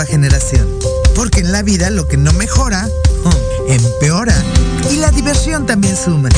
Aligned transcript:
generación. 0.00 0.66
Porque 1.14 1.40
en 1.40 1.52
la 1.52 1.62
vida 1.62 1.90
lo 1.90 2.08
que 2.08 2.16
no 2.16 2.32
mejora, 2.32 2.86
hmm, 2.86 3.70
empeora. 3.70 4.34
Y 4.90 4.96
la 4.96 5.10
diversión 5.10 5.66
también 5.66 5.96
suma. 5.96 6.30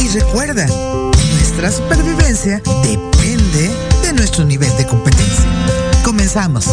Y 0.00 0.08
recuerda, 0.08 0.66
nuestra 0.66 1.72
supervivencia 1.72 2.62
depende 2.82 3.70
de 4.02 4.12
nuestro 4.12 4.44
nivel 4.44 4.74
de 4.76 4.86
competencia. 4.86 5.44
Comenzamos. 6.04 6.66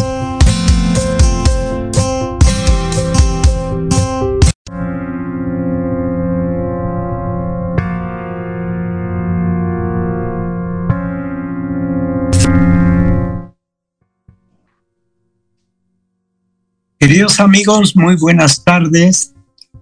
Queridos 17.06 17.38
amigos, 17.38 17.94
muy 17.96 18.16
buenas 18.16 18.64
tardes. 18.64 19.34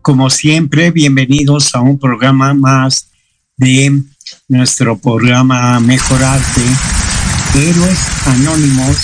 Como 0.02 0.28
siempre, 0.28 0.90
bienvenidos 0.90 1.72
a 1.72 1.80
un 1.80 1.96
programa 1.96 2.52
más 2.52 3.12
de 3.56 4.02
nuestro 4.48 4.98
programa 4.98 5.78
Mejorarte, 5.78 6.62
Héroes 7.54 8.26
Anónimos. 8.26 8.96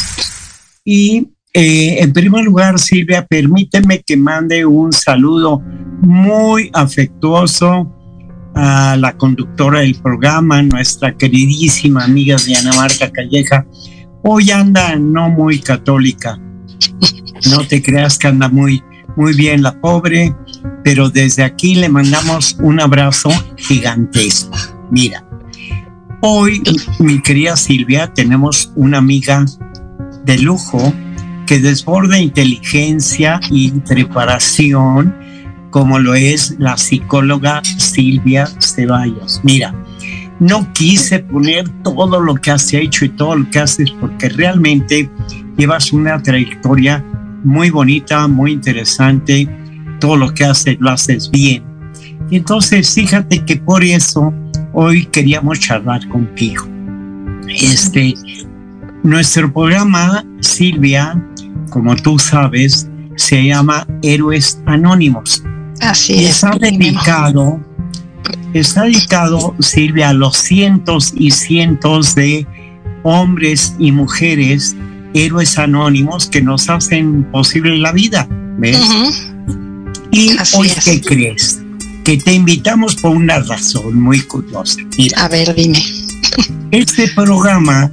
Y 0.84 1.28
eh, 1.54 1.98
en 2.00 2.12
primer 2.12 2.42
lugar, 2.42 2.80
Silvia, 2.80 3.24
permíteme 3.24 4.02
que 4.02 4.16
mande 4.16 4.66
un 4.66 4.92
saludo 4.92 5.60
muy 6.00 6.72
afectuoso 6.74 7.88
a 8.52 8.96
la 8.98 9.16
conductora 9.16 9.78
del 9.78 9.94
programa, 9.94 10.60
nuestra 10.60 11.16
queridísima 11.16 12.02
amiga 12.02 12.34
Diana 12.44 12.72
Marta 12.72 13.12
Calleja. 13.12 13.64
Hoy 14.24 14.50
anda 14.50 14.96
no 14.96 15.30
muy 15.30 15.60
católica, 15.60 16.36
no 17.50 17.66
te 17.66 17.82
creas 17.82 18.18
que 18.18 18.28
anda 18.28 18.48
muy, 18.48 18.82
muy 19.16 19.34
bien 19.34 19.62
la 19.62 19.80
pobre, 19.80 20.34
pero 20.84 21.10
desde 21.10 21.44
aquí 21.44 21.74
le 21.74 21.88
mandamos 21.88 22.56
un 22.60 22.80
abrazo 22.80 23.30
gigantesco. 23.56 24.56
Mira, 24.90 25.24
hoy, 26.20 26.62
mi 26.98 27.20
querida 27.20 27.56
Silvia, 27.56 28.12
tenemos 28.12 28.72
una 28.76 28.98
amiga 28.98 29.44
de 30.24 30.38
lujo 30.38 30.92
que 31.46 31.58
desborda 31.60 32.18
inteligencia 32.18 33.40
y 33.50 33.70
preparación, 33.70 35.16
como 35.70 35.98
lo 35.98 36.14
es 36.14 36.56
la 36.58 36.76
psicóloga 36.76 37.62
Silvia 37.78 38.46
Ceballos. 38.60 39.40
Mira, 39.42 39.74
no 40.40 40.72
quise 40.72 41.20
poner 41.20 41.68
todo 41.82 42.20
lo 42.20 42.34
que 42.36 42.50
has 42.50 42.72
hecho 42.72 43.04
y 43.04 43.08
todo 43.08 43.36
lo 43.36 43.50
que 43.50 43.58
haces 43.58 43.90
porque 44.00 44.28
realmente 44.28 45.10
llevas 45.58 45.92
una 45.92 46.22
trayectoria 46.22 47.04
muy 47.44 47.68
bonita, 47.68 48.26
muy 48.26 48.52
interesante. 48.52 49.46
Todo 50.00 50.16
lo 50.16 50.32
que 50.32 50.44
haces 50.44 50.76
lo 50.80 50.90
haces 50.90 51.30
bien. 51.30 51.64
Y 52.30 52.36
entonces, 52.36 52.94
fíjate 52.94 53.44
que 53.44 53.56
por 53.56 53.82
eso 53.82 54.32
hoy 54.72 55.04
queríamos 55.06 55.60
charlar 55.60 56.06
contigo. 56.08 56.66
Este, 57.48 58.14
nuestro 59.02 59.52
programa, 59.52 60.24
Silvia, 60.40 61.20
como 61.70 61.96
tú 61.96 62.18
sabes, 62.18 62.88
se 63.16 63.44
llama 63.44 63.86
Héroes 64.02 64.62
Anónimos. 64.66 65.42
Así 65.80 66.14
Y 66.14 66.24
es. 66.26 66.30
está 66.30 66.56
dedicado, 66.58 67.60
está 68.52 68.82
dedicado, 68.82 69.54
Silvia, 69.58 70.10
a 70.10 70.12
los 70.12 70.36
cientos 70.36 71.12
y 71.16 71.30
cientos 71.30 72.14
de 72.14 72.46
hombres 73.02 73.74
y 73.78 73.90
mujeres 73.90 74.76
héroes 75.24 75.58
anónimos 75.58 76.26
que 76.28 76.40
nos 76.42 76.68
hacen 76.68 77.24
posible 77.30 77.76
la 77.78 77.92
vida. 77.92 78.26
¿ves? 78.58 78.78
Y 80.10 80.36
Así 80.38 80.56
hoy, 80.56 80.68
es. 80.68 80.84
¿qué 80.84 81.00
crees? 81.00 81.60
Que 82.04 82.16
te 82.16 82.32
invitamos 82.34 82.96
por 82.96 83.14
una 83.16 83.38
razón 83.40 84.00
muy 84.00 84.20
curiosa. 84.22 84.76
Mira, 84.96 85.24
A 85.24 85.28
ver, 85.28 85.54
dime. 85.54 85.82
este 86.70 87.08
programa, 87.08 87.90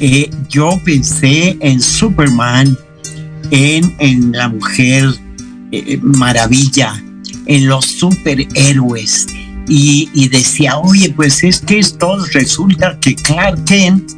eh, 0.00 0.30
yo 0.48 0.80
pensé 0.84 1.56
en 1.60 1.80
Superman, 1.82 2.76
en, 3.50 3.94
en 3.98 4.32
la 4.32 4.48
mujer 4.48 5.08
eh, 5.72 5.98
maravilla, 6.02 7.02
en 7.46 7.66
los 7.66 7.84
superhéroes. 7.86 9.26
Y, 9.70 10.08
y 10.14 10.28
decía, 10.28 10.78
oye, 10.78 11.10
pues 11.10 11.44
es 11.44 11.60
que 11.60 11.78
esto 11.80 12.16
resulta 12.32 12.98
que 13.00 13.14
Clark 13.14 13.64
Kent 13.64 14.12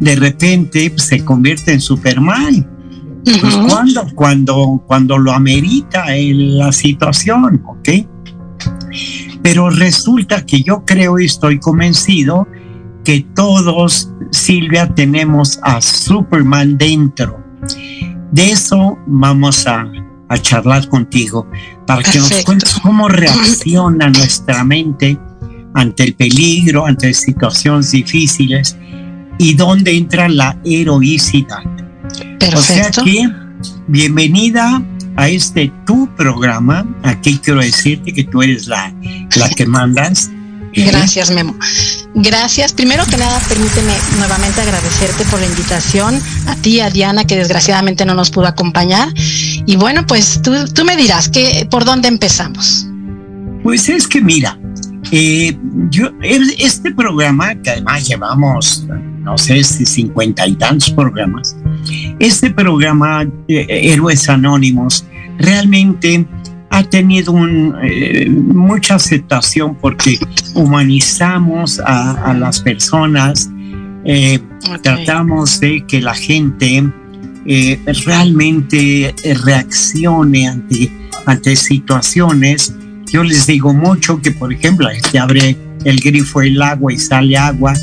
de 0.00 0.16
repente 0.16 0.90
pues, 0.90 1.04
se 1.04 1.24
convierte 1.24 1.72
en 1.72 1.80
Superman. 1.80 2.72
Pues 3.40 3.56
cuando, 3.56 4.06
cuando, 4.14 4.84
cuando 4.86 5.18
lo 5.18 5.32
amerita 5.32 6.14
en 6.14 6.58
la 6.58 6.70
situación, 6.70 7.60
¿ok? 7.66 7.88
Pero 9.42 9.68
resulta 9.70 10.46
que 10.46 10.62
yo 10.62 10.84
creo 10.84 11.18
y 11.18 11.24
estoy 11.24 11.58
convencido 11.58 12.46
que 13.04 13.26
todos, 13.34 14.12
Silvia, 14.30 14.94
tenemos 14.94 15.58
a 15.62 15.80
Superman 15.80 16.78
dentro. 16.78 17.42
De 18.30 18.50
eso 18.50 18.96
vamos 19.06 19.66
a, 19.66 19.90
a 20.28 20.38
charlar 20.38 20.88
contigo 20.88 21.48
para 21.86 22.02
que 22.02 22.18
nos 22.18 22.32
cuentes 22.44 22.78
cómo 22.80 23.08
reacciona 23.08 24.08
nuestra 24.08 24.62
mente 24.62 25.18
ante 25.74 26.04
el 26.04 26.14
peligro, 26.14 26.86
ante 26.86 27.12
situaciones 27.12 27.90
difíciles 27.90 28.76
y 29.38 29.54
dónde 29.54 29.96
entra 29.96 30.28
la 30.28 30.58
heroicidad. 30.64 31.62
Perfecto. 32.38 32.58
O 32.58 32.62
sea 32.62 32.90
que, 32.90 33.28
bienvenida 33.86 34.82
a 35.16 35.28
este 35.28 35.72
tu 35.86 36.08
programa. 36.16 36.86
Aquí 37.02 37.38
quiero 37.42 37.60
decirte 37.60 38.12
que 38.12 38.24
tú 38.24 38.42
eres 38.42 38.66
la, 38.66 38.94
la 39.36 39.48
que 39.50 39.66
mandas. 39.66 40.30
Gracias, 40.74 41.30
Memo. 41.30 41.56
Gracias. 42.14 42.72
Primero 42.72 43.04
que 43.06 43.16
nada, 43.16 43.40
permíteme 43.48 43.94
nuevamente 44.18 44.60
agradecerte 44.60 45.24
por 45.26 45.40
la 45.40 45.46
invitación, 45.46 46.20
a 46.46 46.56
ti, 46.56 46.80
a 46.80 46.90
Diana, 46.90 47.24
que 47.24 47.36
desgraciadamente 47.36 48.04
no 48.04 48.14
nos 48.14 48.30
pudo 48.30 48.46
acompañar. 48.46 49.08
Y 49.66 49.76
bueno, 49.76 50.06
pues 50.06 50.40
tú, 50.42 50.52
tú 50.72 50.84
me 50.84 50.96
dirás 50.96 51.28
que 51.28 51.66
por 51.70 51.84
dónde 51.84 52.08
empezamos. 52.08 52.86
Pues 53.62 53.88
es 53.88 54.06
que 54.06 54.20
mira, 54.20 54.58
eh, 55.12 55.56
yo, 55.90 56.10
este 56.20 56.92
programa, 56.92 57.54
que 57.54 57.70
además 57.70 58.08
llevamos, 58.08 58.86
no 59.22 59.38
sé 59.38 59.62
si 59.62 59.86
cincuenta 59.86 60.46
y 60.46 60.54
tantos 60.54 60.90
programas, 60.90 61.56
este 62.18 62.50
programa, 62.50 63.22
eh, 63.48 63.66
Héroes 63.68 64.28
Anónimos, 64.28 65.06
realmente 65.38 66.26
ha 66.70 66.82
tenido 66.82 67.32
un, 67.32 67.76
eh, 67.82 68.28
mucha 68.28 68.96
aceptación 68.96 69.76
porque 69.76 70.18
humanizamos 70.54 71.80
a, 71.84 72.34
las 72.34 72.60
personas, 72.60 73.50
tratamos 74.82 75.60
de 75.60 75.84
que 75.86 76.00
la 76.00 76.14
gente 76.14 76.92
realmente 78.06 79.14
reaccione 79.44 80.48
ante, 80.48 80.90
ante 81.26 81.56
situaciones 81.56 82.74
yo 83.10 83.22
les 83.22 83.46
digo 83.46 83.72
mucho 83.72 84.20
que, 84.20 84.32
por 84.32 84.52
ejemplo, 84.52 84.88
se 85.10 85.18
abre 85.18 85.56
el 85.84 86.00
grifo 86.00 86.42
el 86.42 86.60
agua 86.60 86.92
y 86.92 86.98
sale 86.98 87.36
agua 87.36 87.74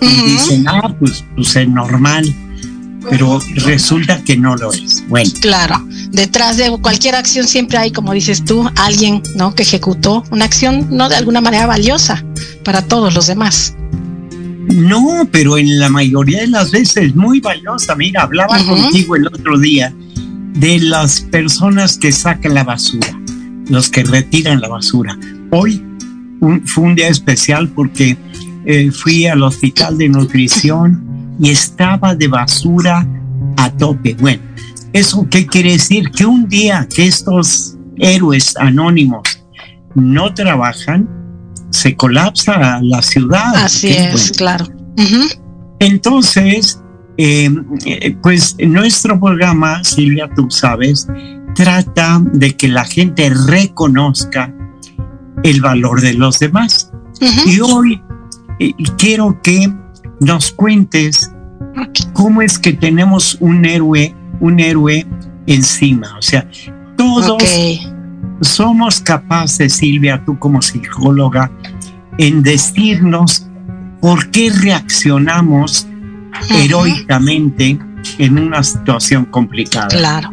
y 0.00 0.30
dicen, 0.32 0.66
ah, 0.68 0.94
pues, 0.98 1.24
pues 1.36 1.54
es 1.54 1.68
normal, 1.68 2.34
pero 3.08 3.40
resulta 3.54 4.22
que 4.24 4.36
no 4.36 4.56
lo 4.56 4.72
es. 4.72 5.04
Bueno. 5.08 5.30
Claro, 5.40 5.86
detrás 6.10 6.56
de 6.56 6.70
cualquier 6.80 7.14
acción 7.14 7.46
siempre 7.46 7.78
hay, 7.78 7.92
como 7.92 8.12
dices 8.12 8.44
tú, 8.44 8.68
alguien, 8.76 9.22
¿no? 9.36 9.54
Que 9.54 9.62
ejecutó 9.62 10.24
una 10.30 10.44
acción, 10.44 10.88
no 10.90 11.08
de 11.08 11.16
alguna 11.16 11.40
manera 11.40 11.66
valiosa 11.66 12.24
para 12.64 12.82
todos 12.82 13.14
los 13.14 13.26
demás. 13.26 13.74
No, 14.74 15.28
pero 15.30 15.58
en 15.58 15.78
la 15.78 15.88
mayoría 15.88 16.40
de 16.40 16.46
las 16.48 16.70
veces 16.70 17.14
muy 17.14 17.40
valiosa. 17.40 17.94
Mira, 17.94 18.22
hablaba 18.22 18.58
contigo 18.64 19.16
el 19.16 19.26
otro 19.26 19.58
día 19.58 19.92
de 20.54 20.78
las 20.78 21.20
personas 21.20 21.98
que 21.98 22.12
sacan 22.12 22.54
la 22.54 22.64
basura 22.64 23.21
los 23.72 23.88
que 23.88 24.04
retiran 24.04 24.60
la 24.60 24.68
basura. 24.68 25.18
Hoy 25.50 25.82
fue 26.66 26.84
un 26.84 26.94
día 26.94 27.08
especial 27.08 27.68
porque 27.68 28.16
eh, 28.66 28.90
fui 28.90 29.26
al 29.26 29.42
hospital 29.42 29.96
de 29.96 30.08
nutrición 30.08 31.34
y 31.40 31.50
estaba 31.50 32.14
de 32.14 32.28
basura 32.28 33.06
a 33.56 33.70
tope. 33.70 34.14
Bueno, 34.20 34.42
¿eso 34.92 35.26
qué 35.30 35.46
quiere 35.46 35.72
decir? 35.72 36.10
Que 36.10 36.26
un 36.26 36.48
día 36.48 36.86
que 36.94 37.06
estos 37.06 37.76
héroes 37.96 38.54
anónimos 38.58 39.22
no 39.94 40.32
trabajan, 40.34 41.08
se 41.70 41.96
colapsa 41.96 42.80
la 42.82 43.00
ciudad. 43.00 43.56
Así 43.56 43.88
es, 43.88 44.32
claro. 44.32 44.66
Entonces, 45.78 46.78
eh, 47.16 47.50
eh, 47.86 48.16
pues 48.22 48.56
nuestro 48.58 49.18
programa, 49.18 49.82
Silvia, 49.82 50.28
tú 50.34 50.50
sabes, 50.50 51.08
trata 51.54 52.20
de 52.32 52.56
que 52.56 52.68
la 52.68 52.84
gente 52.84 53.30
reconozca 53.30 54.52
el 55.42 55.60
valor 55.60 56.00
de 56.00 56.14
los 56.14 56.38
demás. 56.38 56.92
Y 57.46 57.60
hoy 57.60 58.02
eh, 58.58 58.72
quiero 58.98 59.40
que 59.42 59.72
nos 60.20 60.52
cuentes 60.52 61.30
cómo 62.12 62.42
es 62.42 62.58
que 62.58 62.72
tenemos 62.72 63.36
un 63.40 63.64
héroe, 63.64 64.14
un 64.40 64.60
héroe 64.60 65.06
encima. 65.46 66.16
O 66.18 66.22
sea, 66.22 66.48
todos 66.96 67.42
somos 68.40 69.00
capaces, 69.00 69.74
Silvia, 69.74 70.22
tú 70.24 70.38
como 70.38 70.62
psicóloga, 70.62 71.50
en 72.18 72.42
decirnos 72.42 73.48
por 74.00 74.30
qué 74.30 74.50
reaccionamos 74.50 75.86
heroicamente 76.50 77.78
en 78.18 78.38
una 78.38 78.62
situación 78.62 79.24
complicada. 79.26 79.88
Claro. 79.88 80.30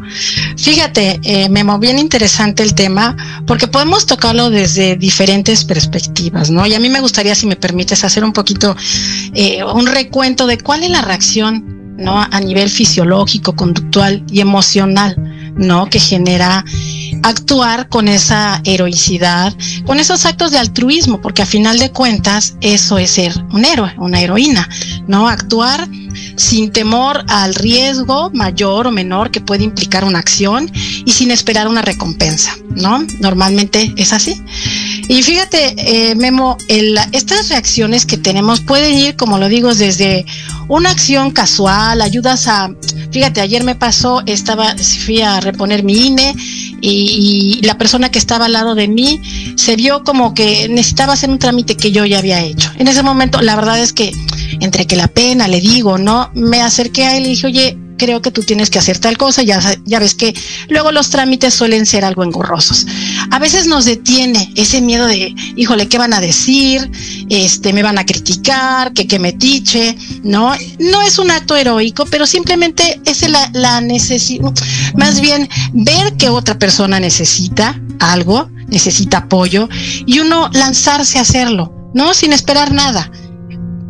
Fíjate, 0.58 1.20
eh, 1.24 1.50
Memo, 1.50 1.80
bien 1.80 2.00
interesante 2.00 2.64
el 2.64 2.74
tema, 2.74 3.16
porque 3.46 3.68
podemos 3.68 4.06
tocarlo 4.06 4.50
desde 4.50 4.96
diferentes 4.96 5.64
perspectivas, 5.64 6.50
¿no? 6.50 6.66
Y 6.66 6.74
a 6.74 6.80
mí 6.80 6.90
me 6.90 7.00
gustaría, 7.00 7.36
si 7.36 7.48
me 7.48 7.56
permites, 7.56 8.04
hacer 8.04 8.24
un 8.24 8.34
poquito 8.34 8.76
eh, 9.34 9.64
un 9.64 9.88
recuento 9.88 10.48
de 10.48 10.58
cuál 10.58 10.84
es 10.84 10.90
la 10.90 11.02
reacción, 11.02 11.96
¿no? 11.98 12.20
A 12.20 12.40
nivel 12.40 12.70
fisiológico, 12.70 13.56
conductual 13.56 14.24
y 14.30 14.40
emocional, 14.40 15.16
¿no? 15.56 15.90
Que 15.90 16.00
genera 16.00 16.64
actuar 17.24 17.90
con 17.90 18.08
esa 18.08 18.62
heroicidad, 18.66 19.54
con 19.86 20.00
esos 20.00 20.26
actos 20.26 20.52
de 20.52 20.58
altruismo, 20.58 21.22
porque 21.22 21.42
a 21.42 21.46
final 21.46 21.80
de 21.80 21.92
cuentas 21.92 22.56
eso 22.62 22.98
es 22.98 23.12
ser 23.12 23.34
un 23.52 23.66
héroe, 23.66 23.94
una 23.98 24.22
heroína, 24.22 24.68
¿no? 25.08 25.28
Actuar 25.28 25.88
sin 26.36 26.72
temor 26.72 27.24
al 27.28 27.54
riesgo 27.56 28.32
mayor 28.34 28.88
o 28.88 28.92
menor 28.92 29.32
que 29.32 29.42
puede 29.42 29.64
implicar 29.64 30.04
una 30.04 30.20
acción 30.20 30.72
y 31.06 31.12
sin 31.12 31.32
esperar 31.32 31.68
una 31.68 31.82
recompensa, 31.82 32.56
¿no? 32.70 33.06
Normalmente 33.20 33.94
es 33.98 34.14
así. 34.14 34.42
Y 35.08 35.24
fíjate, 35.24 35.74
eh, 35.78 36.16
Memo, 36.16 36.58
estas 36.68 37.50
reacciones 37.50 38.06
que 38.06 38.18
tenemos 38.18 38.62
pueden 38.62 38.96
ir, 38.96 39.16
como 39.16 39.38
lo 39.40 39.50
digo, 39.50 39.74
desde 39.74 40.26
una 40.68 40.92
acción 40.92 41.32
casual, 41.32 42.02
ayudas 42.02 42.48
a, 42.48 42.70
fíjate, 43.12 43.42
ayer 43.42 43.64
me 43.64 43.74
pasó, 43.74 44.22
estaba, 44.28 44.76
fui 45.04 45.22
a 45.22 45.40
reponer 45.40 45.84
mi 45.84 46.08
INE 46.08 46.36
y, 46.80 47.09
la 47.62 47.78
persona 47.78 48.10
que 48.10 48.20
estaba 48.20 48.46
al 48.46 48.54
lado 48.54 48.76
de 48.76 48.88
mí 48.88 49.22
se 49.56 49.76
vio 49.76 50.04
como 50.04 50.34
que 50.34 50.68
necesitaba 50.70 51.14
hacer 51.14 51.30
un 51.30 51.40
trámite 51.40 51.76
que 51.76 51.92
yo 51.92 52.06
ya 52.06 52.20
había 52.20 52.42
hecho. 52.42 52.72
En 52.78 52.88
ese 52.88 53.04
momento, 53.04 53.42
la 53.42 53.56
verdad 53.56 53.80
es 53.80 53.94
que 53.94 54.12
entre 54.60 54.86
que 54.88 54.96
la 54.96 55.08
pena, 55.08 55.48
le 55.48 55.62
digo, 55.62 55.98
¿no? 55.98 56.32
Me 56.34 56.62
acerqué 56.62 57.06
a 57.06 57.18
él 57.18 57.26
y 57.26 57.30
dije, 57.30 57.48
oye, 57.48 57.78
creo 58.00 58.24
que 58.24 58.32
tú 58.32 58.42
tienes 58.42 58.72
que 58.72 58.80
hacer 58.80 58.98
tal 58.98 59.16
cosa, 59.18 59.44
ya, 59.44 59.62
ya 59.86 60.00
ves 60.00 60.16
que 60.16 60.34
luego 60.70 60.92
los 60.92 61.12
trámites 61.12 61.54
suelen 61.54 61.86
ser 61.86 62.04
algo 62.04 62.24
engorrosos. 62.24 62.88
A 63.30 63.38
veces 63.38 63.68
nos 63.68 63.86
detiene 63.86 64.52
ese 64.56 64.82
miedo 64.82 65.06
de, 65.06 65.36
híjole, 65.56 65.88
¿qué 65.88 66.00
van 66.00 66.14
a 66.14 66.20
decir? 66.20 66.90
Este, 67.30 67.74
me 67.74 67.84
van 67.84 68.00
a 68.00 68.06
criticar, 68.06 68.94
que, 68.94 69.06
que 69.06 69.20
me 69.20 69.34
tiche, 69.34 69.96
¿no? 70.24 70.56
No 70.80 71.02
es 71.04 71.20
un 71.20 71.30
acto 71.30 71.56
heroico, 71.56 72.06
pero 72.10 72.26
simplemente 72.26 73.00
es 73.06 73.30
la, 73.30 73.52
la 73.54 73.82
necesidad, 73.82 74.52
más 74.96 75.22
bien 75.22 75.48
ver 75.74 76.18
que 76.18 76.30
otra 76.30 76.58
persona 76.58 77.00
necesita 77.00 77.80
algo, 78.00 78.50
necesita 78.68 79.18
apoyo, 79.20 79.70
y 80.06 80.20
uno 80.20 80.50
lanzarse 80.54 81.20
a 81.20 81.22
hacerlo, 81.22 81.72
¿no? 81.94 82.14
Sin 82.16 82.34
esperar 82.34 82.72
nada 82.72 83.12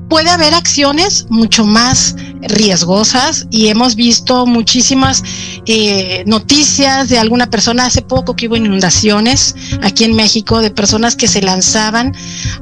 puede 0.10 0.30
haber 0.30 0.54
acciones 0.56 1.28
mucho 1.30 1.66
más 1.66 2.16
riesgosas 2.41 3.48
y 3.50 3.67
hemos 3.67 3.96
visto 3.96 4.46
muchísimas 4.46 5.24
eh, 5.65 6.24
noticias 6.25 7.10
de 7.10 7.17
alguna 7.17 7.50
persona 7.50 7.86
hace 7.86 8.01
poco 8.01 8.36
que 8.36 8.48
hubo 8.48 8.55
inundaciones 8.55 9.55
aquí 9.81 10.03
en 10.03 10.15
México 10.15 10.62
de 10.62 10.72
personas 10.72 11.15
que 11.15 11.27
se 11.27 11.41
lanzaban 11.41 12.13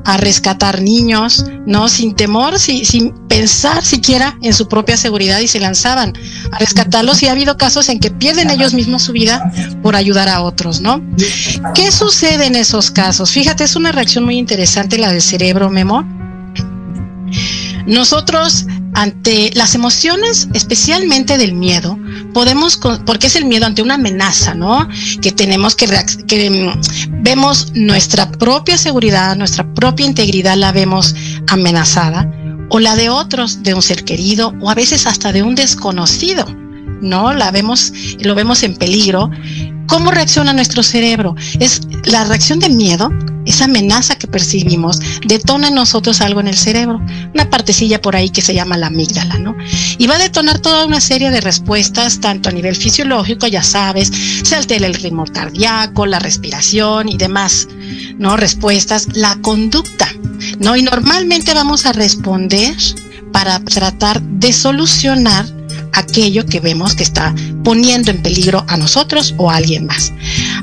a 0.04 0.18
rescatar 0.18 0.82
niños, 0.82 1.46
no 1.66 1.88
sin 1.90 2.16
temor, 2.16 2.60
sin 2.60 3.14
pensar 3.28 3.84
siquiera 3.84 4.38
en 4.42 4.54
su 4.54 4.68
propia 4.68 4.98
seguridad 4.98 5.40
y 5.40 5.48
se 5.48 5.60
lanzaban 5.60 6.14
a 6.52 6.58
rescatarlos 6.60 7.22
y 7.22 7.28
ha 7.28 7.32
habido 7.32 7.58
casos 7.58 7.90
en 7.90 8.00
que 8.00 8.12
pierden 8.12 8.50
ellos 8.50 8.74
mismos 8.74 9.04
su 9.04 9.12
vida 9.12 9.52
por 9.84 9.96
ayudar 9.96 10.30
a 10.30 10.42
otros, 10.42 10.82
¿no? 10.82 11.02
¿Qué 11.76 11.92
sucede 11.92 12.46
en 12.46 12.56
esos 12.56 12.90
casos? 12.92 13.32
Fíjate, 13.32 13.64
es 13.64 13.76
una 13.76 13.92
reacción 13.92 14.26
muy 14.26 14.38
interesante 14.38 14.98
la 14.98 15.12
del 15.12 15.22
cerebro, 15.22 15.70
Memo 15.70 16.06
nosotros 17.88 18.66
ante 18.98 19.52
las 19.54 19.76
emociones, 19.76 20.48
especialmente 20.56 21.38
del 21.38 21.54
miedo, 21.54 22.00
podemos, 22.34 22.80
porque 23.06 23.28
es 23.28 23.36
el 23.36 23.46
miedo 23.46 23.68
ante 23.68 23.84
una 23.84 23.94
amenaza, 23.94 24.56
¿no? 24.56 24.88
Que 25.22 25.32
tenemos 25.32 25.76
que, 25.76 25.86
que 26.26 26.50
mm, 26.50 27.22
vemos 27.22 27.74
nuestra 27.76 28.32
propia 28.32 28.76
seguridad, 28.76 29.36
nuestra 29.36 29.72
propia 29.76 30.08
integridad 30.08 30.58
la 30.58 30.72
vemos 30.72 31.14
amenazada. 31.48 32.28
o 32.70 32.80
la 32.80 32.98
de 32.98 33.10
otros, 33.10 33.64
de 33.64 33.74
un 33.74 33.82
ser 33.82 34.04
querido 34.04 34.54
o 34.60 34.70
a 34.70 34.74
veces 34.74 35.08
hasta 35.08 35.32
de 35.32 35.42
un 35.42 35.56
desconocido. 35.56 36.46
¿No? 37.02 37.34
La 37.34 37.52
vemos, 37.52 37.94
lo 38.20 38.36
vemos 38.36 38.64
en 38.64 38.76
peligro. 38.76 39.30
¿Cómo 39.88 40.12
reacciona 40.12 40.54
nuestro 40.54 40.84
cerebro? 40.84 41.36
Es 41.60 41.82
la 42.06 42.26
reacción 42.26 42.60
de 42.60 42.70
miedo, 42.70 43.10
esa 43.48 43.66
amenaza 43.66 44.18
que 44.18 44.28
percibimos, 44.28 45.00
detona 45.26 45.70
en 45.70 45.76
nosotros 45.76 46.20
algo 46.20 46.42
en 46.42 46.50
el 46.50 46.58
cerebro, 46.58 47.02
una 47.34 47.50
partecilla 47.50 48.02
por 48.02 48.16
ahí 48.16 48.30
que 48.30 48.42
se 48.42 48.54
llama 48.54 48.78
la 48.78 48.88
amígdala, 48.88 49.38
¿no? 49.38 49.56
Y 49.98 50.08
va 50.08 50.16
a 50.16 50.20
detonar 50.20 50.60
toda 50.60 50.86
una 50.86 51.00
serie 51.00 51.32
de 51.32 51.40
respuestas, 51.40 52.20
tanto 52.20 52.50
a 52.50 52.52
nivel 52.52 52.76
fisiológico, 52.76 53.48
ya 53.48 53.64
sabes, 53.64 54.12
se 54.44 54.56
altera 54.56 54.86
el 54.86 54.94
ritmo 54.94 55.24
cardíaco, 55.26 56.06
la 56.06 56.20
respiración 56.20 57.08
y 57.08 57.16
demás, 57.18 57.68
¿no? 58.18 58.36
Respuestas, 58.36 59.08
la 59.16 59.38
conducta, 59.42 60.10
¿no? 60.60 60.76
Y 60.76 60.82
normalmente 60.82 61.54
vamos 61.54 61.86
a 61.86 61.94
responder 61.94 62.76
para 63.32 63.60
tratar 63.60 64.22
de 64.22 64.52
solucionar 64.52 65.46
aquello 65.98 66.46
que 66.46 66.60
vemos 66.60 66.96
que 66.96 67.04
está 67.04 67.34
poniendo 67.64 68.12
en 68.12 68.22
peligro 68.22 68.64
a 68.68 68.78
nosotros 68.78 69.34
o 69.38 69.50
a 69.50 69.56
alguien 69.56 69.86
más. 69.86 70.14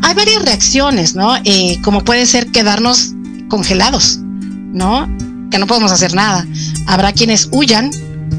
Hay 0.03 0.15
varias 0.15 0.43
reacciones, 0.43 1.15
¿no? 1.15 1.37
Eh, 1.45 1.79
como 1.83 2.05
puede 2.05 2.27
ser 2.27 2.51
quedarnos 2.51 3.13
congelados, 3.49 4.19
¿no? 4.21 5.09
Que 5.51 5.59
no 5.59 5.67
podemos 5.67 5.93
hacer 5.93 6.15
nada. 6.15 6.47
Habrá 6.87 7.13
quienes 7.13 7.49
huyan. 7.53 7.91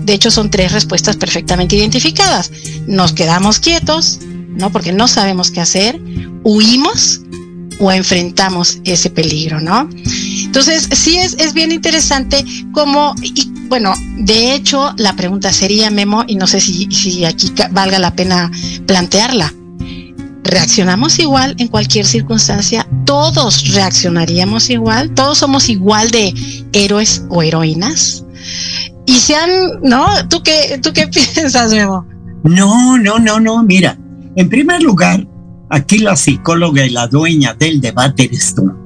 De 0.05 0.13
hecho, 0.13 0.31
son 0.31 0.49
tres 0.49 0.71
respuestas 0.71 1.17
perfectamente 1.17 1.75
identificadas. 1.75 2.51
Nos 2.87 3.13
quedamos 3.13 3.59
quietos, 3.59 4.19
¿no? 4.21 4.71
Porque 4.71 4.93
no 4.93 5.07
sabemos 5.07 5.51
qué 5.51 5.61
hacer. 5.61 5.99
Huimos 6.43 7.21
o 7.79 7.91
enfrentamos 7.91 8.79
ese 8.83 9.09
peligro, 9.09 9.59
¿no? 9.59 9.89
Entonces, 10.43 10.87
sí 10.91 11.17
es, 11.17 11.35
es 11.39 11.53
bien 11.53 11.71
interesante 11.71 12.43
cómo, 12.71 13.13
y 13.21 13.33
bueno, 13.67 13.93
de 14.17 14.53
hecho, 14.53 14.93
la 14.97 15.15
pregunta 15.15 15.51
sería, 15.51 15.89
Memo, 15.89 16.23
y 16.27 16.35
no 16.35 16.47
sé 16.47 16.59
si, 16.61 16.89
si 16.91 17.25
aquí 17.25 17.51
valga 17.71 17.99
la 17.99 18.15
pena 18.15 18.51
plantearla. 18.85 19.53
¿Reaccionamos 20.43 21.17
igual 21.17 21.55
en 21.57 21.67
cualquier 21.67 22.05
circunstancia? 22.05 22.87
¿Todos 23.05 23.73
reaccionaríamos 23.73 24.69
igual? 24.69 25.11
¿Todos 25.15 25.39
somos 25.39 25.69
igual 25.69 26.11
de 26.11 26.33
héroes 26.71 27.25
o 27.29 27.41
heroínas? 27.41 28.23
Y 29.07 29.15
sean, 29.15 29.49
¿no? 29.81 30.05
¿Tú 30.29 30.43
qué, 30.43 30.79
tú 30.81 30.93
qué 30.93 31.07
piensas, 31.35 31.71
Memo? 31.71 32.05
No, 32.43 32.97
no, 32.99 33.17
no, 33.17 33.39
no. 33.39 33.63
Mira, 33.63 33.97
en 34.35 34.47
primer 34.47 34.83
lugar, 34.83 35.25
aquí 35.75 35.99
la 35.99 36.15
psicóloga 36.15 36.85
y 36.85 36.89
la 36.89 37.07
dueña 37.07 37.53
del 37.53 37.81
debate 37.81 38.25
eres 38.25 38.55
tú. 38.55 38.71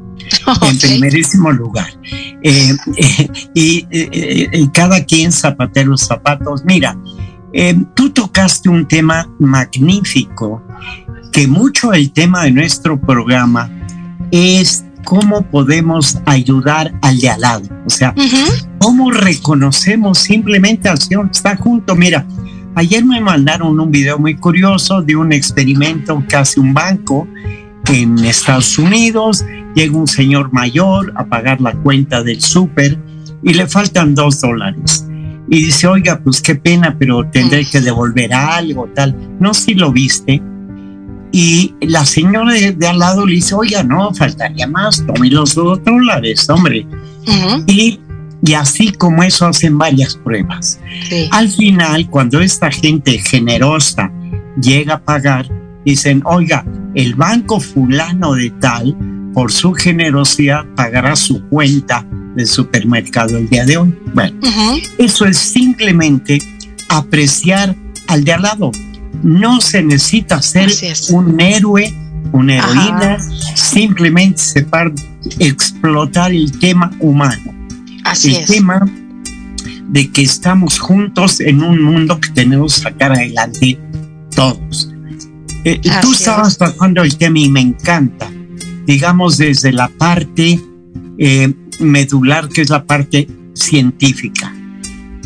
Okay. 0.46 0.70
En 0.70 0.80
primerísimo 0.80 1.52
lugar. 1.52 1.90
Eh, 2.44 2.76
eh, 2.98 3.30
y 3.54 3.88
eh, 3.90 4.68
cada 4.74 5.04
quien 5.04 5.32
zapatero 5.32 5.98
zapatos. 5.98 6.64
Mira, 6.66 6.98
tú 7.96 8.10
tocaste 8.12 8.70
un 8.70 8.88
tema 8.88 9.28
magnífico, 9.40 10.62
que 11.32 11.48
mucho 11.48 11.94
el 11.94 12.12
tema 12.12 12.44
de 12.44 12.52
nuestro 12.52 13.00
programa 13.00 13.72
es 14.32 14.86
cómo 15.04 15.42
podemos 15.50 16.18
ayudar 16.26 16.94
al 17.02 17.20
de 17.20 17.30
al 17.30 17.42
lado. 17.42 17.70
O 17.86 17.90
sea, 17.90 18.14
uh 18.16 18.22
-huh. 18.22 18.68
cómo 18.80 19.12
reconocemos 19.12 20.20
simplemente 20.20 20.90
al 20.90 21.00
Señor 21.00 21.26
que 21.26 21.38
está 21.38 21.56
junto. 21.56 21.96
Mira, 21.96 22.26
ayer 22.76 23.04
me 23.06 23.22
mandaron 23.22 23.80
un 23.80 23.92
video 23.92 24.18
muy 24.20 24.36
curioso 24.36 25.02
de 25.02 25.16
un 25.16 25.32
experimento 25.32 26.24
que 26.28 26.36
hace 26.36 26.60
un 26.60 26.74
banco 26.74 27.28
en 27.88 28.18
Estados 28.20 28.78
Unidos. 28.78 29.44
Llega 29.76 29.98
un 29.98 30.08
señor 30.08 30.52
mayor 30.52 31.14
a 31.16 31.26
pagar 31.26 31.62
la 31.62 31.74
cuenta 31.74 32.24
del 32.24 32.42
súper 32.42 32.98
y 33.44 33.54
le 33.54 33.68
faltan 33.68 34.16
dos 34.16 34.42
dólares. 34.42 35.06
Y 35.50 35.66
dice, 35.66 35.88
oiga, 35.88 36.20
pues 36.24 36.42
qué 36.42 36.56
pena, 36.56 36.96
pero 37.00 37.26
tendré 37.32 37.66
que 37.66 37.82
devolver 37.82 38.34
algo, 38.34 38.88
tal. 38.94 39.16
No, 39.40 39.54
si 39.54 39.74
lo 39.74 39.92
viste. 39.92 40.42
Y 41.32 41.76
la 41.82 42.06
señora 42.06 42.54
de, 42.54 42.72
de, 42.72 42.88
al 42.88 43.00
lado 43.00 43.26
le 43.26 43.34
dice, 43.34 43.56
oiga, 43.56 43.84
no, 43.84 44.14
faltaría 44.14 44.68
más, 44.68 45.06
tome 45.06 45.30
los 45.30 45.56
dos 45.56 45.84
dólares, 45.84 46.48
hombre. 46.50 46.86
Uh 47.28 47.32
-huh. 47.32 47.64
y, 47.68 48.00
y, 48.42 48.54
así 48.54 48.92
como 48.92 49.24
eso 49.24 49.48
hacen 49.48 49.78
varias 49.78 50.16
pruebas. 50.16 50.80
Sí. 51.10 51.28
Al 51.32 51.50
final, 51.50 52.10
cuando 52.10 52.40
esta 52.40 52.72
gente 52.72 53.20
generosa 53.20 54.12
llega 54.62 54.96
a 54.96 55.02
pagar, 55.02 55.48
dicen, 55.86 56.22
oiga, 56.26 56.66
el 56.96 57.16
banco 57.16 57.60
fulano 57.60 58.34
de 58.34 58.50
tal, 58.52 58.96
por 59.34 59.52
su 59.52 59.74
generosidad, 59.74 60.66
pagará 60.76 61.16
su 61.16 61.44
cuenta 61.50 62.06
del 62.36 62.48
supermercado 62.48 63.38
el 63.38 63.50
día 63.50 63.66
de 63.66 63.78
hoy. 63.78 63.98
Bueno, 64.14 64.38
uh 64.42 64.46
-huh. 64.46 64.90
eso 64.98 65.26
es 65.26 65.38
simplemente 65.38 66.40
apreciar 66.90 67.76
al 68.08 68.24
de 68.24 68.34
al 68.34 68.42
lado. 68.42 68.72
No 69.24 69.62
se 69.62 69.84
necesita 69.84 70.42
ser 70.42 70.70
un 71.12 71.40
héroe, 71.40 71.94
una 72.32 72.58
heroína, 72.58 73.16
Ajá. 73.16 73.20
simplemente 73.56 74.40
separ, 74.40 74.92
explotar 75.40 76.32
el 76.32 76.58
tema 76.60 76.92
humano. 77.00 77.59
Así 78.04 78.36
el 78.36 78.44
es. 78.44 78.50
tema 78.50 78.86
de 79.90 80.12
que 80.12 80.22
estamos 80.22 80.80
juntos 80.80 81.40
en 81.40 81.64
un 81.64 81.82
mundo 81.82 82.20
que 82.20 82.30
tenemos 82.30 82.76
que 82.76 82.82
sacar 82.82 83.12
adelante 83.12 83.80
todos. 84.36 84.92
Eh, 85.66 85.82
tú 86.02 86.14
estabas 86.14 86.58
tocando 86.58 87.02
el 87.02 87.18
tema 87.18 87.40
y 87.40 87.50
me 87.50 87.60
encanta, 87.60 88.32
digamos 88.86 89.38
desde 89.38 89.74
la 89.74 89.90
parte 89.90 90.60
eh, 91.18 91.54
medular, 91.80 92.48
que 92.48 92.62
es 92.62 92.70
la 92.70 92.86
parte 92.86 93.28
científica. 93.54 94.54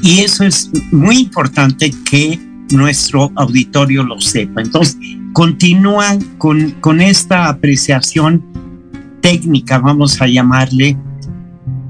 Y 0.01 0.20
eso 0.20 0.44
es 0.44 0.70
muy 0.92 1.20
importante 1.20 1.94
que 2.10 2.39
nuestro 2.72 3.32
auditorio 3.36 4.03
lo 4.03 4.20
sepa. 4.20 4.62
Entonces, 4.62 4.98
continúa 5.34 6.18
con, 6.38 6.72
con 6.82 7.00
esta 7.00 7.48
apreciación 7.48 8.44
técnica, 9.22 9.77
vamos 9.77 10.22
a 10.22 10.27
llamarle, 10.27 10.98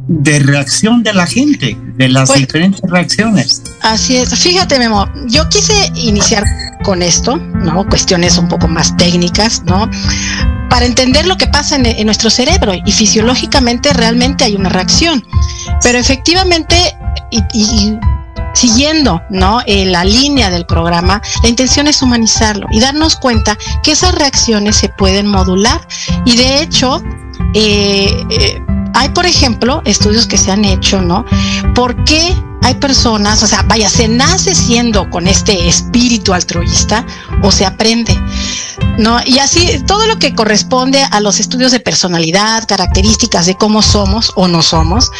de 0.08 0.40
reacción 0.40 1.04
de 1.04 1.14
la 1.14 1.26
gente, 1.26 1.78
de 1.96 2.10
las 2.10 2.30
pues, 2.30 2.42
diferentes 2.42 2.82
reacciones. 2.90 3.64
Así 3.82 4.18
es. 4.18 4.38
Fíjate, 4.38 4.78
Memo, 4.80 5.08
yo 5.28 5.48
quise 5.50 5.92
iniciar 5.96 6.44
con 6.84 7.02
esto, 7.02 7.38
¿no? 7.38 7.88
Cuestiones 7.88 8.38
un 8.38 8.48
poco 8.48 8.68
más 8.68 8.96
técnicas, 8.98 9.64
¿no? 9.66 9.90
Para 10.70 10.86
entender 10.86 11.26
lo 11.26 11.38
que 11.38 11.48
pasa 11.48 11.76
en, 11.76 11.86
en 11.86 12.06
nuestro 12.06 12.30
cerebro 12.30 12.74
y 12.74 12.92
fisiológicamente 12.92 13.94
realmente 13.94 14.44
hay 14.44 14.56
una 14.56 14.70
reacción. 14.70 15.24
Pero 15.82 16.00
efectivamente, 16.00 16.76
y, 17.32 17.42
y 17.54 18.00
siguiendo 18.54 19.22
¿no? 19.30 19.62
Eh, 19.66 19.86
la 19.86 20.06
línea 20.06 20.50
del 20.50 20.66
programa, 20.66 21.22
la 21.42 21.50
intención 21.50 21.88
es 21.88 22.02
humanizarlo 22.02 22.68
y 22.72 22.80
darnos 22.80 23.16
cuenta 23.16 23.58
que 23.84 23.92
esas 23.92 24.16
reacciones 24.16 24.76
se 24.76 24.90
pueden 24.90 25.28
modular 25.28 25.86
y 26.26 26.38
de 26.38 26.62
hecho 26.62 27.02
eh, 27.54 28.26
eh, 28.30 28.62
hay 28.94 29.10
por 29.10 29.26
ejemplo 29.26 29.82
estudios 29.86 30.28
que 30.28 30.38
se 30.38 30.52
han 30.52 30.66
hecho, 30.66 31.02
¿no? 31.02 31.26
¿Por 31.76 32.04
qué 32.04 32.36
hay 32.62 32.76
personas, 32.76 33.44
o 33.44 33.48
sea, 33.48 33.64
vaya, 33.64 33.90
se 33.90 34.08
nace 34.08 34.56
siendo 34.56 35.10
con 35.10 35.28
este 35.28 35.68
espíritu 35.68 36.34
altruista 36.34 37.06
o 37.42 37.52
se 37.52 37.66
aprende? 37.66 38.18
¿no? 38.98 39.20
Y 39.26 39.40
así 39.40 39.84
todo 39.86 40.06
lo 40.06 40.20
que 40.20 40.36
corresponde 40.36 41.02
a 41.04 41.20
los 41.20 41.40
estudios 41.40 41.72
de 41.72 41.80
personalidad, 41.80 42.66
características 42.68 43.46
de 43.46 43.56
cómo 43.56 43.82
somos 43.82 44.32
o 44.36 44.48
no 44.48 44.62
somos, 44.62 45.12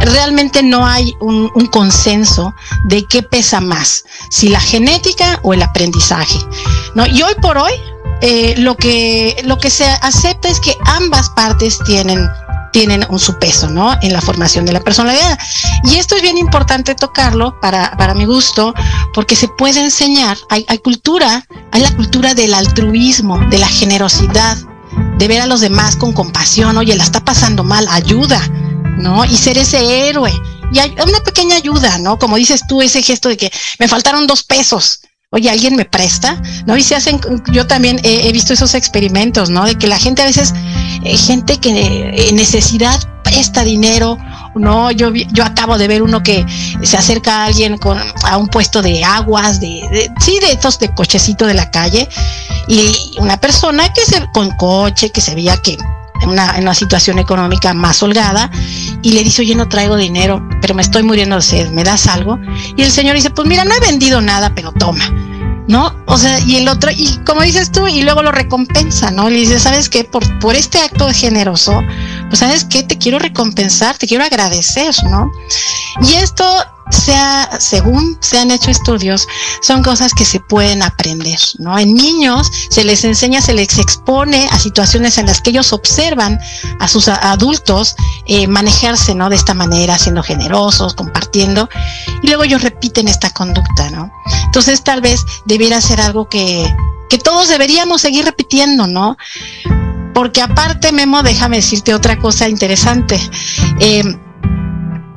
realmente 0.00 0.62
no 0.62 0.86
hay 0.86 1.14
un, 1.20 1.50
un 1.54 1.66
consenso 1.66 2.54
de 2.84 3.04
qué 3.04 3.22
pesa 3.22 3.60
más, 3.60 4.04
si 4.30 4.48
la 4.48 4.60
genética 4.60 5.40
o 5.42 5.54
el 5.54 5.62
aprendizaje, 5.62 6.38
¿no? 6.94 7.06
Y 7.06 7.22
hoy 7.22 7.34
por 7.40 7.58
hoy 7.58 7.72
eh, 8.22 8.54
lo 8.58 8.76
que 8.76 9.42
lo 9.44 9.58
que 9.58 9.68
se 9.68 9.84
acepta 9.84 10.48
es 10.48 10.60
que 10.60 10.76
ambas 10.86 11.30
partes 11.30 11.78
tienen 11.84 12.28
tienen 12.72 13.06
un 13.10 13.18
su 13.18 13.38
peso, 13.38 13.68
¿no? 13.68 13.96
En 14.00 14.12
la 14.12 14.20
formación 14.20 14.64
de 14.64 14.72
la 14.72 14.80
personalidad. 14.80 15.38
Y 15.84 15.96
esto 15.96 16.16
es 16.16 16.22
bien 16.22 16.38
importante 16.38 16.94
tocarlo 16.94 17.60
para, 17.60 17.96
para 17.96 18.14
mi 18.14 18.24
gusto, 18.24 18.74
porque 19.14 19.36
se 19.36 19.46
puede 19.46 19.80
enseñar, 19.80 20.38
hay, 20.48 20.78
cultura, 20.78 21.46
hay 21.70 21.82
la 21.82 21.94
cultura 21.94 22.34
del 22.34 22.54
altruismo, 22.54 23.38
de 23.50 23.58
la 23.58 23.68
generosidad, 23.68 24.56
de 25.18 25.28
ver 25.28 25.42
a 25.42 25.46
los 25.46 25.60
demás 25.60 25.96
con 25.96 26.12
compasión, 26.12 26.76
oye, 26.78 26.96
la 26.96 27.04
está 27.04 27.24
pasando 27.24 27.62
mal, 27.62 27.86
ayuda, 27.90 28.40
¿no? 28.96 29.24
Y 29.24 29.36
ser 29.36 29.58
ese 29.58 30.08
héroe. 30.08 30.32
Y 30.72 30.78
hay 30.78 30.94
una 31.06 31.20
pequeña 31.20 31.56
ayuda, 31.56 31.98
¿no? 31.98 32.18
Como 32.18 32.36
dices 32.36 32.62
tú, 32.66 32.80
ese 32.80 33.02
gesto 33.02 33.28
de 33.28 33.36
que 33.36 33.52
me 33.78 33.88
faltaron 33.88 34.26
dos 34.26 34.42
pesos, 34.42 35.00
oye, 35.32 35.50
¿alguien 35.50 35.76
me 35.76 35.84
presta? 35.84 36.40
¿No? 36.66 36.76
Y 36.76 36.82
se 36.82 36.94
hacen, 36.94 37.20
yo 37.52 37.66
también 37.66 38.00
he, 38.04 38.30
visto 38.32 38.52
esos 38.52 38.74
experimentos, 38.74 39.50
¿no? 39.50 39.64
De 39.64 39.76
que 39.76 39.86
la 39.86 39.98
gente 39.98 40.22
a 40.22 40.26
veces, 40.26 40.54
eh, 41.02 41.16
gente 41.16 41.58
que 41.58 42.28
en 42.28 42.36
necesidad 42.36 43.00
presta 43.24 43.64
dinero, 43.64 44.18
¿no? 44.54 44.90
Yo, 44.90 45.12
yo 45.12 45.44
acabo 45.44 45.78
de 45.78 45.88
ver 45.88 46.02
uno 46.02 46.22
que 46.22 46.44
se 46.82 46.96
acerca 46.96 47.42
a 47.42 47.44
alguien 47.46 47.78
con, 47.78 47.98
a 48.24 48.36
un 48.36 48.48
puesto 48.48 48.82
de 48.82 49.02
aguas, 49.02 49.58
de, 49.58 49.88
de 49.90 50.10
sí, 50.20 50.38
de 50.40 50.52
estos 50.52 50.78
de 50.78 50.94
cochecito 50.94 51.46
de 51.46 51.54
la 51.54 51.70
calle, 51.70 52.08
y 52.68 53.16
una 53.18 53.38
persona 53.38 53.90
que 53.92 54.04
se, 54.04 54.22
con 54.32 54.50
coche, 54.56 55.10
que 55.10 55.22
se 55.22 55.34
veía 55.34 55.56
que 55.56 55.78
en 56.22 56.28
una, 56.28 56.56
en 56.56 56.62
una 56.62 56.74
situación 56.74 57.18
económica 57.18 57.74
más 57.74 58.02
holgada 58.02 58.50
y 59.02 59.12
le 59.12 59.24
dice, 59.24 59.42
oye, 59.42 59.54
no 59.54 59.68
traigo 59.68 59.96
dinero, 59.96 60.46
pero 60.60 60.74
me 60.74 60.82
estoy 60.82 61.02
muriendo 61.02 61.36
de 61.36 61.42
sed, 61.42 61.70
¿me 61.70 61.84
das 61.84 62.06
algo? 62.06 62.38
Y 62.76 62.82
el 62.82 62.90
señor 62.90 63.16
dice, 63.16 63.30
pues 63.30 63.48
mira, 63.48 63.64
no 63.64 63.74
he 63.74 63.80
vendido 63.80 64.20
nada, 64.20 64.52
pero 64.54 64.72
toma. 64.72 65.04
¿No? 65.72 65.96
O 66.06 66.18
sea, 66.18 66.38
y 66.40 66.56
el 66.56 66.68
otro, 66.68 66.90
y 66.94 67.18
como 67.24 67.40
dices 67.40 67.72
tú, 67.72 67.88
y 67.88 68.02
luego 68.02 68.22
lo 68.22 68.30
recompensa, 68.30 69.10
¿no? 69.10 69.30
Le 69.30 69.36
dice, 69.36 69.58
¿sabes 69.58 69.88
qué? 69.88 70.04
Por, 70.04 70.22
por 70.38 70.54
este 70.54 70.78
acto 70.78 71.08
generoso, 71.10 71.82
pues 72.28 72.40
¿sabes 72.40 72.64
qué? 72.64 72.82
Te 72.82 72.98
quiero 72.98 73.18
recompensar, 73.18 73.96
te 73.96 74.06
quiero 74.06 74.22
agradecer, 74.22 74.94
¿no? 75.04 75.32
Y 76.02 76.12
esto 76.14 76.44
sea, 76.92 77.48
según 77.58 78.18
se 78.20 78.38
han 78.38 78.50
hecho 78.50 78.70
estudios, 78.70 79.26
son 79.60 79.82
cosas 79.82 80.12
que 80.14 80.24
se 80.24 80.40
pueden 80.40 80.82
aprender, 80.82 81.38
¿no? 81.58 81.78
En 81.78 81.94
niños 81.94 82.50
se 82.70 82.84
les 82.84 83.04
enseña, 83.04 83.40
se 83.40 83.54
les 83.54 83.78
expone 83.78 84.48
a 84.50 84.58
situaciones 84.58 85.18
en 85.18 85.26
las 85.26 85.40
que 85.40 85.50
ellos 85.50 85.72
observan 85.72 86.38
a 86.80 86.88
sus 86.88 87.08
adultos 87.08 87.96
eh, 88.26 88.46
manejarse, 88.46 89.14
¿no? 89.14 89.30
De 89.30 89.36
esta 89.36 89.54
manera, 89.54 89.98
siendo 89.98 90.22
generosos, 90.22 90.94
compartiendo, 90.94 91.68
y 92.22 92.28
luego 92.28 92.44
ellos 92.44 92.62
repiten 92.62 93.08
esta 93.08 93.30
conducta, 93.30 93.90
¿no? 93.90 94.12
Entonces 94.44 94.82
tal 94.82 95.00
vez 95.00 95.20
debiera 95.44 95.80
ser 95.80 96.00
algo 96.00 96.28
que, 96.28 96.72
que 97.08 97.18
todos 97.18 97.48
deberíamos 97.48 98.00
seguir 98.02 98.24
repitiendo, 98.24 98.86
¿no? 98.86 99.16
Porque 100.14 100.42
aparte, 100.42 100.92
Memo, 100.92 101.22
déjame 101.22 101.56
decirte 101.56 101.94
otra 101.94 102.18
cosa 102.18 102.48
interesante. 102.48 103.18
Eh, 103.80 104.04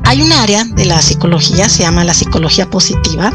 hay 0.06 0.22
un 0.22 0.32
área 0.32 0.64
de 0.64 0.86
la 0.86 1.02
psicología, 1.02 1.68
se 1.68 1.84
llama 1.84 2.04
la 2.04 2.14
psicología 2.14 2.70
positiva, 2.70 3.34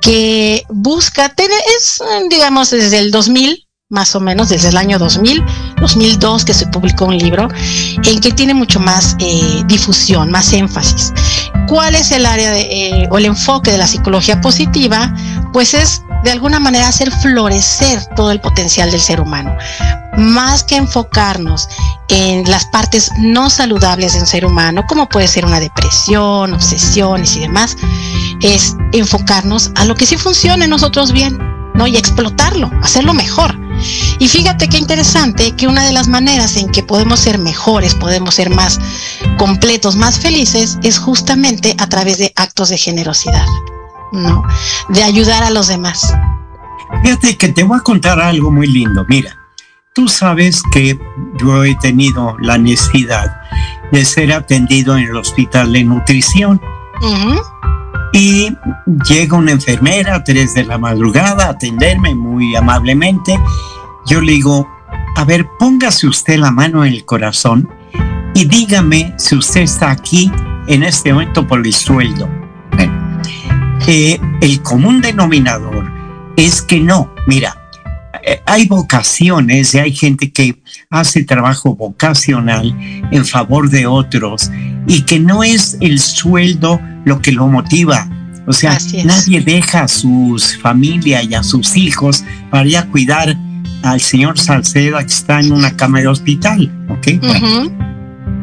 que 0.00 0.64
busca 0.68 1.28
tener, 1.30 1.60
es, 1.78 2.02
digamos, 2.28 2.70
desde 2.70 2.98
el 2.98 3.10
2000, 3.10 3.66
más 3.88 4.14
o 4.14 4.20
menos, 4.20 4.48
desde 4.48 4.68
el 4.68 4.76
año 4.76 4.98
2000, 4.98 5.44
2002, 5.80 6.44
que 6.44 6.54
se 6.54 6.66
publicó 6.66 7.06
un 7.06 7.18
libro, 7.18 7.48
en 8.04 8.20
que 8.20 8.32
tiene 8.32 8.54
mucho 8.54 8.80
más 8.80 9.16
eh, 9.20 9.62
difusión, 9.66 10.30
más 10.30 10.52
énfasis. 10.52 11.12
¿Cuál 11.68 11.94
es 11.94 12.10
el 12.10 12.26
área 12.26 12.58
eh, 12.58 13.08
o 13.10 13.18
el 13.18 13.26
enfoque 13.26 13.70
de 13.70 13.78
la 13.78 13.86
psicología 13.86 14.40
positiva? 14.40 15.14
Pues 15.52 15.74
es 15.74 16.02
de 16.24 16.30
alguna 16.30 16.60
manera 16.60 16.88
hacer 16.88 17.10
florecer 17.10 18.04
todo 18.16 18.30
el 18.30 18.40
potencial 18.40 18.90
del 18.90 19.00
ser 19.00 19.20
humano. 19.20 19.56
Más 20.20 20.62
que 20.64 20.76
enfocarnos 20.76 21.68
en 22.08 22.48
las 22.48 22.66
partes 22.66 23.10
no 23.18 23.48
saludables 23.48 24.12
del 24.12 24.26
ser 24.26 24.44
humano, 24.44 24.84
como 24.86 25.08
puede 25.08 25.26
ser 25.26 25.46
una 25.46 25.60
depresión, 25.60 26.52
obsesiones 26.52 27.36
y 27.36 27.40
demás, 27.40 27.76
es 28.42 28.76
enfocarnos 28.92 29.72
a 29.76 29.84
lo 29.86 29.94
que 29.94 30.06
sí 30.06 30.16
funciona 30.16 30.64
en 30.64 30.70
nosotros 30.70 31.12
bien, 31.12 31.38
¿no? 31.74 31.86
Y 31.86 31.96
explotarlo, 31.96 32.70
hacerlo 32.82 33.14
mejor. 33.14 33.58
Y 34.18 34.28
fíjate 34.28 34.68
qué 34.68 34.76
interesante 34.76 35.56
que 35.56 35.66
una 35.66 35.86
de 35.86 35.92
las 35.92 36.06
maneras 36.06 36.56
en 36.56 36.68
que 36.68 36.82
podemos 36.82 37.20
ser 37.20 37.38
mejores, 37.38 37.94
podemos 37.94 38.34
ser 38.34 38.50
más 38.50 38.78
completos, 39.38 39.96
más 39.96 40.18
felices, 40.18 40.78
es 40.82 40.98
justamente 40.98 41.74
a 41.78 41.88
través 41.88 42.18
de 42.18 42.32
actos 42.36 42.68
de 42.68 42.76
generosidad. 42.76 43.46
¿no? 44.12 44.42
De 44.88 45.02
ayudar 45.02 45.42
a 45.42 45.50
los 45.50 45.68
demás. 45.68 46.14
Fíjate 47.02 47.36
que 47.36 47.48
te 47.48 47.62
voy 47.62 47.78
a 47.78 47.82
contar 47.82 48.20
algo 48.20 48.50
muy 48.50 48.66
lindo. 48.66 49.04
Mira, 49.08 49.36
tú 49.94 50.08
sabes 50.08 50.62
que 50.72 50.98
yo 51.38 51.64
he 51.64 51.74
tenido 51.76 52.36
la 52.40 52.58
necesidad 52.58 53.40
de 53.92 54.04
ser 54.04 54.32
atendido 54.32 54.96
en 54.96 55.04
el 55.04 55.16
hospital 55.16 55.72
de 55.72 55.84
nutrición. 55.84 56.60
Y 58.12 58.50
llega 59.08 59.36
una 59.36 59.52
enfermera 59.52 60.16
a 60.16 60.24
3 60.24 60.54
de 60.54 60.64
la 60.64 60.78
madrugada 60.78 61.46
a 61.46 61.50
atenderme 61.50 62.14
muy 62.14 62.56
amablemente. 62.56 63.38
Yo 64.06 64.20
le 64.20 64.32
digo, 64.32 64.68
a 65.16 65.24
ver, 65.24 65.48
póngase 65.58 66.06
usted 66.06 66.38
la 66.38 66.50
mano 66.50 66.84
en 66.84 66.92
el 66.92 67.04
corazón 67.04 67.68
y 68.34 68.44
dígame 68.44 69.14
si 69.18 69.36
usted 69.36 69.62
está 69.62 69.90
aquí 69.90 70.30
en 70.66 70.82
este 70.82 71.12
momento 71.12 71.46
por 71.46 71.64
el 71.64 71.72
sueldo 71.72 72.28
el 74.40 74.62
común 74.62 75.00
denominador 75.00 75.90
es 76.36 76.62
que 76.62 76.80
no, 76.80 77.12
mira, 77.26 77.56
eh, 77.56 77.59
hay 78.46 78.66
vocaciones 78.66 79.74
y 79.74 79.78
hay 79.78 79.92
gente 79.92 80.30
que 80.30 80.56
hace 80.90 81.24
trabajo 81.24 81.74
vocacional 81.74 82.76
en 83.10 83.24
favor 83.24 83.70
de 83.70 83.86
otros 83.86 84.50
y 84.86 85.02
que 85.02 85.18
no 85.18 85.42
es 85.42 85.76
el 85.80 85.98
sueldo 85.98 86.80
lo 87.04 87.20
que 87.20 87.32
lo 87.32 87.46
motiva. 87.46 88.08
O 88.46 88.52
sea, 88.52 88.78
nadie 89.04 89.40
deja 89.40 89.84
a 89.84 89.88
sus 89.88 90.56
familia 90.58 91.22
y 91.22 91.34
a 91.34 91.42
sus 91.42 91.76
hijos 91.76 92.24
para 92.50 92.66
ir 92.66 92.76
a 92.78 92.86
cuidar 92.86 93.36
al 93.82 94.00
señor 94.00 94.38
Salceda 94.38 95.00
que 95.00 95.12
está 95.12 95.40
en 95.40 95.52
una 95.52 95.76
cama 95.76 96.00
de 96.00 96.08
hospital, 96.08 96.70
¿ok? 96.88 97.22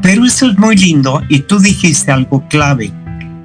Pero 0.01 0.25
eso 0.25 0.49
es 0.49 0.57
muy 0.57 0.75
lindo 0.77 1.21
y 1.29 1.39
tú 1.39 1.59
dijiste 1.59 2.11
algo 2.11 2.47
clave. 2.47 2.91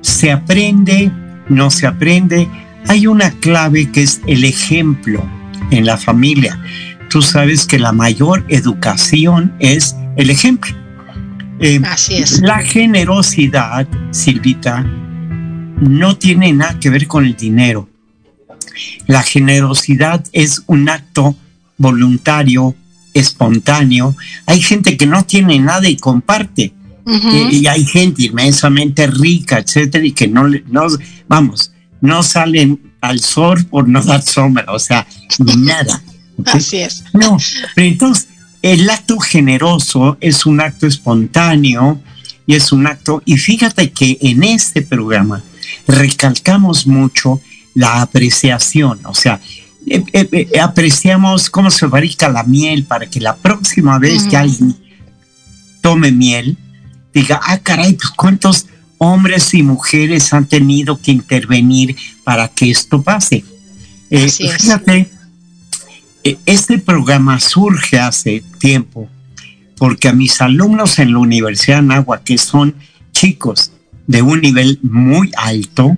Se 0.03 0.31
aprende 0.31 1.11
no 1.49 1.71
se 1.71 1.87
aprende. 1.87 2.49
Hay 2.88 3.07
una 3.07 3.31
clave 3.31 3.90
que 3.90 4.03
es 4.03 4.21
el 4.27 4.45
ejemplo 4.45 5.25
en 5.70 5.87
la 5.87 5.96
familia. 5.96 6.61
Tú 7.09 7.22
sabes 7.22 7.66
que 7.66 7.79
la 7.79 7.92
mayor 7.92 8.44
educación 8.48 9.55
es 9.59 9.96
el 10.16 10.31
ejemplo. 10.31 10.75
Eh, 11.61 11.81
Así 11.85 12.14
es. 12.14 12.40
La 12.40 12.59
generosidad, 12.59 13.87
Silvita, 14.11 14.83
no 14.83 16.16
tiene 16.16 16.53
nada 16.53 16.79
que 16.79 16.90
ver 16.90 17.07
con 17.07 17.25
el 17.25 17.37
dinero. 17.37 17.88
La 19.07 19.22
generosidad 19.22 20.25
es 20.33 20.62
un 20.66 20.88
acto 20.88 21.37
voluntario, 21.77 22.75
espontáneo. 23.14 24.16
Hay 24.46 24.62
gente 24.62 24.96
que 24.96 25.07
no 25.07 25.25
tiene 25.25 25.59
nada 25.59 25.88
y 25.88 25.96
comparte 25.96 26.72
y, 27.05 27.66
hay 27.66 27.85
gente 27.85 28.25
inmensamente 28.25 29.07
rica, 29.07 29.59
etcétera, 29.59 30.05
y 30.05 30.12
que 30.12 30.29
no, 30.29 30.48
no, 30.48 30.87
vamos, 31.29 31.72
no 32.01 32.22
salen 32.22 32.91
al 33.03 33.21
sol 33.21 33.67
por 33.67 33.88
no 33.88 34.01
dar 34.01 34.23
sombra, 34.23 34.65
o 34.69 34.79
sea, 34.79 35.07
nada. 35.57 36.03
Así 36.47 36.79
es. 36.79 37.05
No, 37.12 37.37
pero 37.75 37.88
entonces 37.88 38.29
el 38.62 38.88
acto 38.88 39.19
generoso 39.19 40.17
es 40.21 40.47
un 40.47 40.61
acto 40.61 40.87
espontáneo 40.87 42.01
y 42.47 42.55
es 42.55 42.73
un 42.73 42.87
acto, 42.87 43.21
y 43.27 43.37
fíjate 43.37 43.91
que 43.91 44.19
en 44.21 44.45
este 44.45 44.83
programa 44.83 45.43
recalcamos 45.87 46.87
mucho 46.87 47.41
la 47.75 48.03
apreciación, 48.03 49.01
o 49.05 49.15
sea, 49.15 49.41
eh, 49.87 50.05
eh, 50.12 50.29
eh, 50.53 50.61
apreciamos 50.61 51.51
cómo 51.51 51.71
se 51.71 51.88
fabrica 51.88 52.29
la 52.29 52.45
miel 52.45 52.85
para 52.85 53.07
que 53.07 53.21
la 53.21 53.35
próxima 53.35 53.99
vez 53.99 54.25
que 54.25 54.37
alguien 54.37 54.77
tome 55.81 56.12
miel, 56.12 56.57
diga, 57.12 57.41
ah, 57.43 57.59
caray, 57.59 57.95
pues 57.95 58.11
cuántos 58.11 58.67
hombres 59.05 59.53
y 59.53 59.65
mujeres 59.65 60.33
han 60.33 60.47
tenido 60.47 61.01
que 61.01 61.11
intervenir 61.11 61.97
para 62.23 62.47
que 62.47 62.71
esto 62.71 63.03
pase. 63.03 63.45
Eh, 64.11 64.29
fíjate, 64.29 65.11
eh, 66.23 66.38
este 66.47 66.79
programa 66.79 67.41
surge 67.41 67.99
hace 67.99 68.45
tiempo 68.61 69.09
porque 69.77 70.07
a 70.07 70.12
mis 70.12 70.41
alumnos 70.41 71.01
en 71.01 71.12
la 71.12 71.19
Universidad 71.19 71.79
de 71.79 71.88
Nagua, 71.88 72.23
que 72.23 72.38
son 72.38 72.77
chicos 73.11 73.73
de 74.07 74.23
un 74.23 74.41
nivel 74.41 74.79
muy 74.83 75.33
alto, 75.37 75.97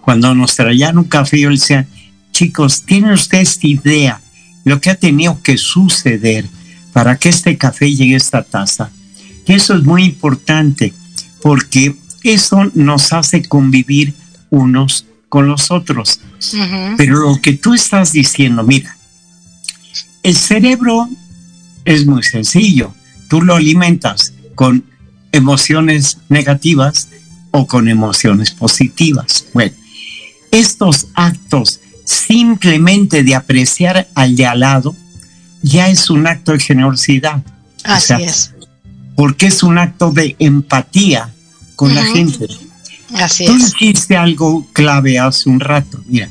cuando 0.00 0.34
nos 0.34 0.56
traían 0.56 0.96
un 0.96 1.04
café, 1.04 1.38
yo 1.40 1.50
les 1.50 1.60
decía, 1.60 1.86
chicos, 2.32 2.84
¿tienen 2.86 3.10
ustedes 3.10 3.62
idea 3.62 4.18
lo 4.64 4.80
que 4.80 4.88
ha 4.88 4.94
tenido 4.94 5.42
que 5.42 5.58
suceder 5.58 6.46
para 6.94 7.16
que 7.16 7.28
este 7.28 7.58
café 7.58 7.94
llegue 7.94 8.14
a 8.14 8.16
esta 8.16 8.42
taza? 8.42 8.90
eso 9.46 9.74
es 9.74 9.82
muy 9.82 10.04
importante 10.04 10.94
porque 11.42 11.96
eso 12.22 12.70
nos 12.74 13.12
hace 13.12 13.42
convivir 13.42 14.14
unos 14.50 15.06
con 15.28 15.46
los 15.46 15.70
otros. 15.70 16.20
Pero 16.96 17.20
lo 17.20 17.40
que 17.40 17.52
tú 17.52 17.74
estás 17.74 18.12
diciendo, 18.12 18.62
mira, 18.62 18.96
el 20.22 20.36
cerebro 20.36 21.08
es 21.84 22.06
muy 22.06 22.22
sencillo. 22.22 22.94
Tú 23.28 23.42
lo 23.42 23.54
alimentas 23.54 24.34
con 24.54 24.84
emociones 25.32 26.18
negativas 26.28 27.08
o 27.52 27.66
con 27.66 27.88
emociones 27.88 28.50
positivas. 28.50 29.46
Bueno, 29.54 29.72
estos 30.50 31.08
actos 31.14 31.80
simplemente 32.04 33.22
de 33.22 33.36
apreciar 33.36 34.08
al 34.14 34.34
de 34.34 34.46
al 34.46 34.60
lado 34.60 34.96
ya 35.62 35.88
es 35.88 36.10
un 36.10 36.26
acto 36.26 36.52
de 36.52 36.60
generosidad. 36.60 37.42
Así 37.84 38.14
es 38.14 38.52
porque 39.20 39.48
es 39.48 39.62
un 39.62 39.76
acto 39.76 40.12
de 40.12 40.34
empatía 40.38 41.30
con 41.80 41.94
la 41.94 42.04
gente. 42.04 42.46
Así 43.14 43.46
tú 43.46 43.56
dijiste 43.56 44.14
algo 44.14 44.66
clave 44.74 45.18
hace 45.18 45.48
un 45.48 45.60
rato. 45.60 45.98
Mira, 46.06 46.28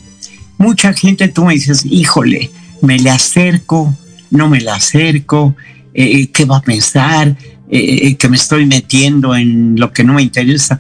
mucha 0.59 0.93
gente 0.93 1.27
tú 1.27 1.43
me 1.43 1.55
dices, 1.55 1.83
híjole, 1.89 2.51
me 2.83 2.99
le 2.99 3.09
acerco, 3.09 3.97
no 4.29 4.47
me 4.47 4.61
le 4.61 4.69
acerco, 4.69 5.55
eh, 5.95 6.27
¿qué 6.27 6.45
va 6.45 6.57
a 6.57 6.61
pensar? 6.61 7.35
Eh, 7.67 8.15
que 8.15 8.29
me 8.29 8.37
estoy 8.37 8.67
metiendo 8.67 9.35
en 9.35 9.75
lo 9.75 9.91
que 9.91 10.03
no 10.03 10.13
me 10.13 10.21
interesa. 10.21 10.79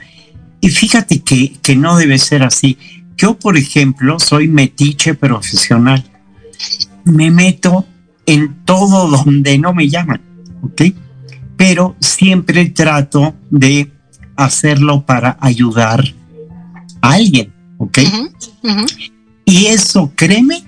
Y 0.61 0.69
fíjate 0.69 1.21
que, 1.21 1.53
que 1.63 1.75
no 1.75 1.97
debe 1.97 2.19
ser 2.19 2.43
así. 2.43 2.77
Yo, 3.17 3.39
por 3.39 3.57
ejemplo, 3.57 4.19
soy 4.19 4.47
metiche 4.47 5.15
profesional. 5.15 6.03
Me 7.05 7.31
meto 7.31 7.87
en 8.27 8.63
todo 8.65 9.09
donde 9.09 9.57
no 9.57 9.73
me 9.73 9.89
llaman. 9.89 10.21
¿ok? 10.61 10.81
Pero 11.57 11.95
siempre 11.99 12.69
trato 12.69 13.33
de 13.49 13.89
hacerlo 14.45 15.05
para 15.05 15.37
ayudar 15.41 16.03
a 17.01 17.13
alguien, 17.13 17.53
¿ok? 17.77 17.99
Y 19.45 19.65
eso, 19.67 20.11
créeme, 20.15 20.63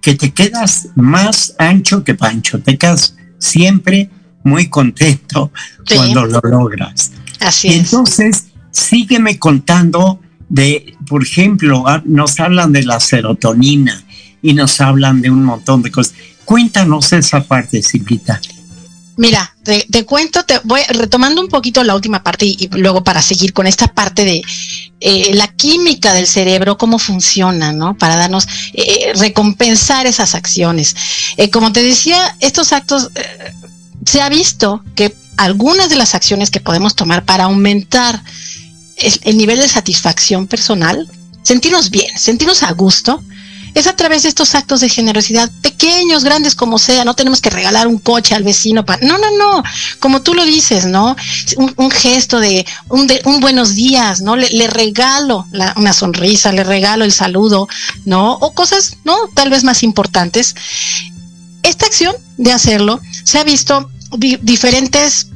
que 0.00 0.14
te 0.14 0.32
quedas 0.32 0.88
más 0.94 1.54
ancho 1.58 2.04
que 2.04 2.14
pancho, 2.14 2.60
te 2.60 2.78
quedas 2.78 3.16
siempre 3.38 4.10
muy 4.44 4.68
contento 4.68 5.52
Sí. 5.84 5.96
cuando 5.96 6.24
lo 6.26 6.40
logras. 6.40 7.12
Así 7.40 7.68
es. 7.68 7.74
entonces, 7.76 8.46
sígueme 8.70 9.38
contando 9.38 10.20
de, 10.48 10.94
por 11.08 11.22
ejemplo, 11.22 11.86
ah, 11.86 12.02
nos 12.04 12.38
hablan 12.40 12.72
de 12.72 12.84
la 12.84 13.00
serotonina 13.00 14.04
y 14.42 14.54
nos 14.54 14.80
hablan 14.80 15.20
de 15.20 15.30
un 15.30 15.44
montón 15.44 15.82
de 15.82 15.90
cosas. 15.90 16.14
Cuéntanos 16.44 17.12
esa 17.12 17.42
parte, 17.42 17.82
Silvita. 17.82 18.40
Mira, 19.16 19.56
te, 19.64 20.04
cuento, 20.04 20.44
te 20.44 20.60
voy 20.64 20.82
retomando 20.90 21.40
un 21.40 21.48
poquito 21.48 21.82
la 21.82 21.94
última 21.94 22.22
parte 22.22 22.44
y, 22.44 22.68
luego 22.72 23.02
para 23.02 23.22
seguir 23.22 23.54
con 23.54 23.66
esta 23.66 23.88
parte 23.88 24.26
de 24.26 24.42
eh, 25.00 25.30
la 25.32 25.48
química 25.48 26.12
del 26.12 26.26
cerebro, 26.26 26.76
cómo 26.76 26.98
funciona, 26.98 27.72
¿no? 27.72 27.96
Para 27.96 28.16
darnos, 28.16 28.46
eh, 28.74 29.12
recompensar 29.14 30.06
esas 30.06 30.34
acciones. 30.34 30.94
Eh, 31.38 31.48
como 31.48 31.72
te 31.72 31.82
decía, 31.82 32.36
estos 32.40 32.74
actos, 32.74 33.10
se 34.04 34.20
ha 34.20 34.28
visto 34.28 34.84
que 34.94 35.16
algunas 35.38 35.88
de 35.88 35.96
las 35.96 36.14
acciones 36.14 36.50
que 36.50 36.60
podemos 36.60 36.94
tomar 36.94 37.24
para 37.24 37.44
aumentar 37.44 38.22
el, 38.98 39.20
el 39.22 39.38
nivel 39.38 39.60
de 39.60 39.68
satisfacción 39.68 40.46
personal, 40.46 41.08
sentirnos 41.42 41.88
bien, 41.90 42.18
sentirnos 42.18 42.62
a 42.62 42.72
gusto, 42.72 43.22
es 43.76 43.86
a 43.86 43.94
través 43.94 44.22
de 44.22 44.30
estos 44.30 44.54
actos 44.54 44.80
de 44.80 44.88
generosidad, 44.88 45.50
pequeños, 45.60 46.24
grandes 46.24 46.54
como 46.54 46.78
sea, 46.78 47.04
no 47.04 47.14
tenemos 47.14 47.42
que 47.42 47.50
regalar 47.50 47.86
un 47.86 47.98
coche 47.98 48.34
al 48.34 48.42
vecino 48.42 48.86
para, 48.86 49.06
no, 49.06 49.18
no, 49.18 49.30
no, 49.36 49.62
como 50.00 50.22
tú 50.22 50.32
lo 50.32 50.46
dices, 50.46 50.86
¿no? 50.86 51.14
Un, 51.58 51.90
gesto 51.90 52.40
de 52.40 52.64
un, 52.88 53.06
de 53.06 53.20
un, 53.26 53.40
buenos 53.40 53.74
días, 53.74 54.22
¿no? 54.22 54.34
Le, 54.34 54.66
regalo 54.66 55.46
la, 55.52 55.74
una 55.76 55.92
sonrisa, 55.92 56.52
le 56.52 56.64
regalo 56.64 57.04
el 57.04 57.12
saludo, 57.12 57.68
¿no? 58.06 58.32
O 58.32 58.54
cosas, 58.54 58.96
¿no? 59.04 59.14
Tal 59.34 59.50
vez 59.50 59.62
más 59.62 59.82
importantes. 59.82 60.54
Esta 61.62 61.84
acción 61.84 62.16
de 62.38 62.52
hacerlo 62.52 63.00
se 63.24 63.38
ha 63.38 63.44
visto 63.44 63.90
di 64.16 64.38
diferentes 64.40 65.28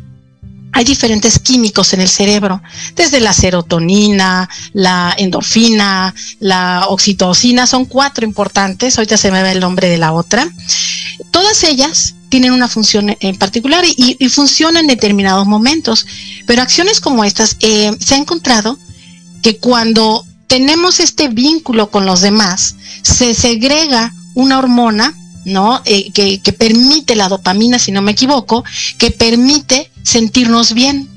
hay 0.72 0.85
diferentes 0.85 1.38
químicos 1.38 1.92
en 1.92 2.00
el 2.00 2.09
cerebro, 2.09 2.62
desde 2.94 3.20
la 3.20 3.33
serotonina, 3.33 4.48
la 4.72 5.14
endorfina, 5.18 6.14
la 6.38 6.87
oxitocina, 6.88 7.66
son 7.66 7.85
cuatro 7.87 8.24
importantes, 8.24 8.96
ahorita 8.96 9.16
se 9.16 9.30
me 9.30 9.42
ve 9.42 9.52
el 9.52 9.61
nombre 9.61 9.88
de 9.88 9.98
la 9.98 10.12
otra. 10.12 10.48
Todas 11.30 11.64
ellas 11.64 12.14
tienen 12.28 12.52
una 12.52 12.68
función 12.68 13.16
en 13.18 13.37
particular 13.37 13.85
y, 13.85 14.16
funcionan 14.28 14.83
en 14.83 14.87
determinados 14.87 15.46
momentos, 15.46 16.06
pero 16.46 16.62
acciones 16.62 17.00
como 17.00 17.24
estas 17.24 17.56
eh, 17.61 17.90
se 17.98 18.14
ha 18.14 18.18
encontrado 18.18 18.78
que 19.42 19.59
cuando 19.59 20.24
tenemos 20.46 21.00
este 21.00 21.28
vínculo 21.28 21.90
con 21.90 22.06
los 22.06 22.20
demás, 22.20 22.76
se 23.02 23.35
segrega 23.35 24.14
una 24.35 24.59
hormona 24.59 25.14
¿no? 25.44 25.80
Eh, 25.85 26.12
que, 26.12 26.40
que, 26.40 26.52
permite 26.52 27.16
la 27.16 27.28
dopamina, 27.28 27.78
si 27.78 27.92
no 27.92 28.02
me 28.02 28.12
equivoco, 28.12 28.62
que 28.98 29.11
permite 29.11 29.89
sentirnos 30.02 30.74
bien. 30.74 31.08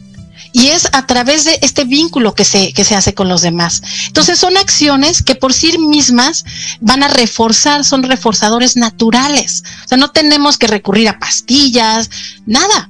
Y 0.56 0.68
es 0.68 0.88
a 0.94 1.08
través 1.08 1.46
de 1.46 1.58
este 1.64 1.84
vínculo 1.84 2.36
que 2.36 2.46
se, 2.46 2.74
que 2.74 2.84
se 2.84 2.96
hace 2.96 3.16
con 3.16 3.28
los 3.28 3.42
demás. 3.42 3.82
Entonces 4.06 4.38
son 4.38 4.56
acciones 4.56 5.24
que 5.24 5.34
por 5.34 5.52
sí 5.52 5.76
mismas 5.80 6.46
van 6.80 7.02
a 7.02 7.08
reforzar, 7.08 7.84
son 7.84 8.04
reforzadores 8.04 8.76
naturales. 8.76 9.64
O 9.84 9.88
sea, 9.88 9.98
no 9.98 10.12
tenemos 10.12 10.60
que 10.60 10.68
recurrir 10.68 11.10
a 11.10 11.18
pastillas, 11.18 12.10
nada. 12.46 12.90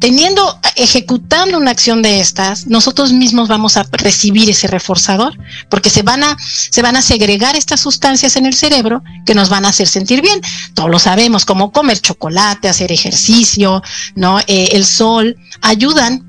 Teniendo, 0.00 0.58
ejecutando 0.76 1.58
una 1.58 1.72
acción 1.72 2.00
de 2.00 2.20
estas, 2.20 2.66
nosotros 2.66 3.12
mismos 3.12 3.48
vamos 3.48 3.76
a 3.76 3.82
recibir 3.92 4.48
ese 4.48 4.66
reforzador, 4.66 5.38
porque 5.68 5.90
se 5.90 6.00
van 6.00 6.24
a, 6.24 6.38
se 6.40 6.80
van 6.80 6.96
a 6.96 7.02
segregar 7.02 7.54
estas 7.54 7.80
sustancias 7.80 8.36
en 8.36 8.46
el 8.46 8.54
cerebro 8.54 9.02
que 9.26 9.34
nos 9.34 9.50
van 9.50 9.66
a 9.66 9.68
hacer 9.68 9.86
sentir 9.86 10.22
bien. 10.22 10.40
Todos 10.72 10.88
lo 10.88 10.98
sabemos, 10.98 11.44
como 11.44 11.70
comer 11.70 12.00
chocolate, 12.00 12.70
hacer 12.70 12.90
ejercicio, 12.92 13.82
¿no? 14.14 14.40
Eh, 14.46 14.70
el 14.72 14.86
sol, 14.86 15.36
ayudan 15.60 16.24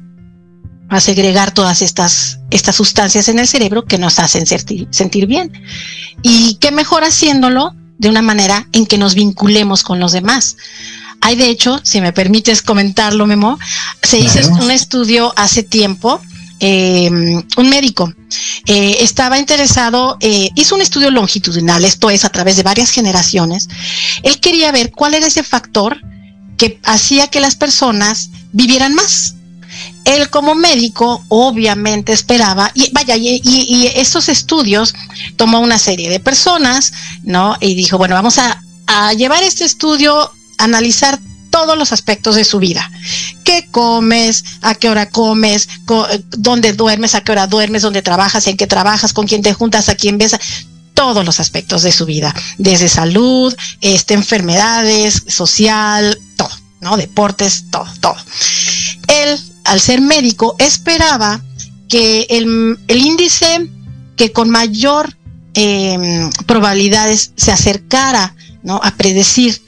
a 0.89 0.99
segregar 0.99 1.51
todas 1.51 1.81
estas, 1.81 2.39
estas 2.49 2.75
sustancias 2.75 3.29
en 3.29 3.39
el 3.39 3.47
cerebro 3.47 3.85
que 3.85 3.97
nos 3.97 4.19
hacen 4.19 4.45
sentir, 4.47 4.89
sentir 4.91 5.27
bien. 5.27 5.49
Y 6.21 6.55
qué 6.55 6.71
mejor 6.71 7.05
haciéndolo 7.05 7.73
de 7.97 8.09
una 8.09 8.21
manera 8.21 8.67
en 8.73 8.85
que 8.85 8.97
nos 8.97 9.15
vinculemos 9.15 9.83
con 9.83 10.01
los 10.01 10.11
demás. 10.11 10.57
Hay 11.21 11.35
de 11.35 11.49
hecho, 11.49 11.79
si 11.83 12.01
me 12.01 12.13
permites 12.13 12.61
comentarlo, 12.61 13.25
Memo, 13.27 13.59
se 14.01 14.19
hizo 14.19 14.39
claro. 14.39 14.65
un 14.65 14.71
estudio 14.71 15.33
hace 15.35 15.63
tiempo, 15.63 16.19
eh, 16.59 17.09
un 17.57 17.69
médico 17.69 18.13
eh, 18.67 18.97
estaba 18.99 19.39
interesado, 19.39 20.17
eh, 20.19 20.49
hizo 20.55 20.75
un 20.75 20.81
estudio 20.81 21.09
longitudinal, 21.09 21.83
esto 21.85 22.09
es 22.09 22.25
a 22.25 22.29
través 22.29 22.55
de 22.57 22.63
varias 22.63 22.91
generaciones. 22.91 23.67
Él 24.23 24.39
quería 24.39 24.71
ver 24.71 24.91
cuál 24.91 25.13
era 25.13 25.27
ese 25.27 25.43
factor 25.43 25.99
que 26.57 26.79
hacía 26.83 27.27
que 27.27 27.39
las 27.39 27.55
personas 27.55 28.29
vivieran 28.51 28.93
más. 28.93 29.35
Él 30.05 30.29
como 30.29 30.53
médico 30.53 31.23
obviamente 31.29 32.13
esperaba, 32.13 32.71
y 32.73 32.91
vaya, 32.91 33.15
y, 33.15 33.41
y, 33.43 33.65
y 33.67 33.87
estos 33.95 34.29
estudios 34.29 34.93
tomó 35.35 35.59
una 35.59 35.79
serie 35.79 36.09
de 36.09 36.19
personas, 36.19 36.93
¿no? 37.23 37.57
Y 37.59 37.75
dijo, 37.75 37.97
bueno, 37.97 38.15
vamos 38.15 38.37
a, 38.37 38.61
a 38.87 39.13
llevar 39.13 39.41
este 39.43 39.65
estudio 39.65 40.31
analizar 40.63 41.19
todos 41.51 41.77
los 41.77 41.91
aspectos 41.91 42.35
de 42.35 42.43
su 42.43 42.57
vida. 42.57 42.89
¿Qué 43.43 43.67
comes? 43.69 44.43
¿A 44.61 44.73
qué 44.73 44.89
hora 44.89 45.09
comes? 45.09 45.69
¿Dónde 46.29 46.73
duermes? 46.73 47.13
¿A 47.13 47.21
qué 47.21 47.33
hora 47.33 47.45
duermes? 47.45 47.83
¿Dónde 47.83 48.01
trabajas? 48.01 48.47
¿En 48.47 48.57
qué 48.57 48.65
trabajas? 48.65 49.13
¿Con 49.13 49.27
quién 49.27 49.43
te 49.43 49.53
juntas? 49.53 49.89
¿A 49.89 49.95
quién 49.95 50.17
besas? 50.17 50.39
Todos 50.93 51.25
los 51.25 51.39
aspectos 51.39 51.83
de 51.83 51.91
su 51.91 52.05
vida, 52.05 52.33
desde 52.57 52.89
salud, 52.89 53.55
este, 53.81 54.13
enfermedades, 54.13 55.23
social, 55.27 56.17
todo, 56.35 56.51
¿no? 56.79 56.97
Deportes, 56.97 57.65
todo, 57.71 57.87
todo. 57.99 58.15
Él, 59.07 59.39
al 59.65 59.79
ser 59.79 60.01
médico, 60.01 60.55
esperaba 60.59 61.41
que 61.89 62.27
el, 62.29 62.77
índice 62.87 63.69
que 64.15 64.31
con 64.31 64.49
mayor 64.49 65.15
eh, 65.53 66.29
probabilidades 66.45 67.31
se 67.35 67.51
acercara 67.51 68.35
¿no? 68.63 68.79
a 68.83 68.91
predecir 68.91 69.61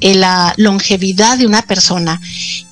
la 0.00 0.54
longevidad 0.56 1.38
de 1.38 1.46
una 1.46 1.62
persona 1.62 2.20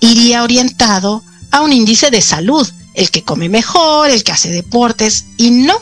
iría 0.00 0.42
orientado 0.42 1.22
a 1.50 1.60
un 1.60 1.72
índice 1.72 2.10
de 2.10 2.20
salud, 2.20 2.68
el 2.94 3.10
que 3.10 3.22
come 3.22 3.48
mejor, 3.48 4.10
el 4.10 4.24
que 4.24 4.32
hace 4.32 4.50
deportes, 4.50 5.26
y 5.36 5.50
no. 5.50 5.74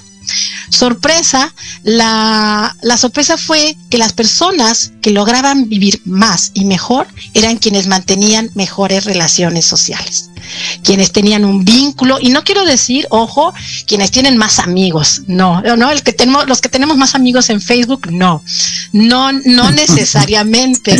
Sorpresa, 0.71 1.55
la, 1.83 2.77
la, 2.83 2.97
sorpresa 2.97 3.37
fue 3.37 3.77
que 3.91 3.99
las 3.99 4.13
personas 4.13 4.93
que 5.03 5.11
lograban 5.11 5.69
vivir 5.69 6.01
más 6.05 6.51
y 6.55 6.65
mejor 6.65 7.07
eran 7.35 7.59
quienes 7.59 7.87
mantenían 7.87 8.51
mejores 8.55 9.05
relaciones 9.05 9.67
sociales, 9.67 10.31
quienes 10.83 11.13
tenían 11.13 11.45
un 11.45 11.65
vínculo, 11.65 12.19
y 12.21 12.31
no 12.31 12.45
quiero 12.45 12.65
decir, 12.65 13.07
ojo, 13.11 13.53
quienes 13.87 14.11
tienen 14.11 14.37
más 14.37 14.59
amigos, 14.59 15.23
no, 15.27 15.61
no, 15.63 15.91
el 15.91 16.03
que 16.03 16.13
tenemos, 16.13 16.47
los 16.49 16.61
que 16.61 16.69
tenemos 16.69 16.97
más 16.97 17.15
amigos 17.15 17.51
en 17.51 17.61
Facebook, 17.61 18.11
no, 18.11 18.43
no, 18.93 19.33
no 19.33 19.71
necesariamente, 19.73 20.99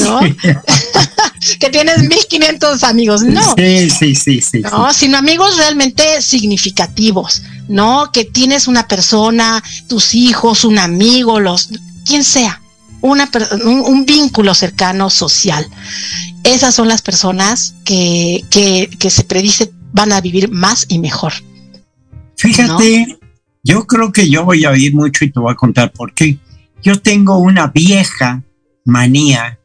¿no? 0.00 0.20
que 1.58 1.70
tienes 1.70 2.02
1500 2.02 2.82
amigos, 2.84 3.22
no. 3.22 3.54
Sí, 3.56 3.90
sí, 3.90 4.14
sí, 4.14 4.40
sí. 4.40 4.60
No, 4.60 4.92
sino 4.92 5.18
amigos 5.18 5.56
realmente 5.56 6.22
significativos, 6.22 7.42
¿no? 7.68 8.10
Que 8.12 8.24
tienes 8.24 8.66
una 8.66 8.73
persona, 8.82 9.62
tus 9.88 10.14
hijos, 10.14 10.64
un 10.64 10.78
amigo, 10.78 11.40
los, 11.40 11.70
quien 12.04 12.24
sea, 12.24 12.60
una, 13.00 13.30
un, 13.64 13.80
un 13.80 14.06
vínculo 14.06 14.54
cercano 14.54 15.10
social. 15.10 15.66
Esas 16.42 16.74
son 16.74 16.88
las 16.88 17.02
personas 17.02 17.74
que, 17.84 18.44
que, 18.50 18.90
que, 18.98 19.10
se 19.10 19.24
predice 19.24 19.72
van 19.92 20.12
a 20.12 20.20
vivir 20.20 20.50
más 20.50 20.86
y 20.88 20.98
mejor. 20.98 21.32
Fíjate, 22.36 23.06
¿no? 23.06 23.16
yo 23.62 23.86
creo 23.86 24.12
que 24.12 24.28
yo 24.28 24.44
voy 24.44 24.64
a 24.64 24.70
oír 24.70 24.94
mucho 24.94 25.24
y 25.24 25.30
te 25.30 25.40
voy 25.40 25.52
a 25.52 25.56
contar 25.56 25.92
por 25.92 26.12
qué. 26.12 26.38
Yo 26.82 27.00
tengo 27.00 27.38
una 27.38 27.68
vieja 27.68 28.42
manía 28.84 29.58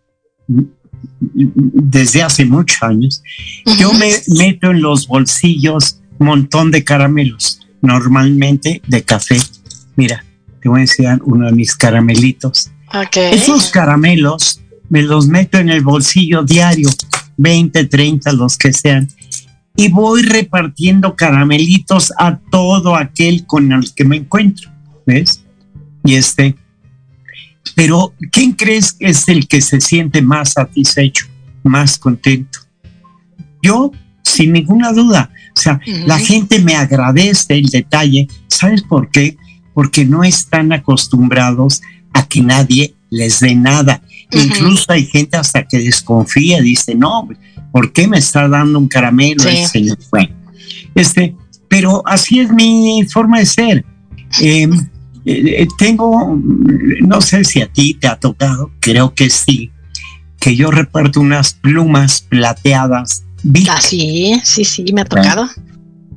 desde 1.19 2.23
hace 2.23 2.45
muchos 2.45 2.81
años. 2.81 3.21
Uh 3.65 3.71
-huh. 3.71 3.77
Yo 3.77 3.93
me 3.93 4.11
meto 4.27 4.71
en 4.71 4.81
los 4.81 5.07
bolsillos 5.07 5.99
un 6.17 6.27
montón 6.27 6.71
de 6.71 6.83
caramelos, 6.83 7.59
normalmente 7.81 8.81
de 8.87 9.03
café. 9.03 9.37
Mira, 9.95 10.23
te 10.61 10.69
voy 10.69 10.79
a 10.79 10.83
enseñar 10.83 11.19
uno 11.23 11.45
de 11.45 11.51
mis 11.53 11.75
caramelitos. 11.75 12.71
Okay. 13.07 13.33
Esos 13.33 13.69
caramelos 13.69 14.61
me 14.89 15.03
los 15.03 15.27
meto 15.27 15.57
en 15.57 15.69
el 15.69 15.81
bolsillo 15.81 16.43
diario, 16.43 16.89
20, 17.37 17.85
30, 17.85 18.33
los 18.33 18.57
que 18.57 18.73
sean, 18.73 19.07
y 19.75 19.89
voy 19.89 20.23
repartiendo 20.23 21.15
caramelitos 21.15 22.11
a 22.17 22.37
todo 22.37 22.95
aquel 22.95 23.45
con 23.45 23.71
el 23.71 23.93
que 23.93 24.03
me 24.03 24.17
encuentro, 24.17 24.69
¿ves? 25.05 25.43
Y 26.03 26.15
este, 26.15 26.55
pero 27.75 28.13
¿quién 28.31 28.53
crees 28.53 28.93
que 28.93 29.07
es 29.07 29.27
el 29.29 29.47
que 29.47 29.61
se 29.61 29.79
siente 29.79 30.21
más 30.21 30.53
satisfecho, 30.53 31.27
más 31.63 31.97
contento? 31.97 32.59
Yo, 33.61 33.91
sin 34.23 34.53
ninguna 34.53 34.91
duda, 34.91 35.31
o 35.59 35.61
sea, 35.61 35.81
la 36.05 36.17
gente 36.17 36.59
me 36.59 36.75
agradece 36.75 37.55
el 37.55 37.65
detalle. 37.65 38.29
¿Sabes 38.47 38.81
por 38.81 39.11
qué? 39.11 39.35
Porque 39.73 40.05
no 40.05 40.23
están 40.23 40.71
acostumbrados 40.71 41.81
a 42.13 42.25
que 42.25 42.41
nadie 42.41 42.95
les 43.09 43.41
dé 43.41 43.55
nada. 43.55 44.01
Incluso 44.31 44.85
hay 44.87 45.05
gente 45.05 45.35
hasta 45.35 45.67
que 45.67 45.79
desconfía, 45.79 46.61
dice, 46.61 46.95
no, 46.95 47.27
¿por 47.73 47.91
qué 47.91 48.07
me 48.07 48.19
está 48.19 48.47
dando 48.47 48.79
un 48.79 48.87
caramelo 48.87 49.43
el 49.43 49.65
señor? 49.67 49.97
este, 50.95 51.35
pero 51.67 52.03
así 52.05 52.39
es 52.39 52.51
mi 52.51 53.05
forma 53.11 53.39
de 53.39 53.45
ser. 53.45 53.85
Em, 54.39 54.71
eh, 55.25 55.67
tengo, 55.77 56.39
no 57.01 57.19
sé 57.19 57.43
si 57.43 57.61
a 57.61 57.67
ti 57.67 57.95
te 57.95 58.07
ha 58.07 58.17
tocado, 58.17 58.71
creo 58.79 59.13
que 59.13 59.29
sí, 59.29 59.71
que 60.39 60.55
yo 60.55 60.71
reparto 60.71 61.19
unas 61.19 61.53
plumas 61.53 62.21
plateadas. 62.21 63.25
Ah, 63.69 63.81
sí, 63.81 64.39
sí, 64.43 64.65
sí, 64.65 64.85
me 64.93 65.01
ha 65.01 65.05
tocado. 65.05 65.47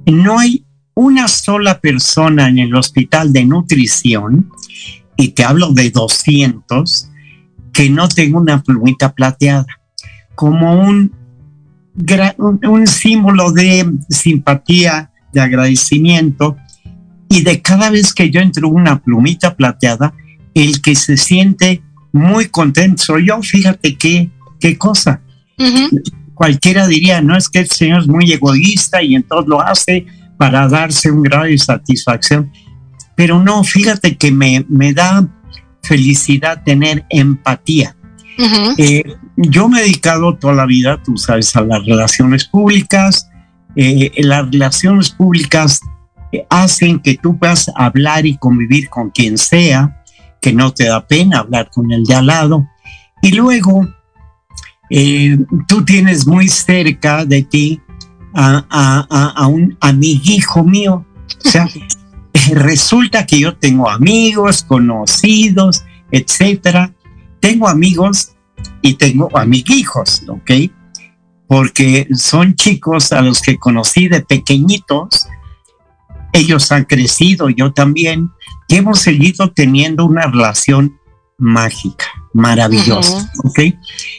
No 0.06 0.38
hay 0.38 0.64
una 0.94 1.28
sola 1.28 1.80
persona 1.80 2.48
en 2.48 2.58
el 2.58 2.74
hospital 2.74 3.32
de 3.32 3.44
nutrición, 3.44 4.50
y 5.16 5.28
te 5.28 5.44
hablo 5.44 5.72
de 5.72 5.90
200, 5.90 7.08
que 7.72 7.88
no 7.88 8.08
tenga 8.08 8.38
una 8.38 8.62
plumita 8.62 9.12
plateada, 9.12 9.66
como 10.34 10.80
un, 10.80 11.12
un 12.68 12.86
símbolo 12.86 13.52
de 13.52 13.90
simpatía, 14.08 15.10
de 15.32 15.40
agradecimiento, 15.40 16.56
y 17.28 17.42
de 17.42 17.62
cada 17.62 17.90
vez 17.90 18.12
que 18.12 18.30
yo 18.30 18.40
entro 18.40 18.68
una 18.68 19.00
plumita 19.00 19.56
plateada, 19.56 20.12
el 20.54 20.82
que 20.82 20.94
se 20.94 21.16
siente 21.16 21.82
muy 22.12 22.48
contento 22.48 23.02
soy 23.02 23.28
yo, 23.28 23.42
fíjate 23.42 23.96
qué, 23.96 24.30
qué 24.60 24.76
cosa. 24.76 25.22
Cualquiera 26.34 26.86
diría, 26.86 27.20
no 27.20 27.36
es 27.36 27.48
que 27.48 27.60
el 27.60 27.68
Señor 27.68 28.00
es 28.00 28.08
muy 28.08 28.32
egoísta 28.32 29.02
y 29.02 29.14
entonces 29.14 29.48
lo 29.48 29.60
hace 29.60 30.06
para 30.38 30.66
darse 30.68 31.10
un 31.10 31.22
grado 31.22 31.44
de 31.44 31.58
satisfacción, 31.58 32.50
pero 33.14 33.42
no, 33.42 33.62
fíjate 33.62 34.16
que 34.16 34.32
me, 34.32 34.64
me 34.68 34.92
da 34.92 35.28
felicidad 35.82 36.62
tener 36.64 37.04
empatía. 37.10 37.96
Eh, 38.78 39.04
yo 39.36 39.68
me 39.68 39.80
he 39.80 39.82
dedicado 39.82 40.36
toda 40.36 40.54
la 40.54 40.66
vida, 40.66 41.00
tú 41.02 41.16
sabes, 41.16 41.54
a 41.54 41.60
las 41.60 41.84
relaciones 41.84 42.44
públicas. 42.44 43.28
Eh, 43.76 44.10
las 44.18 44.50
relaciones 44.50 45.10
públicas 45.10 45.80
hacen 46.48 46.98
que 47.00 47.16
tú 47.16 47.38
puedas 47.38 47.70
hablar 47.76 48.26
y 48.26 48.36
convivir 48.38 48.88
con 48.88 49.10
quien 49.10 49.36
sea, 49.38 50.02
que 50.40 50.52
no 50.52 50.72
te 50.72 50.86
da 50.86 51.06
pena 51.06 51.40
hablar 51.40 51.70
con 51.72 51.92
el 51.92 52.04
de 52.04 52.14
al 52.14 52.26
lado. 52.26 52.66
Y 53.20 53.32
luego 53.32 53.86
eh, 54.94 55.38
tú 55.66 55.84
tienes 55.84 56.26
muy 56.26 56.48
cerca 56.48 57.24
de 57.24 57.42
ti 57.42 57.80
a, 58.34 58.64
a, 58.68 59.32
a, 59.34 59.46
un 59.46 59.76
amiguijo 59.80 60.62
mío. 60.64 61.06
O 61.44 61.48
sea, 61.48 61.66
resulta 62.52 63.24
que 63.26 63.40
yo 63.40 63.56
tengo 63.56 63.88
amigos, 63.88 64.62
conocidos, 64.62 65.84
etcétera. 66.10 66.92
Tengo 67.40 67.68
amigos 67.68 68.32
y 68.82 68.94
tengo 68.94 69.30
amiguijos, 69.36 70.22
¿ok? 70.28 70.50
Porque 71.46 72.06
son 72.14 72.54
chicos 72.54 73.12
a 73.12 73.22
los 73.22 73.40
que 73.40 73.56
conocí 73.56 74.08
de 74.08 74.20
pequeñitos 74.20 75.26
ellos 76.32 76.72
han 76.72 76.84
crecido, 76.84 77.50
yo 77.50 77.72
también, 77.72 78.30
y 78.68 78.76
hemos 78.76 79.00
seguido 79.00 79.50
teniendo 79.50 80.06
una 80.06 80.26
relación 80.26 80.98
mágica, 81.38 82.06
maravillosa, 82.32 83.30
¿ok? 83.44 83.60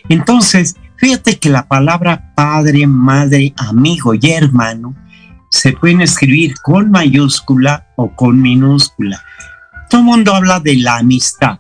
Entonces, 0.10 0.76
fíjate 0.97 1.39
que 1.39 1.49
la 1.49 1.67
palabra 1.67 2.34
padre, 2.36 2.88
madre, 2.88 3.54
amigo 3.58 4.13
y 4.13 4.32
hermano 4.32 4.95
se 5.49 5.73
pueden 5.73 6.02
escribir 6.02 6.56
con 6.62 6.89
mayúscula 6.89 7.88
o 7.95 8.15
con 8.15 8.41
minúscula. 8.41 9.21
Todo 9.89 10.02
el 10.02 10.06
mundo 10.06 10.34
habla 10.34 10.60
de 10.60 10.78
la 10.78 10.97
amistad, 10.97 11.60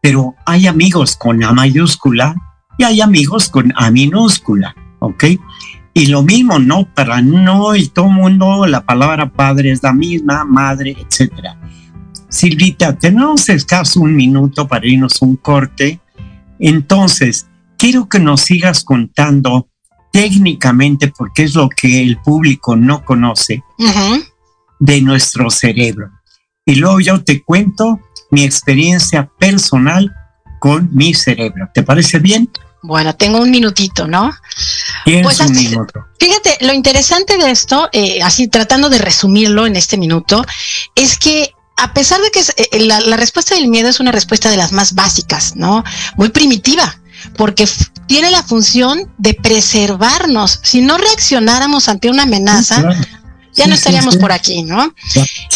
pero 0.00 0.34
hay 0.46 0.66
amigos 0.66 1.16
con 1.16 1.42
A 1.42 1.52
mayúscula 1.52 2.36
y 2.78 2.84
hay 2.84 3.00
amigos 3.00 3.48
con 3.48 3.72
A 3.76 3.90
minúscula, 3.90 4.74
¿ok? 5.00 5.24
Y 5.94 6.06
lo 6.06 6.22
mismo, 6.22 6.58
¿no? 6.58 6.86
Para 6.94 7.22
no 7.22 7.74
y 7.74 7.88
todo 7.88 8.08
mundo, 8.08 8.66
la 8.66 8.84
palabra 8.84 9.30
padre 9.30 9.70
es 9.72 9.82
la 9.82 9.92
misma, 9.92 10.44
madre, 10.44 10.96
etcétera. 10.98 11.58
Silvita, 12.34 12.98
tenemos 12.98 13.48
escaso 13.48 14.00
un 14.00 14.16
minuto 14.16 14.66
para 14.66 14.84
irnos 14.84 15.22
un 15.22 15.36
corte. 15.36 16.00
Entonces, 16.58 17.46
quiero 17.78 18.08
que 18.08 18.18
nos 18.18 18.40
sigas 18.40 18.82
contando 18.82 19.68
técnicamente, 20.12 21.12
porque 21.16 21.44
es 21.44 21.54
lo 21.54 21.68
que 21.68 22.02
el 22.02 22.18
público 22.18 22.74
no 22.74 23.04
conoce, 23.04 23.62
de 24.80 25.00
nuestro 25.00 25.48
cerebro. 25.48 26.10
Y 26.66 26.74
luego 26.74 26.98
yo 26.98 27.22
te 27.22 27.40
cuento 27.40 28.00
mi 28.32 28.42
experiencia 28.42 29.30
personal 29.38 30.12
con 30.58 30.88
mi 30.92 31.14
cerebro. 31.14 31.70
¿Te 31.72 31.84
parece 31.84 32.18
bien? 32.18 32.50
Bueno, 32.82 33.14
tengo 33.14 33.40
un 33.40 33.50
minutito, 33.52 34.08
¿no? 34.08 34.32
Pues 35.04 35.38
un 35.38 35.52
minuto. 35.52 36.04
Fíjate, 36.18 36.58
lo 36.66 36.72
interesante 36.72 37.38
de 37.38 37.52
esto, 37.52 37.88
eh, 37.92 38.20
así 38.22 38.48
tratando 38.48 38.90
de 38.90 38.98
resumirlo 38.98 39.66
en 39.66 39.76
este 39.76 39.96
minuto, 39.96 40.44
es 40.96 41.16
que 41.16 41.53
a 41.76 41.92
pesar 41.92 42.20
de 42.20 42.30
que 42.30 42.40
eh, 42.40 42.80
la, 42.80 43.16
respuesta 43.16 43.54
del 43.54 43.68
miedo 43.68 43.88
es 43.88 44.00
una 44.00 44.12
respuesta 44.12 44.50
de 44.50 44.56
las 44.56 44.72
más 44.72 44.94
básicas, 44.94 45.56
¿no? 45.56 45.84
Muy 46.16 46.28
primitiva, 46.28 47.00
porque 47.36 47.68
tiene 48.06 48.30
la 48.30 48.42
función 48.42 49.10
de 49.18 49.34
preservarnos. 49.34 50.60
Si 50.62 50.80
no 50.80 50.98
reaccionáramos 50.98 51.88
ante 51.88 52.10
una 52.10 52.24
amenaza, 52.24 52.82
ya 53.54 53.66
no 53.66 53.74
estaríamos 53.74 54.16
por 54.16 54.32
aquí, 54.32 54.62
¿no? 54.62 54.94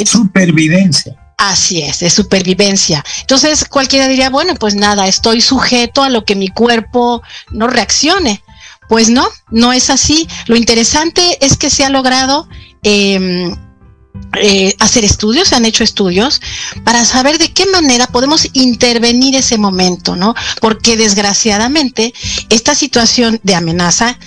supervivencia. 0.05 1.17
Así 1.37 1.83
es, 1.83 2.01
de 2.01 2.11
supervivencia. 2.11 3.05
Entonces 3.21 3.65
cualquiera 3.65 4.09
diría, 4.09 4.29
bueno, 4.29 4.57
pues 4.57 4.75
nada, 4.75 5.07
estoy 5.07 5.41
sujeto 5.41 6.03
a 6.03 6.11
lo 6.11 6.25
que 6.25 6.35
mi 6.35 6.49
cuerpo 6.49 7.23
no 7.51 7.69
reaccione. 7.69 8.43
Pues 8.89 9.09
no, 9.09 9.29
no 9.51 9.73
es 9.73 9.89
así. 9.89 10.27
Lo 10.47 10.57
interesante 10.57 11.39
es 11.45 11.57
que 11.57 11.71
se 11.71 11.85
ha 11.85 11.91
logrado 11.91 12.49
em, 12.83 13.55
eh, 14.41 14.75
hacer 14.79 15.05
estudios, 15.05 15.49
se 15.49 15.57
han 15.57 15.65
hecho 15.65 15.85
estudios 15.85 16.41
para 16.85 17.05
saber 17.05 17.39
de 17.39 17.53
qué 17.53 17.67
manera 17.67 18.07
podemos 18.07 18.49
intervenir 18.53 19.35
ese 19.37 19.59
momento, 19.59 20.17
¿no? 20.17 20.35
Porque 20.61 20.97
desgraciadamente 20.97 22.13
esta 22.49 22.75
situación 22.75 23.41
de 23.43 23.55
amenaza 23.55 24.19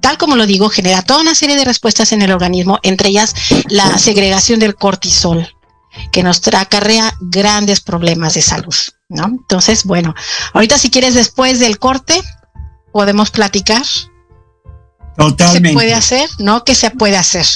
tal 0.00 0.16
como 0.16 0.34
lo 0.34 0.46
digo, 0.46 0.70
genera 0.70 1.02
toda 1.02 1.20
una 1.20 1.34
serie 1.34 1.56
de 1.56 1.64
respuestas 1.64 2.12
en 2.12 2.22
el 2.22 2.32
organismo, 2.32 2.78
entre 2.82 3.10
ellas 3.10 3.34
la 3.68 3.98
segregación 3.98 4.58
del 4.58 4.74
cortisol 4.74 5.46
que 6.12 6.22
nos 6.22 6.40
acarrea 6.48 7.14
grandes 7.20 7.80
problemas 7.80 8.34
de 8.34 8.42
salud, 8.42 8.74
¿no? 9.08 9.26
Entonces, 9.26 9.84
bueno, 9.84 10.14
ahorita 10.54 10.78
si 10.78 10.90
quieres 10.90 11.14
después 11.14 11.58
del 11.58 11.78
corte, 11.78 12.22
podemos 12.92 13.30
platicar. 13.30 13.82
Totalmente. 15.16 15.60
¿Qué 15.60 15.68
se 15.68 15.74
puede 15.74 15.94
hacer? 15.94 16.30
¿No? 16.38 16.64
¿Qué 16.64 16.74
se 16.74 16.90
puede 16.90 17.16
hacer? 17.16 17.46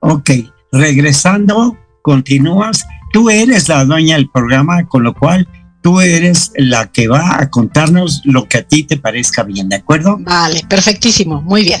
Ok, 0.00 0.30
regresando, 0.72 1.76
continúas. 2.02 2.86
Tú 3.12 3.30
eres 3.30 3.68
la 3.68 3.84
dueña 3.84 4.16
del 4.16 4.30
programa, 4.30 4.86
con 4.86 5.02
lo 5.02 5.14
cual 5.14 5.48
tú 5.82 6.00
eres 6.00 6.52
la 6.56 6.90
que 6.92 7.08
va 7.08 7.40
a 7.40 7.50
contarnos 7.50 8.22
lo 8.24 8.46
que 8.46 8.58
a 8.58 8.62
ti 8.62 8.84
te 8.84 8.96
parezca 8.96 9.42
bien, 9.42 9.68
¿de 9.68 9.76
acuerdo? 9.76 10.18
Vale, 10.20 10.64
perfectísimo, 10.68 11.40
muy 11.42 11.64
bien. 11.64 11.80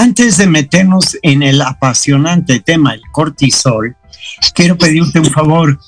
antes 0.00 0.36
de 0.36 0.46
meternos 0.46 1.16
en 1.22 1.42
el 1.42 1.60
apasionante 1.62 2.60
tema 2.60 2.92
del 2.92 3.02
cortisol, 3.12 3.96
quiero 4.54 4.76
pedirte 4.78 5.20
un 5.20 5.26
favor. 5.30 5.78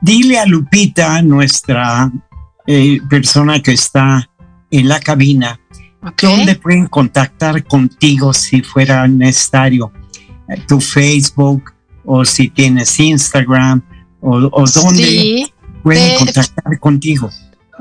Dile 0.00 0.38
a 0.38 0.46
Lupita, 0.46 1.20
nuestra 1.22 2.10
eh, 2.66 3.00
persona 3.08 3.60
que 3.60 3.72
está 3.72 4.28
en 4.70 4.88
la 4.88 5.00
cabina, 5.00 5.60
Okay. 6.00 6.30
¿dónde 6.36 6.54
pueden 6.54 6.86
contactar 6.86 7.64
contigo 7.64 8.32
si 8.32 8.62
fuera 8.62 9.08
necesario? 9.08 9.92
Tu 10.68 10.80
Facebook 10.80 11.72
o 12.04 12.24
si 12.24 12.48
tienes 12.50 13.00
Instagram 13.00 13.82
o, 14.20 14.36
o 14.36 14.64
dónde 14.64 15.02
Sí, 15.02 15.52
pueden 15.82 16.10
te- 16.12 16.24
contactar 16.24 16.78
contigo. 16.78 17.28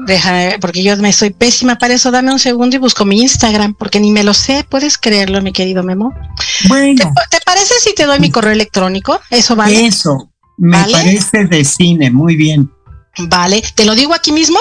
Déjame, 0.06 0.58
porque 0.60 0.84
yo 0.84 0.96
me 0.98 1.12
soy 1.14 1.30
pésima 1.32 1.78
para 1.78 1.94
eso. 1.96 2.12
Dame 2.12 2.32
un 2.32 2.40
segundo 2.40 2.76
y 2.76 2.80
busco 2.80 3.06
mi 3.06 3.22
Instagram, 3.22 3.74
porque 3.76 4.00
ni 4.00 4.12
me 4.12 4.24
lo 4.24 4.34
sé. 4.34 4.66
¿Puedes 4.70 4.98
creerlo, 4.98 5.42
mi 5.42 5.52
querido 5.54 5.84
Memo? 5.84 6.14
¿Te, 6.62 6.68
Bueno, 6.68 7.12
te 7.30 7.40
parece 7.46 7.74
si 7.80 7.94
te 7.96 8.06
doy 8.06 8.20
mi 8.20 8.30
correo 8.32 8.52
electrónico? 8.52 9.20
Eso 9.30 9.56
vale. 9.56 9.86
eso 9.86 10.32
me 10.58 10.78
¿Vale? 10.78 10.92
parece 10.94 11.46
de 11.46 11.64
cine, 11.64 12.12
muy 12.12 12.36
bien. 12.36 12.72
Vale. 13.20 13.64
¿Te 13.76 13.86
lo 13.86 13.96
digo 13.96 14.14
aquí 14.14 14.32
mismo? 14.32 14.58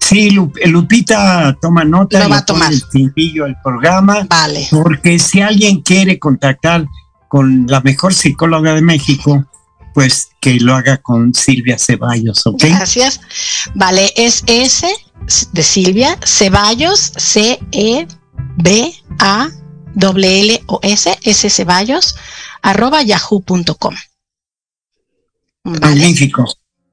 Sí, 0.00 0.30
Lu- 0.30 0.52
Lupita 0.66 1.56
toma 1.60 1.84
nota, 1.84 2.20
Lo 2.22 2.28
va 2.30 2.38
a 2.38 2.44
tomar. 2.44 2.72
el 2.72 2.82
cintillo 2.90 3.44
al 3.44 3.56
programa, 3.62 4.26
Vale. 4.28 4.66
porque 4.70 5.18
si 5.18 5.40
alguien 5.42 5.82
quiere 5.82 6.18
contactar 6.18 6.86
con 7.28 7.66
la 7.68 7.80
mejor 7.82 8.14
psicóloga 8.14 8.72
de 8.74 8.80
México, 8.80 9.44
pues 9.98 10.28
que 10.40 10.60
lo 10.60 10.76
haga 10.76 10.98
con 10.98 11.34
Silvia 11.34 11.76
Ceballos, 11.76 12.46
¿ok? 12.46 12.62
Gracias. 12.68 13.20
Vale, 13.74 14.12
es 14.14 14.44
S 14.46 14.86
de 15.50 15.62
Silvia 15.64 16.16
Ceballos, 16.24 17.00
C 17.16 17.58
E 17.72 18.06
B 18.58 18.94
A 19.18 19.50
W 19.96 20.40
L 20.40 20.62
O 20.66 20.78
S 20.84 21.18
S 21.20 21.50
Ceballos 21.50 22.14
arroba 22.62 23.02
yahoo.com. 23.02 23.96
Vale. 25.64 25.80
Magnífico. 25.80 26.46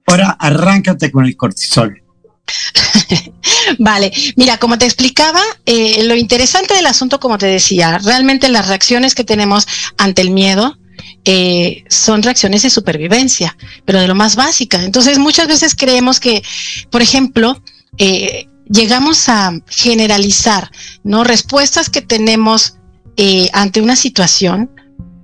Ahora 0.07 0.31
arráncate 0.39 1.11
con 1.11 1.25
el 1.25 1.37
cortisol. 1.37 2.01
Vale, 3.77 4.11
mira, 4.35 4.57
como 4.57 4.79
te 4.79 4.85
explicaba, 4.85 5.43
eh, 5.67 6.03
lo 6.05 6.15
interesante 6.15 6.73
del 6.73 6.87
asunto, 6.87 7.19
como 7.19 7.37
te 7.37 7.45
decía, 7.45 7.99
realmente 7.99 8.49
las 8.49 8.67
reacciones 8.67 9.13
que 9.13 9.23
tenemos 9.23 9.67
ante 9.99 10.23
el 10.23 10.31
miedo 10.31 10.79
eh, 11.25 11.83
son 11.89 12.21
reacciones 12.23 12.61
de 12.63 12.69
supervivencia, 12.69 13.57
pero 13.83 13.99
de 13.99 14.07
lo 14.07 14.15
más 14.15 14.35
básica. 14.35 14.83
Entonces, 14.83 15.17
muchas 15.19 15.47
veces 15.47 15.75
creemos 15.75 16.19
que, 16.19 16.43
por 16.91 17.01
ejemplo, 17.01 17.61
eh, 17.97 18.47
llegamos 18.69 19.27
a 19.29 19.51
generalizar, 19.67 20.71
¿no? 21.03 21.23
Respuestas 21.23 21.89
que 21.89 22.01
tenemos 22.01 22.75
eh, 23.17 23.49
ante 23.53 23.81
una 23.81 23.95
situación, 23.95 24.69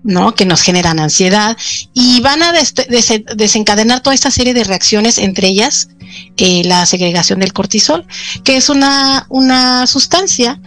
¿no? 0.03 0.33
Que 0.33 0.45
nos 0.45 0.61
generan 0.61 0.99
ansiedad 0.99 1.55
y 1.93 2.19
van 2.21 2.41
a 2.41 2.51
des- 2.51 2.73
des- 2.73 3.23
desencadenar 3.35 4.01
toda 4.01 4.15
esta 4.15 4.31
serie 4.31 4.53
de 4.53 4.63
reacciones, 4.63 5.17
entre 5.17 5.47
ellas 5.47 5.89
la 6.37 6.85
segregación 6.85 7.39
del 7.39 7.53
cortisol, 7.53 8.05
que 8.43 8.57
es 8.57 8.69
una 8.69 9.87
sustancia 9.87 10.59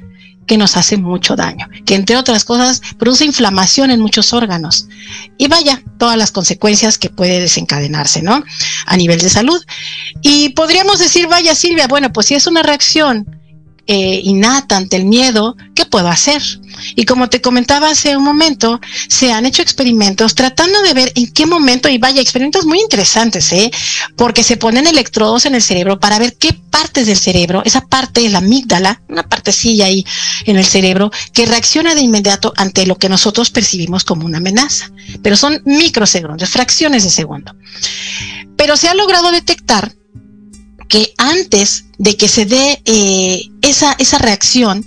que 0.46 0.56
nos 0.58 0.76
hace 0.76 0.96
mucho 0.96 1.36
daño, 1.36 1.68
que 1.86 1.94
entre 1.94 2.16
otras 2.16 2.44
cosas 2.44 2.80
produce 2.98 3.24
inflamación 3.24 3.90
en 3.90 4.00
muchos 4.00 4.32
órganos. 4.32 4.88
Y 5.38 5.48
vaya, 5.48 5.82
todas 5.98 6.16
las 6.16 6.30
consecuencias 6.30 6.98
que 6.98 7.10
puede 7.10 7.40
desencadenarse, 7.40 8.22
¿no? 8.22 8.42
A 8.86 8.96
nivel 8.96 9.20
de 9.20 9.30
salud. 9.30 9.62
Y 10.22 10.50
podríamos 10.50 10.98
decir, 10.98 11.28
vaya 11.28 11.54
Silvia, 11.54 11.86
bueno, 11.86 12.12
pues 12.12 12.26
si 12.26 12.34
es 12.34 12.46
una 12.46 12.62
reacción 12.62 13.43
eh, 13.86 14.20
innata 14.24 14.76
ante 14.76 14.96
el 14.96 15.04
miedo, 15.04 15.56
¿qué 15.74 15.84
puedo 15.84 16.08
hacer? 16.08 16.42
Y 16.96 17.04
como 17.04 17.28
te 17.28 17.40
comentaba 17.40 17.90
hace 17.90 18.16
un 18.16 18.24
momento, 18.24 18.80
se 19.08 19.32
han 19.32 19.46
hecho 19.46 19.62
experimentos 19.62 20.34
tratando 20.34 20.82
de 20.82 20.94
ver 20.94 21.12
en 21.14 21.30
qué 21.32 21.46
momento, 21.46 21.88
y 21.88 21.98
vaya, 21.98 22.20
experimentos 22.20 22.64
muy 22.64 22.80
interesantes, 22.80 23.52
¿eh? 23.52 23.70
porque 24.16 24.42
se 24.42 24.56
ponen 24.56 24.86
electrodos 24.86 25.46
en 25.46 25.54
el 25.54 25.62
cerebro 25.62 26.00
para 26.00 26.18
ver 26.18 26.36
qué 26.36 26.52
partes 26.52 27.06
del 27.06 27.18
cerebro, 27.18 27.62
esa 27.64 27.82
parte 27.82 28.24
es 28.24 28.32
la 28.32 28.38
amígdala, 28.38 29.02
una 29.08 29.22
partecilla 29.22 29.86
ahí 29.86 30.04
en 30.46 30.56
el 30.56 30.64
cerebro, 30.64 31.10
que 31.32 31.46
reacciona 31.46 31.94
de 31.94 32.00
inmediato 32.00 32.52
ante 32.56 32.86
lo 32.86 32.96
que 32.96 33.08
nosotros 33.08 33.50
percibimos 33.50 34.04
como 34.04 34.26
una 34.26 34.38
amenaza. 34.38 34.90
Pero 35.22 35.36
son 35.36 35.62
microsegundos, 35.64 36.48
fracciones 36.48 37.04
de 37.04 37.10
segundo. 37.10 37.54
Pero 38.56 38.76
se 38.76 38.88
ha 38.88 38.94
logrado 38.94 39.30
detectar 39.30 39.94
que 40.88 41.14
antes 41.18 41.86
de 41.98 42.16
que 42.16 42.28
se 42.28 42.46
dé 42.46 42.82
eh, 42.84 43.50
esa, 43.62 43.94
esa 43.98 44.18
reacción, 44.18 44.86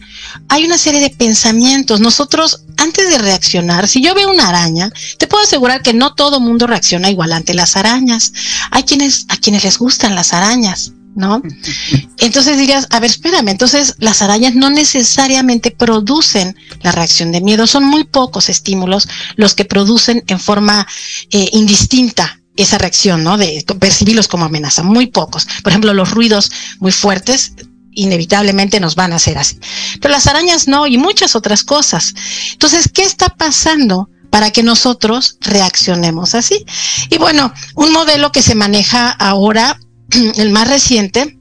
hay 0.50 0.66
una 0.66 0.78
serie 0.78 1.00
de 1.00 1.10
pensamientos. 1.10 2.00
Nosotros, 2.00 2.64
antes 2.78 3.10
de 3.10 3.18
reaccionar, 3.18 3.88
si 3.88 4.02
yo 4.02 4.14
veo 4.14 4.32
una 4.32 4.50
araña, 4.50 4.92
te 5.18 5.28
puedo 5.28 5.44
asegurar 5.44 5.82
que 5.82 5.94
no 5.94 6.14
todo 6.14 6.40
mundo 6.40 6.68
reacciona 6.68 7.10
igual 7.10 7.34
ante 7.34 7.54
las 7.54 7.76
arañas. 7.76 8.34
Hay 8.72 8.84
quienes, 8.84 9.26
a 9.30 9.38
quienes 9.38 9.64
les 9.64 9.78
gustan 9.78 10.16
las 10.16 10.34
arañas, 10.34 10.94
¿no? 11.16 11.42
Entonces 12.20 12.58
dirías, 12.58 12.88
a 12.90 13.00
ver, 13.00 13.12
espérame, 13.12 13.50
entonces 13.50 13.96
las 14.00 14.22
arañas 14.22 14.56
no 14.56 14.70
necesariamente 14.70 15.72
producen 15.72 16.56
la 16.82 16.92
reacción 16.92 17.32
de 17.32 17.42
miedo, 17.42 17.68
son 17.68 17.84
muy 17.84 18.06
pocos 18.06 18.50
estímulos 18.50 19.08
los 19.36 19.54
que 19.54 19.66
producen 19.66 20.24
en 20.28 20.40
forma 20.40 20.88
eh, 21.32 21.50
indistinta 21.54 22.40
esa 22.58 22.78
reacción, 22.78 23.24
¿no? 23.24 23.38
De 23.38 23.64
percibirlos 23.80 24.28
como 24.28 24.46
amenaza, 24.46 24.84
muy 24.84 25.08
pocos. 25.08 25.48
Por 25.64 25.72
ejemplo, 25.72 25.94
los 25.94 26.12
ruidos 26.12 26.52
muy 26.80 26.92
fuertes 26.92 27.54
inevitablemente 27.92 28.80
nos 28.80 28.96
van 28.96 29.14
a 29.14 29.16
hacer 29.16 29.38
así. 29.38 29.60
Pero 30.02 30.12
las 30.12 30.28
arañas 30.28 30.68
no 30.68 30.86
y 30.88 30.98
muchas 30.98 31.36
otras 31.36 31.64
cosas. 31.64 32.14
Entonces, 32.54 32.90
¿qué 32.94 33.04
está 33.04 33.30
pasando? 33.30 34.10
para 34.30 34.52
que 34.52 34.62
nosotros 34.62 35.38
reaccionemos 35.40 36.36
así. 36.36 36.66
Y 37.10 37.18
bueno, 37.18 37.54
un 37.76 37.92
modelo 37.94 38.32
que 38.32 38.42
se 38.42 38.56
maneja 38.56 39.10
ahora, 39.10 39.80
el 40.36 40.50
más 40.50 40.68
reciente, 40.68 41.40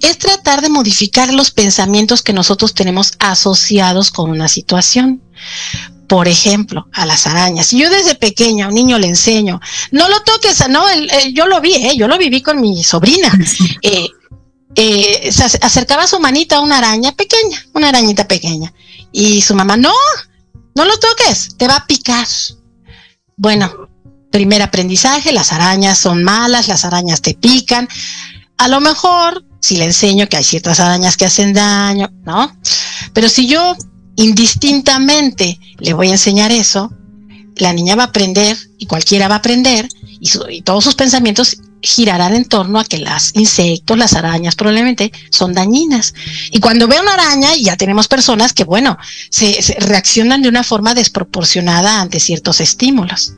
es 0.00 0.18
tratar 0.18 0.62
de 0.62 0.68
modificar 0.68 1.32
los 1.32 1.50
pensamientos 1.50 2.22
que 2.22 2.32
nosotros 2.32 2.74
tenemos 2.74 3.12
asociados 3.18 4.10
con 4.10 4.30
una 4.30 4.48
situación. 4.48 5.22
Por 6.10 6.26
ejemplo, 6.26 6.88
a 6.92 7.06
las 7.06 7.28
arañas. 7.28 7.68
Si 7.68 7.78
yo 7.78 7.88
desde 7.88 8.16
pequeña 8.16 8.64
a 8.64 8.68
un 8.68 8.74
niño 8.74 8.98
le 8.98 9.06
enseño, 9.06 9.60
no 9.92 10.08
lo 10.08 10.20
toques, 10.24 10.68
no, 10.68 10.88
el, 10.88 11.08
el, 11.08 11.32
yo 11.32 11.46
lo 11.46 11.60
vi, 11.60 11.74
eh, 11.74 11.96
yo 11.96 12.08
lo 12.08 12.18
viví 12.18 12.42
con 12.42 12.60
mi 12.60 12.82
sobrina. 12.82 13.30
Eh, 13.82 14.08
eh, 14.74 15.32
se 15.32 15.44
acercaba 15.44 16.08
su 16.08 16.18
manita 16.18 16.56
a 16.56 16.60
una 16.60 16.78
araña 16.78 17.12
pequeña, 17.12 17.64
una 17.74 17.90
arañita 17.90 18.26
pequeña. 18.26 18.72
Y 19.12 19.40
su 19.40 19.54
mamá, 19.54 19.76
no, 19.76 19.92
no 20.74 20.84
lo 20.84 20.98
toques, 20.98 21.56
te 21.56 21.68
va 21.68 21.76
a 21.76 21.86
picar. 21.86 22.26
Bueno, 23.36 23.88
primer 24.32 24.62
aprendizaje, 24.62 25.32
las 25.32 25.52
arañas 25.52 25.96
son 25.96 26.24
malas, 26.24 26.66
las 26.66 26.84
arañas 26.84 27.22
te 27.22 27.34
pican. 27.34 27.88
A 28.58 28.66
lo 28.66 28.80
mejor, 28.80 29.44
si 29.60 29.76
le 29.76 29.84
enseño 29.84 30.28
que 30.28 30.38
hay 30.38 30.44
ciertas 30.44 30.80
arañas 30.80 31.16
que 31.16 31.26
hacen 31.26 31.52
daño, 31.52 32.10
¿no? 32.24 32.52
Pero 33.12 33.28
si 33.28 33.46
yo 33.46 33.76
indistintamente 34.20 35.58
le 35.78 35.94
voy 35.94 36.08
a 36.08 36.12
enseñar 36.12 36.52
eso, 36.52 36.92
la 37.56 37.72
niña 37.72 37.96
va 37.96 38.04
a 38.04 38.06
aprender 38.06 38.56
y 38.78 38.86
cualquiera 38.86 39.28
va 39.28 39.36
a 39.36 39.38
aprender 39.38 39.88
y, 40.20 40.26
su, 40.28 40.44
todos 40.62 40.84
sus 40.84 40.94
pensamientos 40.94 41.56
girarán 41.82 42.34
en 42.34 42.44
torno 42.44 42.78
a 42.78 42.84
que 42.84 42.98
las 42.98 43.34
insectos, 43.34 43.96
las 43.96 44.14
arañas 44.14 44.54
probablemente 44.54 45.12
son 45.30 45.54
dañinas. 45.54 46.14
Y 46.50 46.60
cuando 46.60 46.88
ve 46.88 47.00
una 47.00 47.14
araña, 47.14 47.54
ya 47.56 47.76
tenemos 47.76 48.08
personas 48.08 48.52
que, 48.52 48.64
bueno, 48.64 48.98
se, 49.30 49.58
reaccionan 49.80 50.42
de 50.42 50.48
una 50.48 50.62
forma 50.62 50.94
desproporcionada 50.94 52.00
ante 52.00 52.20
ciertos 52.20 52.60
estímulos. 52.60 53.34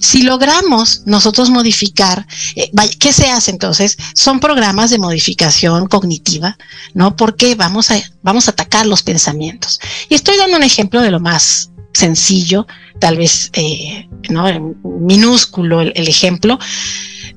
Si 0.00 0.22
logramos 0.22 1.02
nosotros 1.06 1.50
modificar, 1.50 2.26
eh, 2.56 2.70
¿qué 2.98 3.12
se 3.12 3.30
hace 3.30 3.50
entonces? 3.50 3.96
Son 4.14 4.40
programas 4.40 4.90
de 4.90 4.98
modificación 4.98 5.86
cognitiva, 5.86 6.58
¿no? 6.92 7.16
Porque 7.16 7.54
vamos 7.54 7.90
a, 7.90 8.02
vamos 8.22 8.48
a 8.48 8.52
atacar 8.52 8.86
los 8.86 9.02
pensamientos. 9.02 9.80
Y 10.08 10.14
estoy 10.14 10.36
dando 10.36 10.56
un 10.56 10.64
ejemplo 10.64 11.00
de 11.02 11.10
lo 11.10 11.20
más 11.20 11.70
sencillo, 11.92 12.66
tal 12.98 13.16
vez, 13.16 13.50
eh, 13.52 14.08
¿no? 14.28 14.74
Minúsculo 14.82 15.80
el 15.80 16.08
ejemplo, 16.08 16.58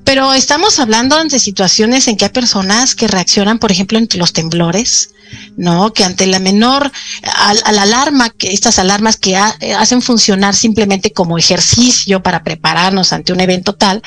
pero 0.08 0.32
estamos 0.32 0.78
hablando 0.78 1.22
de 1.22 1.38
situaciones 1.38 2.08
en 2.08 2.16
que 2.16 2.24
hay 2.24 2.30
personas 2.30 2.94
que 2.94 3.08
reaccionan, 3.08 3.58
por 3.58 3.70
ejemplo, 3.70 3.98
ante 3.98 4.16
los 4.16 4.32
temblores, 4.32 5.10
¿no? 5.58 5.92
Que 5.92 6.02
ante 6.02 6.26
la 6.26 6.38
menor, 6.38 6.90
a, 7.24 7.72
la 7.72 7.82
alarma, 7.82 8.30
que 8.30 8.54
estas 8.54 8.78
alarmas 8.78 9.18
que 9.18 9.36
hacen 9.36 10.00
funcionar 10.00 10.54
simplemente 10.54 11.12
como 11.12 11.36
ejercicio 11.36 12.22
para 12.22 12.42
prepararnos 12.42 13.12
ante 13.12 13.34
un 13.34 13.40
evento 13.40 13.74
tal, 13.74 14.02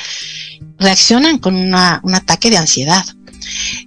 reaccionan 0.80 1.38
con 1.38 1.54
una, 1.54 2.00
un 2.02 2.16
ataque 2.16 2.50
de 2.50 2.58
ansiedad. 2.58 3.06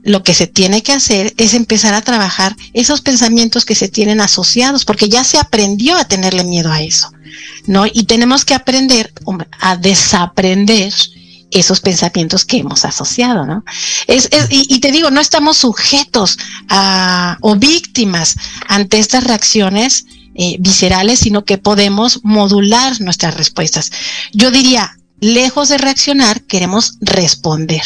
Lo 0.04 0.22
que 0.22 0.34
se 0.34 0.46
tiene 0.46 0.84
que 0.84 0.92
hacer 0.92 1.34
es 1.36 1.52
empezar 1.52 1.94
a 1.94 2.02
trabajar 2.02 2.54
esos 2.74 3.00
pensamientos 3.00 3.64
que 3.64 3.74
se 3.74 3.88
tienen 3.88 4.20
asociados, 4.20 4.84
porque 4.84 5.08
ya 5.08 5.24
se 5.24 5.38
aprendió 5.38 5.96
a 5.96 6.04
tenerle 6.04 6.44
miedo 6.44 6.70
a 6.70 6.80
eso, 6.80 7.10
¿no? 7.66 7.86
Y 7.86 8.04
tenemos 8.04 8.44
que 8.44 8.54
aprender 8.54 9.12
a 9.58 9.76
desaprender 9.76 10.92
esos 11.50 11.80
pensamientos 11.80 12.44
que 12.44 12.58
hemos 12.58 12.84
asociado, 12.84 13.46
¿no? 13.46 13.64
Es, 14.06 14.28
y, 14.50 14.78
te 14.80 14.92
digo, 14.92 15.10
no 15.10 15.20
estamos 15.20 15.56
sujetos 15.56 16.38
a, 16.68 17.38
o 17.40 17.56
víctimas 17.56 18.36
ante 18.68 18.98
estas 18.98 19.24
reacciones 19.24 20.06
eh, 20.34 20.56
viscerales, 20.58 21.20
sino 21.20 21.44
que 21.44 21.58
podemos 21.58 22.20
modular 22.24 23.00
nuestras 23.00 23.34
respuestas. 23.36 23.92
Yo 24.32 24.50
diría, 24.50 24.96
lejos 25.20 25.68
de 25.68 25.78
reaccionar, 25.78 26.42
queremos 26.42 26.98
responder. 27.00 27.84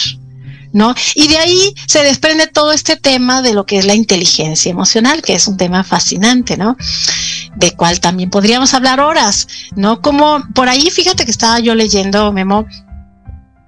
¿No? 0.70 0.94
Y 1.14 1.28
de 1.28 1.38
ahí 1.38 1.74
se 1.86 2.02
desprende 2.02 2.46
todo 2.46 2.72
este 2.72 2.96
tema 2.96 3.40
de 3.40 3.54
lo 3.54 3.64
que 3.64 3.78
es 3.78 3.86
la 3.86 3.94
inteligencia 3.94 4.70
emocional, 4.70 5.22
que 5.22 5.34
es 5.34 5.48
un 5.48 5.56
tema 5.56 5.82
fascinante, 5.82 6.59
¿no? 6.59 6.76
De 7.56 7.72
cual 7.72 8.00
también 8.00 8.28
podríamos 8.28 8.74
hablar 8.74 9.00
horas, 9.00 9.48
¿no? 9.76 10.02
Como 10.02 10.44
por 10.54 10.68
ahí, 10.68 10.90
fíjate 10.90 11.24
que 11.24 11.30
estaba 11.30 11.59
yo 11.59 11.74
leyendo, 11.74 12.32
Memo, 12.32 12.66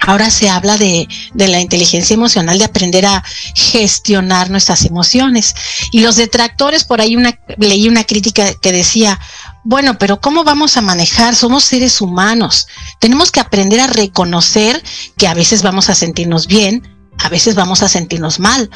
Ahora 0.00 0.30
se 0.30 0.48
habla 0.48 0.78
de, 0.78 1.06
de, 1.34 1.48
la 1.48 1.60
inteligencia 1.60 2.14
emocional, 2.14 2.58
de 2.58 2.64
aprender 2.64 3.04
a 3.04 3.22
gestionar 3.54 4.50
nuestras 4.50 4.84
emociones. 4.84 5.54
Y 5.92 6.00
los 6.00 6.16
detractores, 6.16 6.84
por 6.84 7.00
ahí 7.00 7.16
una, 7.16 7.38
leí 7.58 7.86
una 7.86 8.04
crítica 8.04 8.54
que 8.54 8.72
decía, 8.72 9.20
bueno, 9.62 9.98
pero 9.98 10.20
¿cómo 10.20 10.42
vamos 10.42 10.76
a 10.76 10.80
manejar? 10.80 11.36
Somos 11.36 11.64
seres 11.64 12.00
humanos. 12.00 12.66
Tenemos 12.98 13.30
que 13.30 13.40
aprender 13.40 13.80
a 13.80 13.88
reconocer 13.88 14.82
que 15.16 15.28
a 15.28 15.34
veces 15.34 15.62
vamos 15.62 15.90
a 15.90 15.94
sentirnos 15.94 16.46
bien, 16.46 16.88
a 17.18 17.28
veces 17.28 17.54
vamos 17.54 17.82
a 17.82 17.88
sentirnos 17.88 18.40
mal. 18.40 18.70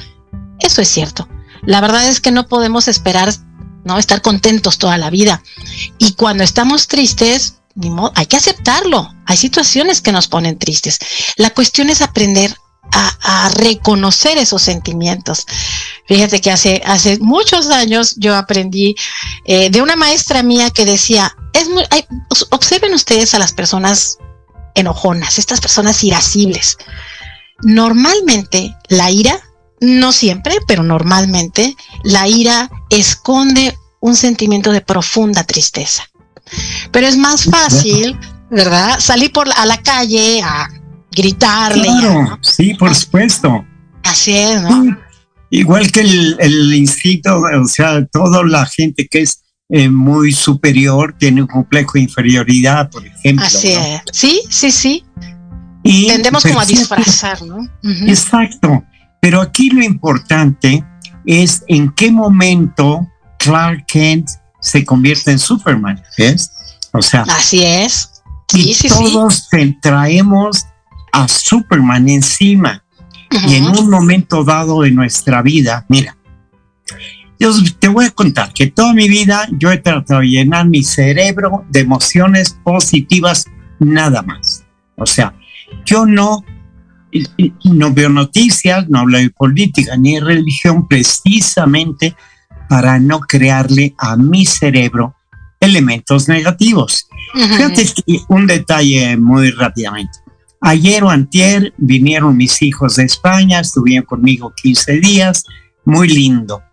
Eso 0.61 0.83
es 0.83 0.89
cierto. 0.89 1.29
La 1.63 1.81
verdad 1.81 2.07
es 2.07 2.21
que 2.21 2.31
no 2.31 2.47
podemos 2.49 2.89
esperar, 2.89 3.33
no 3.85 3.99
estar 3.99 4.21
contentos 4.21 4.77
toda 4.79 4.99
la 4.99 5.09
vida. 5.09 5.43
Y 5.99 6.13
cuando 6.13 6.45
estamos 6.45 6.87
tristes, 6.87 7.55
hay 8.15 8.27
que 8.27 8.37
aceptarlo. 8.37 9.13
Hay 9.27 9.37
situaciones 9.37 10.01
que 10.01 10.13
nos 10.13 10.29
ponen 10.29 10.59
tristes. 10.59 10.99
La 11.37 11.51
cuestión 11.51 11.91
es 11.91 12.03
aprender 12.03 12.57
a, 12.93 13.51
reconocer 13.55 14.39
esos 14.39 14.63
sentimientos. 14.63 15.47
Fíjate 16.07 16.41
que 16.41 16.51
hace, 16.51 17.19
muchos 17.21 17.69
años 17.69 18.15
yo 18.19 18.37
aprendí 18.37 18.95
eh, 19.45 19.71
de 19.71 19.83
una 19.83 19.97
maestra 19.97 20.43
mía 20.43 20.71
que 20.71 20.85
decía, 20.85 21.35
es 21.53 21.69
observen 22.51 22.95
ustedes 22.95 23.35
a 23.35 23.39
las 23.39 23.53
personas 23.53 24.19
enojonas, 24.75 25.39
estas 25.39 25.61
personas 25.61 26.03
irascibles. 26.05 26.77
Normalmente 27.63 28.77
la 28.89 29.11
ira, 29.11 29.41
no 29.81 30.13
siempre, 30.13 30.59
pero 30.67 30.83
normalmente 30.83 31.77
la 32.03 32.29
ira 32.29 32.71
esconde 32.91 33.77
un 34.01 34.17
sentimiento 34.17 34.73
de 34.73 34.83
profunda 34.83 35.45
tristeza. 35.45 36.09
Pero 36.91 37.07
es 37.07 37.17
más 37.17 37.45
fácil, 37.45 38.19
¿verdad? 38.51 38.99
Salir 39.01 39.33
por 39.33 39.49
a 39.57 39.67
la 39.67 39.79
calle 39.79 40.43
a 40.43 40.69
gritarle. 41.11 41.85
Claro, 41.85 42.39
sí, 42.43 42.75
por 42.75 42.95
supuesto. 42.95 43.65
Así 44.03 44.37
es, 44.37 44.63
¿no? 44.63 44.97
Igual 45.51 45.91
que 45.93 46.01
el, 46.01 46.37
el, 46.41 46.75
instinto, 46.75 47.41
o 47.41 47.69
sea, 47.69 48.05
toda 48.07 48.43
la 48.45 48.67
gente 48.67 49.07
que 49.09 49.23
es 49.23 49.45
eh, 49.71 49.89
muy 49.89 50.33
superior 50.33 51.15
tiene 51.19 51.43
un 51.43 51.49
complejo 51.49 51.93
de 51.95 52.01
inferioridad, 52.01 52.91
por 52.91 53.07
ejemplo. 53.07 53.47
Así 53.47 53.73
es. 53.73 54.03
Sí, 54.13 54.41
sí, 54.51 54.71
sí. 54.71 55.05
Y 55.83 56.09
Tendemos 56.09 56.43
como 56.43 56.61
a 56.61 56.67
disfrazar, 56.67 57.43
¿no? 57.43 57.59
Exacto. 58.07 58.85
Pero 59.21 59.41
aquí 59.41 59.71
lo 59.71 59.83
importante 59.83 60.85
es 61.25 61.63
en 61.69 61.93
qué 61.93 62.11
momento 62.11 63.07
Clark 63.39 63.87
Kent 63.87 64.29
se 64.65 64.85
convierte 64.85 65.31
en 65.31 65.39
Superman, 65.39 66.03
¿ves? 66.17 66.51
O 66.93 67.03
sea. 67.03 67.23
Así 67.29 67.63
es. 67.63 68.11
Sí, 68.49 68.73
y 68.73 68.89
todos 68.89 69.49
traemos 69.83 70.65
a 71.13 71.29
Superman 71.29 72.09
encima. 72.09 72.83
Y 73.31 73.57
en 73.57 73.67
un 73.67 73.91
momento 73.91 74.43
dado 74.45 74.83
de 74.83 74.91
nuestra 74.91 75.43
vida, 75.43 75.85
mira, 75.89 76.17
yo 77.39 77.53
te 77.79 77.89
voy 77.89 78.07
a 78.07 78.11
contar 78.11 78.53
que 78.53 78.69
toda 78.69 78.95
mi 78.95 79.09
vida 79.09 79.47
yo 79.59 79.71
he 79.71 79.79
tratado 79.79 80.21
de 80.21 80.29
llenar 80.29 80.67
mi 80.67 80.83
cerebro 80.83 81.65
de 81.69 81.81
emociones 81.81 82.57
positivas 82.65 83.45
nada 83.81 84.23
más. 84.23 84.65
O 84.97 85.05
sea, 85.05 85.35
yo 85.85 86.07
no, 86.07 86.45
no 87.65 87.93
veo 87.93 88.09
noticias, 88.09 88.89
no 88.89 89.01
hablo 89.01 89.19
de 89.19 89.31
política 89.31 89.97
ni 89.97 90.15
de 90.15 90.21
religión 90.21 90.87
precisamente 90.87 92.15
para 92.75 92.99
no 92.99 93.21
crearle 93.21 93.95
a 93.99 94.17
mi 94.17 94.45
cerebro 94.45 95.15
elementos 95.61 96.29
negativos. 96.29 97.07
Fíjate 97.33 97.87
un 98.29 98.49
detalle 98.49 99.17
muy 99.17 99.53
rápidamente. 99.53 100.19
Ayer 100.61 101.05
o 101.05 101.09
antier 101.09 101.73
vinieron 101.77 102.37
mis 102.37 102.61
hijos 102.63 102.97
de 102.97 103.05
España, 103.05 103.61
estuvieron 103.61 104.05
conmigo 104.05 104.53
15 104.61 104.99
días, 104.99 105.45
muy 105.85 106.09
lindo, 106.09 106.65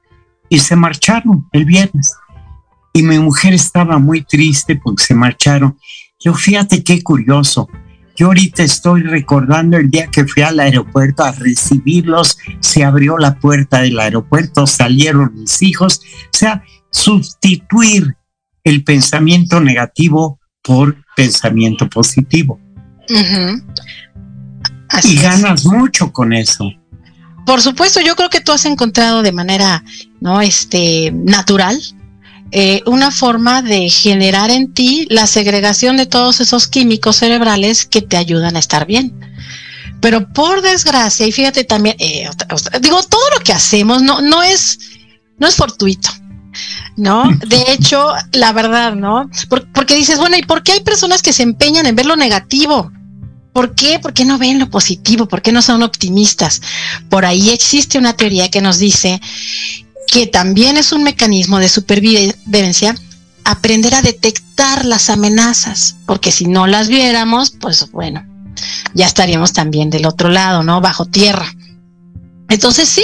y 0.49 0.58
se 0.58 0.76
marcharon 0.76 1.47
el 1.52 1.66
viernes. 1.66 2.16
Y 2.93 3.04
mi 3.04 3.20
mujer 3.20 3.54
estaba 3.54 3.99
muy 3.99 4.24
triste 4.24 4.78
porque 4.78 5.04
se 5.04 5.14
marcharon. 5.14 5.78
Yo 6.20 6.34
fíjate 6.34 6.84
qué 6.84 7.04
curioso, 7.04 7.70
yo 8.22 8.28
ahorita 8.28 8.61
estoy 8.61 9.01
recordando 9.01 9.78
el 9.78 9.89
día 9.89 10.05
que 10.05 10.28
fui 10.28 10.43
al 10.43 10.59
aeropuerto 10.59 11.24
a 11.24 11.32
recibirlos, 11.32 12.38
se 12.59 12.84
abrió 12.84 13.17
la 13.17 13.39
puerta 13.39 13.82
del 13.82 13.99
aeropuerto, 13.99 14.67
salieron 14.67 15.34
mis 15.34 15.59
hijos, 15.63 16.01
o 16.32 16.38
sea, 16.38 16.63
sustituir 16.91 18.15
el 18.63 18.84
pensamiento 18.84 19.59
negativo 19.59 20.39
por 20.61 21.03
pensamiento 21.15 21.89
positivo. 21.89 22.59
y 25.03 25.15
ganas 25.15 25.65
mucho 25.65 26.13
con 26.13 26.32
eso. 26.32 26.72
Por 27.47 27.59
supuesto, 27.59 28.01
yo 28.01 28.15
creo 28.15 28.30
que 28.30 28.41
tú 28.41 28.51
has 28.51 28.65
encontrado 28.65 29.24
de 29.24 29.32
manera 29.32 29.84
no 30.19 30.41
este 30.41 31.11
natural 31.11 31.76
eh, 32.52 32.82
una 32.86 33.12
forma 33.12 33.62
de 33.62 33.89
generar 33.89 34.52
en 34.52 34.74
ti 34.74 35.08
la 35.10 35.28
segregación 35.28 35.97
de 35.97 36.06
todos 36.06 36.41
esos 36.41 36.68
químicos 36.68 37.18
cerebrales 37.18 37.86
que 37.86 38.02
te 38.02 38.18
ayudan 38.18 38.56
a 38.56 38.60
estar 38.60 38.86
bien. 38.86 39.14
Pero 40.02 40.28
por 40.34 40.62
desgracia, 40.62 41.26
y 41.28 41.32
fíjate 41.32 41.64
también, 41.64 41.95
eh, 41.99 42.28
digo, 42.82 43.02
todo 43.04 43.22
lo 43.38 43.43
que 43.43 43.54
hacemos 43.54 44.02
no, 44.02 44.22
no 44.22 44.43
es, 44.43 44.80
no 45.38 45.47
es 45.47 45.56
fortuito. 45.56 46.10
¿no? 46.97 47.30
De 47.47 47.72
hecho, 47.72 48.14
la 48.34 48.52
verdad, 48.52 48.95
¿no? 48.95 49.30
porque 49.74 49.95
dices, 49.95 50.18
bueno, 50.18 50.38
¿y 50.38 50.43
por 50.43 50.64
qué 50.64 50.74
hay 50.74 50.82
personas 50.82 51.22
que 51.22 51.34
se 51.34 51.43
empeñan 51.43 51.86
en 51.86 51.95
ver 51.95 52.06
lo 52.06 52.16
negativo? 52.16 52.91
¿Por 53.54 53.76
qué? 53.76 53.99
¿Por 53.99 54.14
qué 54.14 54.24
no 54.24 54.38
ven 54.38 54.60
lo 54.60 54.70
positivo? 54.70 55.28
¿Por 55.28 55.41
qué 55.41 55.52
no 55.52 55.62
son 55.62 55.84
optimistas? 55.84 56.62
Por 57.10 57.26
ahí 57.26 57.49
existe 57.49 57.97
una 57.97 58.14
teoría 58.14 58.49
que 58.49 58.62
nos 58.62 58.80
dice 58.80 59.20
que 60.12 60.28
también 60.28 60.76
es 60.76 60.91
un 60.91 61.03
mecanismo 61.03 61.57
de 61.57 61.70
supervivencia, 61.70 62.93
aprender 63.45 63.95
a 63.95 64.01
detectar 64.01 64.84
las 64.84 65.09
amenazas, 65.09 65.95
porque 66.05 66.34
si 66.34 66.47
no 66.47 66.68
las 66.68 66.89
viéramos, 66.89 67.51
pues 67.51 67.89
bueno, 67.91 68.28
ya 68.93 69.05
estaríamos 69.05 69.53
también 69.53 69.89
del 69.89 70.05
otro 70.05 70.28
lado, 70.28 70.64
¿no? 70.64 70.82
Bajo 70.82 71.05
tierra. 71.05 71.55
Entonces 72.49 72.89
sí, 72.89 73.03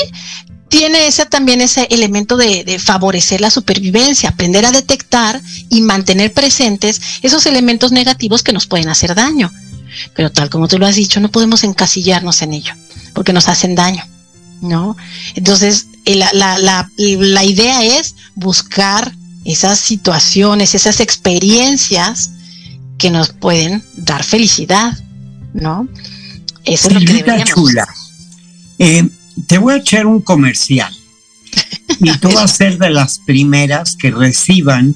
tiene 0.68 1.08
ese 1.08 1.26
también 1.26 1.62
ese 1.62 1.88
elemento 1.91 2.36
de, 2.36 2.66
de, 2.66 2.78
favorecer 2.78 3.39
la 3.39 3.51
supervivencia, 3.51 4.30
aprender 4.30 4.66
a 4.66 4.74
detectar 4.74 5.41
y 5.70 5.80
mantener 5.80 6.34
presentes 6.34 6.99
esos 7.22 7.45
elementos 7.45 7.93
negativos 7.93 8.43
que 8.43 8.51
nos 8.51 8.68
pueden 8.68 8.89
hacer 8.89 9.16
daño. 9.16 9.49
Pero 10.14 10.30
tal 10.30 10.49
como 10.49 10.68
tú 10.68 10.78
lo 10.78 10.86
has 10.86 10.95
dicho, 10.95 11.22
no 11.22 11.32
podemos 11.32 11.64
encasillarnos 11.64 12.41
en 12.41 12.51
ello, 12.51 12.74
porque 13.14 13.32
nos 13.32 13.47
hacen 13.47 13.76
daño. 13.76 14.03
¿No? 14.62 14.95
Entonces, 15.36 15.88
eh, 16.05 16.16
la, 16.16 16.30
la, 16.34 16.58
la, 16.58 16.89
la 16.97 17.43
idea 17.43 17.84
es 17.84 18.16
buscar 18.36 19.14
esas 19.45 19.80
situaciones, 19.80 20.76
esas 20.76 20.99
experiencias 20.99 22.32
que 22.97 23.12
nos 23.12 23.30
pueden 23.30 23.84
dar 23.95 24.24
felicidad, 24.24 24.97
¿no? 25.53 25.88
Eso 26.66 26.89
es 26.89 26.93
lo 26.93 26.99
que 26.99 27.14
deberíamos. 27.14 27.49
chula. 27.49 27.88
Eh, 28.80 29.08
te 29.47 29.58
voy 29.58 29.76
a 29.76 29.78
echar 29.78 30.05
un 30.05 30.22
comercial 30.22 30.93
y 31.99 32.12
tú 32.18 32.28
vas 32.34 32.43
a 32.43 32.47
ser 32.47 32.78
de 32.78 32.89
las 32.89 33.20
primeras 33.20 33.95
que 33.95 34.12
reciban, 34.12 34.95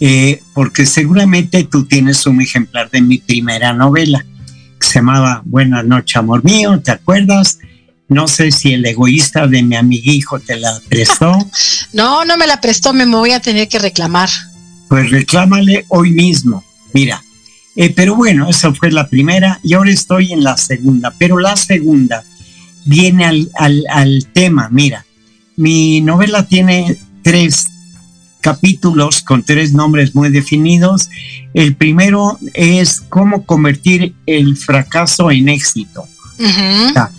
eh, 0.00 0.42
porque 0.54 0.86
seguramente 0.86 1.64
tú 1.64 1.84
tienes 1.84 2.26
un 2.26 2.40
ejemplar 2.40 2.90
de 2.90 3.02
mi 3.02 3.18
primera 3.18 3.72
novela. 3.72 4.24
se 4.80 4.94
llamaba 5.00 5.42
Buenas 5.44 5.84
noches, 5.84 6.16
amor 6.16 6.44
mío, 6.44 6.80
¿te 6.80 6.92
acuerdas? 6.92 7.58
No 8.08 8.26
sé 8.26 8.50
si 8.50 8.72
el 8.72 8.86
egoísta 8.86 9.46
de 9.46 9.62
mi 9.62 9.76
amiguijo 9.76 10.40
te 10.40 10.56
la 10.56 10.80
prestó. 10.88 11.36
no, 11.92 12.24
no 12.24 12.36
me 12.36 12.46
la 12.46 12.60
prestó, 12.60 12.92
me 12.92 13.04
voy 13.04 13.32
a 13.32 13.40
tener 13.40 13.68
que 13.68 13.78
reclamar. 13.78 14.30
Pues 14.88 15.10
reclámale 15.10 15.84
hoy 15.88 16.10
mismo. 16.12 16.64
Mira, 16.94 17.22
eh, 17.76 17.90
pero 17.90 18.16
bueno, 18.16 18.48
esa 18.48 18.72
fue 18.72 18.90
la 18.90 19.08
primera 19.08 19.60
y 19.62 19.74
ahora 19.74 19.90
estoy 19.90 20.32
en 20.32 20.42
la 20.42 20.56
segunda. 20.56 21.12
Pero 21.18 21.38
la 21.38 21.56
segunda 21.56 22.24
viene 22.86 23.26
al, 23.26 23.50
al, 23.54 23.84
al 23.90 24.26
tema. 24.32 24.68
Mira, 24.70 25.04
mi 25.56 26.00
novela 26.00 26.46
tiene 26.46 26.98
tres 27.22 27.66
capítulos 28.40 29.22
con 29.22 29.42
tres 29.42 29.72
nombres 29.72 30.14
muy 30.14 30.30
definidos. 30.30 31.10
El 31.52 31.76
primero 31.76 32.38
es 32.54 33.02
cómo 33.08 33.44
convertir 33.44 34.14
el 34.26 34.56
fracaso 34.56 35.30
en 35.30 35.48
éxito. 35.48 36.06
Ujú. 36.38 36.88
O 36.88 36.92
sea, 36.92 37.10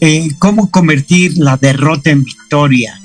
eh, 0.00 0.28
cómo 0.38 0.70
convertir 0.70 1.38
la 1.38 1.56
derrota 1.56 2.10
en 2.10 2.24
victoria 2.24 3.00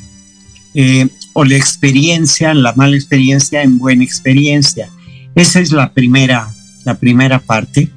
eh, 0.73 1.07
o 1.33 1.45
la 1.45 1.55
experiencia, 1.55 2.53
la 2.53 2.73
mala 2.73 2.95
experiencia 2.95 3.61
en 3.63 3.77
buena 3.77 4.03
experiencia. 4.03 4.89
Esa 5.35 5.59
es 5.59 5.71
la 5.71 5.93
primera, 5.93 6.49
la 6.85 6.95
primera 6.95 7.39
parte. 7.39 7.89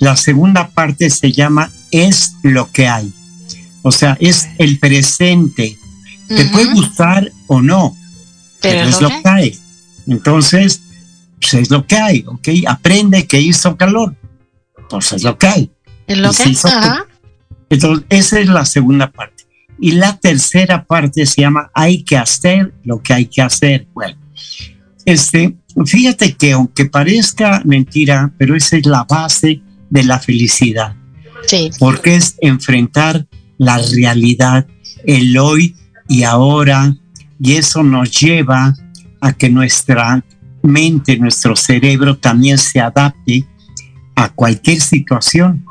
La 0.00 0.16
segunda 0.16 0.68
parte 0.68 1.08
se 1.10 1.32
llama 1.32 1.70
es 1.90 2.34
lo 2.42 2.70
que 2.70 2.88
hay. 2.88 3.12
O 3.82 3.90
sea, 3.92 4.16
es 4.20 4.48
el 4.58 4.78
presente. 4.78 5.78
Te 6.28 6.44
puede 6.46 6.72
gustar 6.72 7.30
o 7.46 7.60
no, 7.62 7.96
Pero 8.60 8.78
pero 8.78 8.88
es 8.88 9.00
lo 9.00 9.08
que 9.08 9.28
hay. 9.28 9.58
Entonces, 10.06 10.80
pues 11.40 11.54
es 11.54 11.70
lo 11.70 11.86
que 11.86 11.96
hay, 11.96 12.24
¿ok? 12.26 12.48
Aprende 12.66 13.26
que 13.26 13.40
hizo 13.40 13.76
calor. 13.76 14.14
Pues 14.88 15.12
es 15.12 15.22
lo 15.22 15.38
que 15.38 15.46
hay. 15.46 15.70
Es 16.06 16.18
lo 16.18 16.32
que 16.32 16.54
son- 16.54 16.72
ajá. 16.72 17.06
Entonces, 17.70 18.06
esa 18.08 18.40
es 18.40 18.48
la 18.48 18.64
segunda 18.64 19.10
parte. 19.10 19.44
Y 19.80 19.92
la 19.92 20.16
tercera 20.16 20.84
parte 20.84 21.26
se 21.26 21.42
llama 21.42 21.70
hay 21.74 22.02
que 22.04 22.16
hacer 22.16 22.72
lo 22.84 23.02
que 23.02 23.12
hay 23.12 23.26
que 23.26 23.42
hacer. 23.42 23.86
Bueno, 23.92 24.16
este, 25.04 25.56
fíjate 25.84 26.34
que 26.34 26.52
aunque 26.52 26.86
parezca 26.86 27.62
mentira, 27.64 28.32
pero 28.38 28.54
esa 28.54 28.76
es 28.76 28.86
la 28.86 29.04
base 29.04 29.60
de 29.90 30.04
la 30.04 30.18
felicidad, 30.18 30.96
Sí, 31.46 31.70
porque 31.78 32.16
es 32.16 32.36
enfrentar 32.40 33.26
la 33.58 33.78
realidad, 33.78 34.66
el 35.04 35.36
hoy 35.36 35.76
y 36.08 36.22
ahora, 36.22 36.96
y 37.38 37.52
eso 37.52 37.82
nos 37.82 38.10
lleva 38.18 38.74
a 39.20 39.32
que 39.32 39.50
nuestra 39.50 40.24
mente, 40.62 41.18
nuestro 41.18 41.54
cerebro 41.54 42.16
también 42.16 42.56
se 42.56 42.80
adapte 42.80 43.46
a 44.14 44.30
cualquier 44.30 44.80
situación 44.80 45.64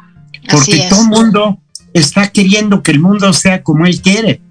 porque 0.50 0.88
todo 0.90 1.02
el 1.02 1.08
mundo 1.08 1.62
está 1.94 2.28
queriendo 2.30 2.82
que 2.84 2.92
el 2.92 3.00
mundo 3.00 3.32
sea 3.34 3.62
como 3.64 3.86
él 3.86 4.02
quiere. 4.02 4.42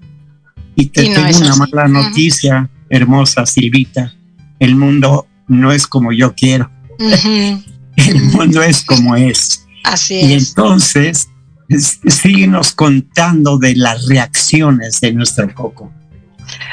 Y 0.75 0.87
te 0.87 1.05
Y 1.05 1.09
no 1.09 1.15
tengo 1.27 1.39
una 1.39 1.55
mala 1.55 1.87
noticia, 1.87 2.69
hermosa 2.89 3.45
Silvita. 3.45 4.13
El 4.59 4.75
mundo 4.75 5.27
no 5.47 5.71
es 5.71 5.85
como 5.87 6.11
yo 6.11 6.33
quiero. 6.35 6.69
El 7.95 8.21
mundo 8.33 8.61
es 8.63 8.83
como 8.83 9.15
es. 9.15 9.65
Así 9.83 10.15
Y 10.15 10.33
es. 10.33 10.49
entonces, 10.49 11.27
es- 11.69 11.99
síguenos 12.07 12.71
contando 12.73 13.57
de 13.57 13.75
las 13.75 14.07
reacciones 14.07 14.99
de 15.01 15.13
nuestro 15.13 15.53
coco. 15.53 15.91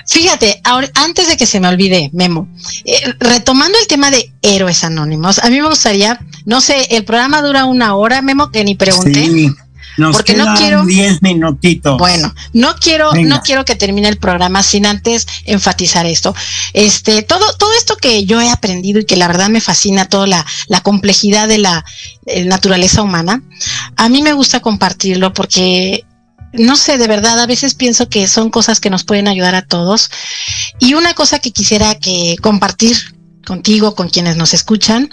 Fíjate, 0.07 0.61
ahora, 0.65 0.89
antes 0.95 1.29
de 1.29 1.37
que 1.37 1.47
se 1.47 1.61
me 1.61 1.69
olvide, 1.69 2.11
Memo, 2.13 2.49
eh, 2.85 3.15
retomando 3.21 3.79
el 3.79 3.87
tema 3.87 4.11
de 4.11 4.33
héroes 4.43 4.83
anónimos, 4.83 5.39
a 5.39 5.49
mí 5.49 5.61
me 5.61 5.69
gustaría, 5.69 6.19
no 6.45 6.61
sé, 6.61 6.87
el 6.97 7.05
programa 7.05 7.41
dura 7.43 7.65
una 7.67 7.95
hora, 7.95 8.21
Memo, 8.21 8.51
que 8.51 8.65
ni 8.65 8.75
pregunté. 8.75 9.27
Sí, 9.27 9.51
nos 9.97 10.17
Porque 10.17 10.35
no 10.35 10.55
quiero- 10.55 10.85
10 10.85 11.23
minutitos. 11.23 11.99
Bueno, 11.99 12.35
no 12.53 12.75
quiero, 12.77 13.13
Venga. 13.13 13.29
no 13.37 13.43
quiero 13.43 13.65
que 13.65 13.75
termine 13.77 14.09
el 14.09 14.17
programa 14.19 14.63
sin 14.63 14.87
antes 14.87 15.27
enfatizar 15.45 16.07
esto. 16.07 16.35
Este, 16.73 17.23
todo, 17.23 17.45
todo 17.57 17.73
esto 17.75 17.97
que 17.97 18.25
yo 18.25 18.41
he 18.41 18.51
aprendido 18.51 19.01
y 19.01 19.05
que 19.05 19.17
la 19.17 19.27
verdad 19.29 19.49
me 19.49 19.61
fascina 19.61 20.07
toda 20.09 20.27
la, 20.27 20.47
la 20.69 20.81
complejidad 20.81 21.49
de 21.49 21.59
la 21.59 21.85
eh, 22.27 22.45
naturaleza 22.45 23.03
humana, 23.03 23.43
a 23.97 24.09
mí 24.09 24.23
me 24.23 24.33
gusta 24.33 24.61
compartirlo 24.61 25.33
porque 25.33 26.05
no 26.53 26.75
sé, 26.75 26.99
de 26.99 27.07
verdad, 27.07 27.39
a 27.39 27.47
veces 27.47 27.75
pienso 27.75 28.09
que 28.09 28.27
son 28.27 28.51
cosas 28.51 28.81
que 28.81 28.91
nos 28.91 29.05
pueden 29.05 29.29
ayudar 29.29 29.55
a 29.55 29.63
todos. 29.63 30.11
Y 30.81 30.95
una 30.95 31.15
cosa 31.15 31.39
que 31.39 31.53
quisiera 31.53 31.95
que 31.95 32.35
compartir 32.43 32.97
contigo, 33.47 33.95
con 33.95 34.09
quienes 34.09 34.37
nos 34.37 34.55
escuchan, 34.55 35.11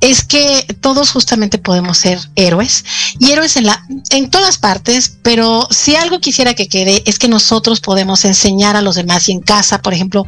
es 0.00 0.24
que 0.24 0.66
todos 0.80 1.10
justamente 1.10 1.58
podemos 1.58 1.98
ser 1.98 2.18
héroes 2.34 2.84
y 3.18 3.30
héroes 3.30 3.56
en 3.56 3.66
la 3.66 3.84
en 4.10 4.30
todas 4.30 4.58
partes, 4.58 5.16
pero 5.22 5.68
si 5.70 5.96
algo 5.96 6.20
quisiera 6.20 6.54
que 6.54 6.68
quede 6.68 7.02
es 7.06 7.18
que 7.18 7.28
nosotros 7.28 7.80
podemos 7.80 8.24
enseñar 8.24 8.76
a 8.76 8.82
los 8.82 8.96
demás 8.96 9.28
y 9.28 9.32
en 9.32 9.40
casa, 9.40 9.80
por 9.80 9.94
ejemplo, 9.94 10.24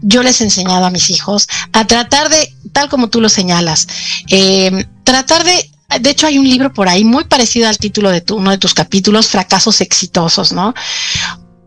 yo 0.00 0.22
les 0.22 0.40
he 0.40 0.44
enseñado 0.44 0.86
a 0.86 0.90
mis 0.90 1.10
hijos 1.10 1.48
a 1.72 1.86
tratar 1.86 2.28
de, 2.30 2.54
tal 2.72 2.88
como 2.88 3.08
tú 3.08 3.20
lo 3.20 3.28
señalas, 3.28 3.86
eh, 4.28 4.86
tratar 5.04 5.44
de 5.44 5.70
de 6.00 6.10
hecho, 6.10 6.26
hay 6.26 6.38
un 6.38 6.48
libro 6.48 6.72
por 6.72 6.88
ahí 6.88 7.04
muy 7.04 7.24
parecido 7.24 7.68
al 7.68 7.78
título 7.78 8.10
de 8.10 8.20
tu, 8.20 8.36
uno 8.36 8.50
de 8.50 8.58
tus 8.58 8.74
capítulos, 8.74 9.28
Fracasos 9.28 9.80
Exitosos, 9.80 10.52
¿no? 10.52 10.74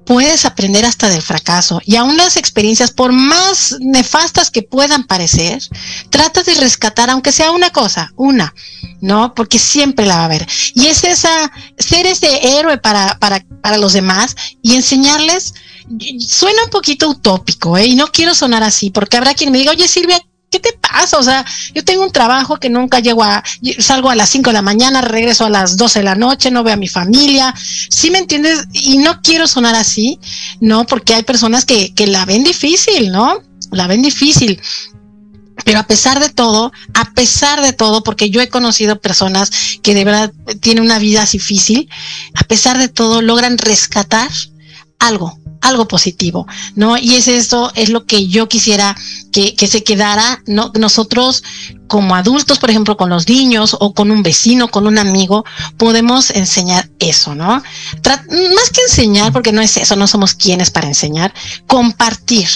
Puedes 0.06 0.46
aprender 0.46 0.86
hasta 0.86 1.10
del 1.10 1.22
fracaso 1.22 1.82
y 1.86 1.96
aún 1.96 2.18
las 2.18 2.38
experiencias, 2.38 2.92
por 2.92 3.12
más 3.12 3.76
nefastas 3.80 4.52
que 4.52 4.62
puedan 4.62 5.06
parecer, 5.06 5.62
trata 6.10 6.44
de 6.44 6.54
rescatar, 6.56 7.10
aunque 7.10 7.32
sea 7.32 7.52
una 7.52 7.72
cosa, 7.72 8.12
una, 8.16 8.54
¿no? 9.02 9.34
Porque 9.34 9.60
siempre 9.60 10.06
la 10.06 10.18
va 10.18 10.22
a 10.22 10.26
haber. 10.26 10.48
Y 10.74 10.88
es 10.88 11.04
esa, 11.04 11.52
ser 11.78 12.06
ese 12.06 12.60
héroe 12.60 12.78
para, 12.78 13.18
para, 13.20 13.44
para 13.62 13.78
los 13.78 13.94
demás 13.94 14.36
y 14.62 14.76
enseñarles, 14.76 15.54
suena 16.20 16.64
un 16.66 16.70
poquito 16.70 17.10
utópico, 17.10 17.78
¿eh? 17.78 17.88
Y 17.88 17.96
no 17.96 18.08
quiero 18.08 18.36
sonar 18.36 18.64
así, 18.64 18.90
porque 18.90 19.18
habrá 19.18 19.34
quien 19.34 19.52
me 19.52 19.58
diga, 19.58 19.72
oye 19.72 19.88
Silvia, 19.88 20.22
¿qué 20.56 20.72
te 20.72 20.78
pasa? 20.80 21.18
O 21.18 21.24
sea, 21.24 21.46
yo 21.74 21.84
tengo 21.84 22.04
un 22.04 22.12
trabajo 22.12 22.58
que 22.58 22.70
nunca 22.70 23.00
llego 23.00 23.24
a, 23.24 23.44
salgo 23.80 24.10
a 24.10 24.16
las 24.16 24.30
5 24.30 24.52
de 24.52 24.54
la 24.54 24.62
mañana, 24.62 25.02
regreso 25.02 25.46
a 25.46 25.50
las 25.50 25.76
12 25.76 26.00
de 26.00 26.06
la 26.06 26.16
noche, 26.16 26.50
no 26.50 26.64
veo 26.64 26.74
a 26.74 26.78
mi 26.78 26.88
familia. 26.88 27.54
¿Sí 27.90 28.10
me 28.10 28.20
entiendes? 28.20 28.66
Y 28.72 28.98
no 29.00 29.22
quiero 29.22 29.48
sonar 29.48 29.76
así, 29.76 30.20
¿no? 30.62 30.86
Porque 30.86 31.14
hay 31.14 31.24
personas 31.24 31.66
que, 31.66 31.94
que 31.94 32.08
la 32.08 32.26
ven 32.26 32.44
difícil, 32.44 33.12
¿no? 33.12 33.42
La 33.72 33.88
ven 33.88 34.02
difícil. 34.02 34.62
Pero 35.66 35.80
a 35.80 35.84
pesar 35.84 36.20
de 36.20 36.30
todo, 36.30 36.72
a 36.94 37.12
pesar 37.14 37.62
de 37.62 37.74
todo, 37.74 38.04
porque 38.04 38.30
yo 38.30 38.42
he 38.42 38.48
conocido 38.48 39.02
personas 39.02 39.52
que 39.82 39.94
de 39.94 40.06
verdad 40.06 40.34
tienen 40.62 40.84
una 40.84 41.00
vida 41.00 41.26
difícil, 41.26 41.90
a 42.34 42.44
pesar 42.44 42.78
de 42.78 42.88
todo 42.88 43.22
logran 43.22 43.58
rescatar 43.58 44.30
algo, 45.00 45.38
algo 45.66 45.88
positivo, 45.88 46.48
¿no? 46.76 46.98
Y 46.98 47.16
es 47.16 47.28
esto, 47.28 47.72
es 47.76 47.90
lo 47.90 48.06
que 48.06 48.28
yo 48.28 48.48
quisiera 48.48 48.96
que, 49.32 49.56
que 49.56 49.68
se 49.68 49.84
quedara, 49.84 50.42
¿no? 50.46 50.72
Nosotros 50.80 51.44
como 51.88 52.16
adultos, 52.16 52.60
por 52.60 52.70
ejemplo, 52.70 52.98
con 52.98 53.10
los 53.10 53.28
niños 53.28 53.76
o 53.80 53.94
con 53.94 54.12
un 54.12 54.24
vecino, 54.24 54.70
con 54.70 54.88
un 54.88 54.98
amigo, 54.98 55.44
podemos 55.78 56.30
enseñar 56.30 56.90
eso, 57.00 57.36
¿no? 57.36 57.48
Más 57.48 58.70
que 58.72 58.82
enseñar, 58.82 59.34
porque 59.34 59.52
no 59.52 59.62
es 59.62 59.78
eso, 59.78 59.96
no 59.96 60.08
somos 60.08 60.36
quienes 60.36 60.70
para 60.72 60.88
enseñar, 60.88 61.34
compartir, 61.68 62.48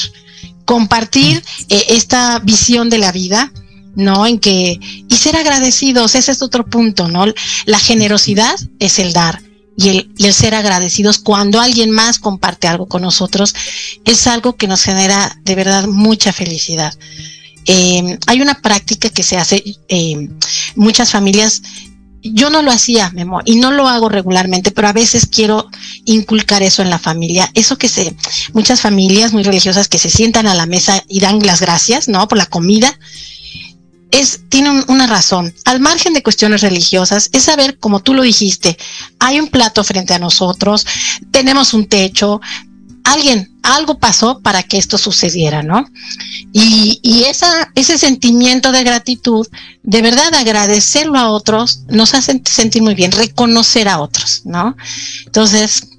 compartir 0.65 1.43
eh, 1.69 1.85
esta 1.89 2.39
visión 2.39 2.89
de 2.89 2.99
la 2.99 3.11
vida, 3.11 3.51
¿no? 3.95 4.27
En 4.27 4.39
que, 4.39 4.79
y 5.09 5.15
ser 5.15 5.35
agradecidos, 5.35 6.15
ese 6.15 6.31
es 6.31 6.41
otro 6.41 6.65
punto, 6.65 7.07
¿no? 7.07 7.25
La 7.65 7.79
generosidad 7.79 8.55
es 8.79 8.99
el 8.99 9.13
dar 9.13 9.48
y 9.79 9.89
el, 9.89 10.11
el, 10.19 10.33
ser 10.33 10.55
agradecidos 10.55 11.19
cuando 11.19 11.61
alguien 11.61 11.89
más 11.89 12.19
comparte 12.19 12.67
algo 12.67 12.87
con 12.87 13.01
nosotros 13.01 13.55
es 14.03 14.27
algo 14.27 14.55
que 14.55 14.67
nos 14.67 14.83
genera 14.83 15.39
de 15.43 15.55
verdad 15.55 15.87
mucha 15.87 16.33
felicidad. 16.33 16.93
Eh, 17.71 18.17
hay 18.25 18.41
una 18.41 18.55
práctica 18.55 19.09
que 19.09 19.21
se 19.21 19.37
hace 19.37 19.63
eh, 19.89 20.29
muchas 20.75 21.11
familias. 21.11 21.61
Yo 22.21 22.49
no 22.49 22.63
lo 22.63 22.71
hacía, 22.71 23.11
mi 23.11 23.21
amor, 23.21 23.43
y 23.45 23.57
no 23.57 23.71
lo 23.71 23.87
hago 23.87 24.09
regularmente, 24.09 24.71
pero 24.71 24.87
a 24.87 24.93
veces 24.93 25.27
quiero 25.27 25.69
inculcar 26.03 26.63
eso 26.63 26.81
en 26.81 26.89
la 26.89 26.97
familia. 26.97 27.49
Eso 27.53 27.77
que 27.77 27.87
se, 27.87 28.15
muchas 28.53 28.81
familias 28.81 29.33
muy 29.33 29.43
religiosas 29.43 29.87
que 29.87 29.99
se 29.99 30.09
sientan 30.09 30.47
a 30.47 30.55
la 30.55 30.65
mesa 30.65 31.03
y 31.07 31.19
dan 31.19 31.39
las 31.45 31.61
gracias, 31.61 32.07
¿no? 32.07 32.27
Por 32.27 32.39
la 32.39 32.47
comida 32.47 32.97
es, 34.11 34.41
tiene 34.49 34.71
un, 34.71 34.85
una 34.87 35.07
razón. 35.07 35.53
Al 35.65 35.79
margen 35.79 36.13
de 36.13 36.23
cuestiones 36.23 36.61
religiosas, 36.61 37.29
es 37.33 37.43
saber, 37.43 37.77
como 37.79 37.99
tú 38.01 38.13
lo 38.13 38.23
dijiste, 38.23 38.77
hay 39.19 39.39
un 39.39 39.47
plato 39.47 39.83
frente 39.83 40.13
a 40.13 40.19
nosotros, 40.19 40.85
tenemos 41.31 41.73
un 41.73 41.87
techo, 41.87 42.41
alguien, 43.03 43.51
algo 43.63 43.99
pasó 43.99 44.39
para 44.39 44.63
que 44.63 44.77
esto 44.77 44.97
sucediera, 44.97 45.63
¿no? 45.63 45.85
Y, 46.53 46.99
y 47.01 47.23
esa, 47.23 47.71
ese 47.75 47.97
sentimiento 47.97 48.71
de 48.71 48.83
gratitud, 48.83 49.47
de 49.83 50.01
verdad 50.01 50.33
agradecerlo 50.33 51.17
a 51.17 51.29
otros, 51.29 51.83
nos 51.89 52.13
hace 52.13 52.41
sentir 52.45 52.81
muy 52.81 52.95
bien, 52.95 53.11
reconocer 53.11 53.87
a 53.87 53.99
otros, 53.99 54.43
¿no? 54.45 54.75
Entonces, 55.25 55.89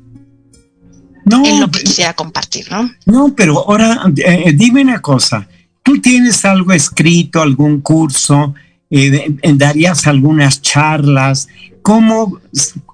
no, 1.25 1.45
es 1.45 1.59
lo 1.59 1.71
que 1.71 1.83
quisiera 1.85 2.15
compartir, 2.15 2.71
¿no? 2.71 2.91
No, 3.07 3.35
pero 3.37 3.59
ahora 3.59 4.03
eh, 4.17 4.53
dime 4.55 4.83
una 4.83 5.01
cosa 5.01 5.47
tú 5.83 6.01
tienes 6.01 6.45
algo 6.45 6.72
escrito, 6.72 7.43
algún 7.43 7.81
curso 7.81 8.55
Eh, 8.93 9.37
¿Darías 9.55 10.09
algunas 10.09 10.61
charlas? 10.62 11.47
¿Cómo, 11.81 12.41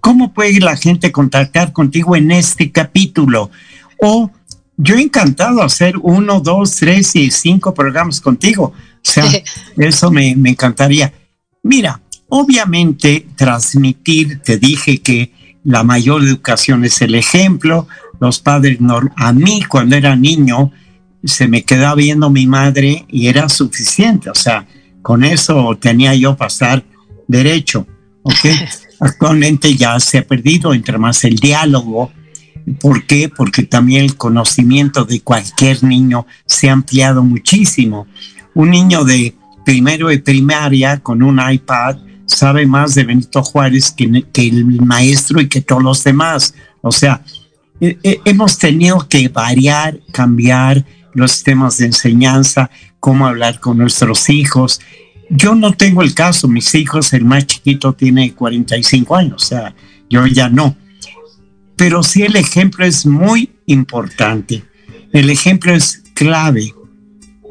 ¿Cómo 0.03 0.35
puede 0.35 0.61
la 0.61 0.77
gente 0.77 1.11
contactar 1.11 1.73
contigo 1.73 2.15
en 2.15 2.31
este 2.31 2.71
capítulo? 2.71 3.51
O 3.99 4.31
yo 4.77 4.97
he 4.97 5.01
encantado 5.01 5.63
hacer 5.63 5.95
uno, 6.03 6.41
dos, 6.41 6.77
tres 6.77 7.17
y 7.17 7.31
cinco 7.31 7.73
programas 7.73 8.21
contigo. 8.21 8.75
O 8.75 8.75
sea, 9.01 9.25
eso 9.79 10.11
me, 10.11 10.37
me 10.37 10.51
encantaría. 10.51 11.15
Mira, 11.63 12.03
obviamente 12.29 13.27
transmitir, 13.35 14.43
te 14.43 14.59
dije 14.59 14.99
que 14.99 15.33
la 15.65 15.83
mayor 15.83 16.23
educación 16.23 16.85
es 16.85 17.01
el 17.01 17.15
ejemplo. 17.15 17.89
Los 18.21 18.39
padres, 18.41 18.79
a 19.17 19.33
mí 19.33 19.63
cuando 19.67 19.97
era 19.97 20.15
niño, 20.15 20.73
se 21.27 21.49
me 21.49 21.63
quedaba 21.63 21.95
viendo 21.95 22.31
mi 22.31 22.47
madre 22.47 23.05
y 23.09 23.27
era 23.27 23.49
suficiente. 23.49 24.31
O 24.31 24.35
sea, 24.35 24.67
con 25.03 25.25
eso 25.25 25.77
tenía 25.81 26.15
yo 26.15 26.37
pasar 26.37 26.85
derecho. 27.29 27.87
¿ok? 28.23 28.35
Actualmente 29.01 29.75
ya 29.77 30.01
se 30.01 30.19
ha 30.19 30.27
perdido 30.27 30.73
entre 30.73 30.99
más 30.99 31.25
el 31.25 31.37
diálogo. 31.37 32.11
¿Por 32.81 33.07
qué? 33.07 33.29
Porque 33.29 33.63
también 33.63 34.05
el 34.05 34.17
conocimiento 34.17 35.05
de 35.05 35.21
cualquier 35.21 35.85
niño 35.85 36.27
se 36.47 36.69
ha 36.69 36.73
ampliado 36.73 37.23
muchísimo. 37.23 38.07
Un 38.55 38.71
niño 38.71 39.05
de 39.05 39.35
primero 39.65 40.09
de 40.09 40.19
primaria 40.19 40.99
con 40.99 41.23
un 41.23 41.41
iPad 41.47 41.99
sabe 42.25 42.67
más 42.67 42.95
de 42.95 43.05
Benito 43.05 43.43
Juárez 43.43 43.93
que, 43.93 44.25
que 44.33 44.49
el 44.49 44.65
maestro 44.83 45.41
y 45.41 45.49
que 45.49 45.61
todos 45.61 45.83
los 45.83 46.03
demás. 46.03 46.55
O 46.81 46.91
sea, 46.91 47.23
eh, 47.81 47.99
eh, 48.03 48.21
hemos 48.25 48.59
tenido 48.59 49.07
que 49.09 49.29
variar, 49.29 50.01
cambiar 50.13 50.85
los 51.17 51.43
temas 51.43 51.79
de 51.79 51.87
enseñanza, 51.87 52.71
cómo 53.01 53.27
hablar 53.27 53.59
con 53.59 53.79
nuestros 53.79 54.29
hijos. 54.29 54.81
Yo 55.31 55.55
no 55.55 55.73
tengo 55.73 56.03
el 56.03 56.15
caso, 56.15 56.47
mis 56.47 56.75
hijos, 56.75 57.13
el 57.15 57.25
más 57.25 57.47
chiquito 57.47 57.95
tiene 57.95 58.35
45 58.35 59.17
años, 59.17 59.43
o 59.43 59.47
sea, 59.47 59.75
yo 60.09 60.27
ya 60.27 60.49
no. 60.49 60.77
Pero 61.75 62.03
sí 62.03 62.23
el 62.23 62.37
ejemplo 62.37 62.85
es 62.85 63.07
muy 63.07 63.51
importante. 63.67 64.63
El 65.13 65.31
ejemplo 65.31 65.73
es 65.73 66.05
clave. 66.15 66.75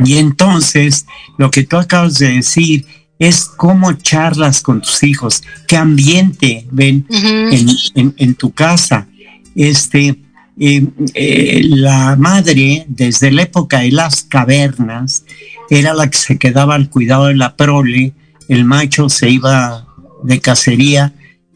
Y 0.03 0.17
entonces, 0.17 1.05
lo 1.37 1.49
que 1.49 1.63
tú 1.63 1.77
acabas 1.77 2.19
de 2.19 2.33
decir 2.33 2.85
es 3.17 3.45
cómo 3.45 3.93
charlas 3.93 4.61
con 4.61 4.81
tus 4.81 5.01
hijos, 5.03 5.41
qué 5.67 5.77
ambiente 5.77 6.67
ven 6.69 7.07
en, 7.09 8.35
tu 8.35 8.51
casa. 8.51 9.07
Este, 9.55 10.19
eh, 10.57 10.87
eh, 11.13 11.61
la 11.65 12.15
madre, 12.15 12.85
desde 12.87 13.29
la 13.31 13.41
época 13.41 13.79
de 13.79 13.91
las 13.91 14.23
cavernas, 14.23 15.25
era 15.69 15.93
la 15.93 16.09
que 16.09 16.17
se 16.17 16.37
quedaba 16.37 16.75
al 16.75 16.89
cuidado 16.89 17.25
de 17.25 17.35
la 17.35 17.57
prole, 17.57 18.13
el 18.47 18.63
macho 18.63 19.09
se 19.09 19.29
iba 19.29 19.85
de 20.23 20.39
cacería, 20.39 21.13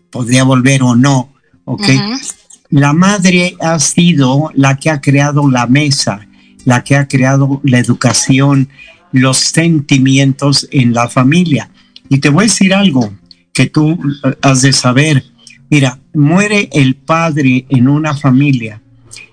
podría 0.09 0.43
volver 0.43 0.83
o 0.83 0.95
no, 0.95 1.33
¿ok? 1.63 1.83
La 2.71 2.91
madre 2.93 3.55
ha 3.61 3.79
sido 3.79 4.51
la 4.53 4.75
que 4.75 4.89
ha 4.89 4.99
creado 4.99 5.49
la 5.49 5.65
mesa, 5.65 6.27
la 6.65 6.83
que 6.83 6.97
ha 6.97 7.07
creado 7.07 7.61
la 7.63 7.79
educación, 7.79 8.67
los 9.13 9.37
sentimientos 9.37 10.67
en 10.71 10.93
la 10.93 11.07
familia. 11.07 11.71
Y 12.09 12.17
te 12.17 12.29
voy 12.29 12.43
a 12.43 12.47
decir 12.47 12.73
algo 12.73 13.13
que 13.53 13.67
tú 13.67 13.97
has 14.41 14.61
de 14.61 14.73
saber. 14.73 15.23
Mira, 15.69 15.99
muere 16.13 16.69
el 16.73 16.95
padre 16.95 17.65
en 17.69 17.87
una 17.87 18.15
familia 18.15 18.81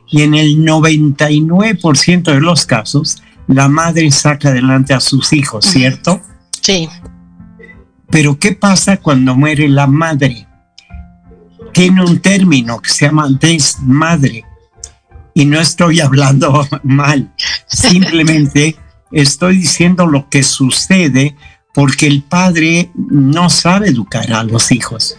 y 0.08 0.22
en 0.22 0.34
el 0.34 0.58
99% 0.58 2.22
de 2.22 2.40
los 2.40 2.66
casos 2.66 3.22
la 3.48 3.68
madre 3.68 4.10
saca 4.10 4.48
adelante 4.48 4.94
a 4.94 5.00
sus 5.00 5.32
hijos, 5.32 5.64
¿cierto? 5.66 6.20
Sí. 6.60 6.88
Pero 8.10 8.38
¿qué 8.38 8.52
pasa 8.52 8.96
cuando 8.96 9.34
muere 9.34 9.68
la 9.68 9.86
madre? 9.86 10.46
Tiene 11.72 12.04
un 12.04 12.20
término 12.20 12.80
que 12.80 12.90
se 12.90 13.06
llama 13.06 13.28
desmadre. 13.28 14.44
Y 15.34 15.44
no 15.44 15.60
estoy 15.60 16.00
hablando 16.00 16.66
mal, 16.82 17.32
simplemente 17.68 18.76
estoy 19.12 19.58
diciendo 19.58 20.06
lo 20.06 20.28
que 20.28 20.42
sucede 20.42 21.36
porque 21.74 22.06
el 22.06 22.22
padre 22.22 22.90
no 22.94 23.50
sabe 23.50 23.88
educar 23.88 24.32
a 24.32 24.42
los 24.42 24.72
hijos. 24.72 25.18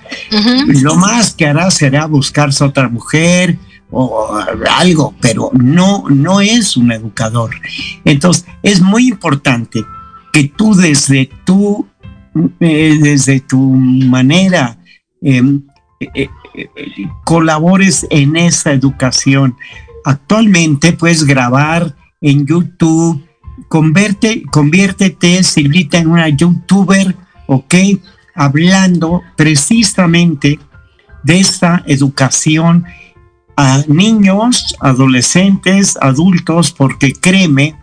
Lo 0.66 0.96
más 0.96 1.36
que 1.36 1.46
hará 1.46 1.70
será 1.70 2.08
buscarse 2.08 2.64
otra 2.64 2.90
mujer 2.90 3.60
o 3.92 4.38
algo, 4.78 5.16
pero 5.22 5.52
no, 5.54 6.06
no 6.10 6.42
es 6.42 6.76
un 6.78 6.92
educador. 6.92 7.52
Entonces, 8.04 8.46
es 8.64 8.82
muy 8.82 9.08
importante 9.08 9.84
que 10.34 10.46
tú 10.50 10.76
desde 10.76 11.30
tu, 11.46 11.88
eh, 12.60 12.98
desde 13.02 13.40
tu 13.40 13.60
manera 13.60 14.78
em, 15.22 15.64
eh, 16.00 16.28
eh, 16.56 16.68
colabores 17.24 18.06
en 18.10 18.36
esa 18.36 18.72
educación. 18.74 19.56
Actualmente 20.04 20.94
puedes 20.94 21.24
grabar 21.24 21.96
en 22.22 22.46
YouTube, 22.46 23.24
convierte, 23.68 24.44
conviértete, 24.52 25.44
Silvita, 25.44 25.98
en 25.98 26.10
una 26.10 26.30
youtuber, 26.30 27.16
¿ok? 27.48 27.76
Hablando 28.36 29.22
precisamente 29.36 30.60
de 31.24 31.40
esta 31.40 31.84
educación 31.88 32.86
a 33.58 33.84
niños, 33.88 34.76
adolescentes, 34.80 35.98
adultos, 36.00 36.72
porque 36.72 37.12
créeme 37.12 37.76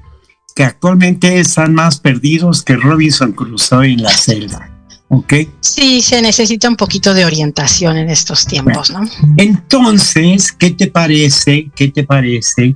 que 0.54 0.64
actualmente 0.64 1.40
están 1.40 1.74
más 1.74 1.98
perdidos 1.98 2.62
que 2.62 2.76
Robinson 2.76 3.32
Crusoe 3.32 3.92
en 3.92 4.02
la 4.02 4.16
selva. 4.16 4.70
¿Ok? 5.08 5.34
Sí, 5.60 6.00
se 6.00 6.22
necesita 6.22 6.68
un 6.68 6.76
poquito 6.76 7.12
de 7.12 7.24
orientación 7.24 7.98
en 7.98 8.08
estos 8.08 8.46
tiempos, 8.46 8.90
¿no? 8.90 9.00
Entonces, 9.36 10.50
¿qué 10.50 10.70
te 10.70 10.86
parece? 10.86 11.70
¿Qué 11.76 11.88
te 11.88 12.04
parece 12.04 12.74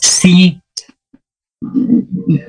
si 0.00 0.60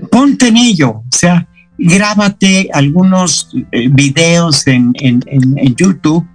ponte 0.10 0.48
en 0.48 0.58
ello, 0.58 0.90
o 0.90 1.06
sea, 1.12 1.48
grábate 1.78 2.70
algunos 2.74 3.50
eh, 3.72 3.90
videos 3.90 4.66
en, 4.68 4.94
YouTube 5.76 6.26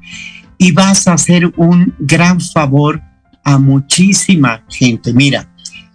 y 0.59 0.73
vas 0.73 1.07
a 1.07 1.15
hacer 1.15 1.53
un 1.57 1.95
gran 1.99 2.41
favor 2.41 3.01
a 3.47 3.59
muchísima 3.59 4.65
gente. 4.69 5.15
Mira, 5.15 5.49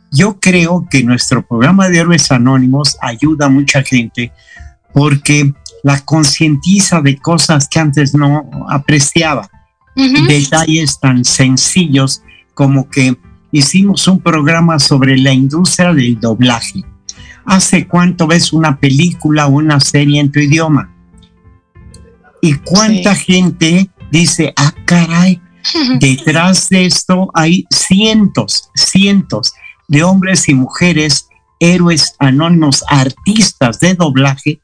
yo 0.10 0.40
creo 0.40 0.88
que 0.90 1.04
nuestro 1.04 1.46
programa 1.46 1.90
de 1.90 2.00
héroes 2.00 2.32
anónimos 2.32 2.98
ayuda 3.02 3.48
a 3.48 3.50
mucha 3.50 3.84
gente 3.84 4.32
porque 4.94 5.54
la 5.84 6.00
concientiza 6.00 7.02
de 7.02 7.18
cosas 7.18 7.68
que 7.68 7.80
antes 7.80 8.16
no 8.16 8.50
apreciaba. 8.70 9.50
Detalles 9.96 10.98
tan 11.02 11.26
sencillos 11.26 12.24
como 12.54 12.90
que 12.90 13.18
hicimos 13.52 14.08
un 14.08 14.22
programa 14.22 14.80
sobre 14.80 15.18
la 15.18 15.34
industria 15.34 15.94
del 15.94 16.18
doblaje. 16.22 16.86
¿Hace 17.44 17.86
cuánto 17.86 18.28
ves 18.28 18.54
una 18.54 18.80
película 18.80 19.48
o 19.48 19.58
una 19.58 19.82
serie 19.82 20.22
en 20.22 20.32
tu 20.32 20.40
idioma? 20.40 20.90
¿Y 22.42 22.54
cuánta 22.54 23.14
gente 23.14 23.90
dice, 24.10 24.54
ah, 24.56 24.74
caray, 24.86 25.42
detrás 26.00 26.70
de 26.70 26.86
esto 26.86 27.30
hay 27.34 27.66
cientos, 27.70 28.70
cientos 28.76 29.54
de 29.88 30.04
hombres 30.04 30.48
y 30.50 30.54
mujeres, 30.54 31.28
héroes 31.60 32.16
anónimos, 32.20 32.84
artistas 32.90 33.80
de 33.80 33.96
doblaje, 33.96 34.60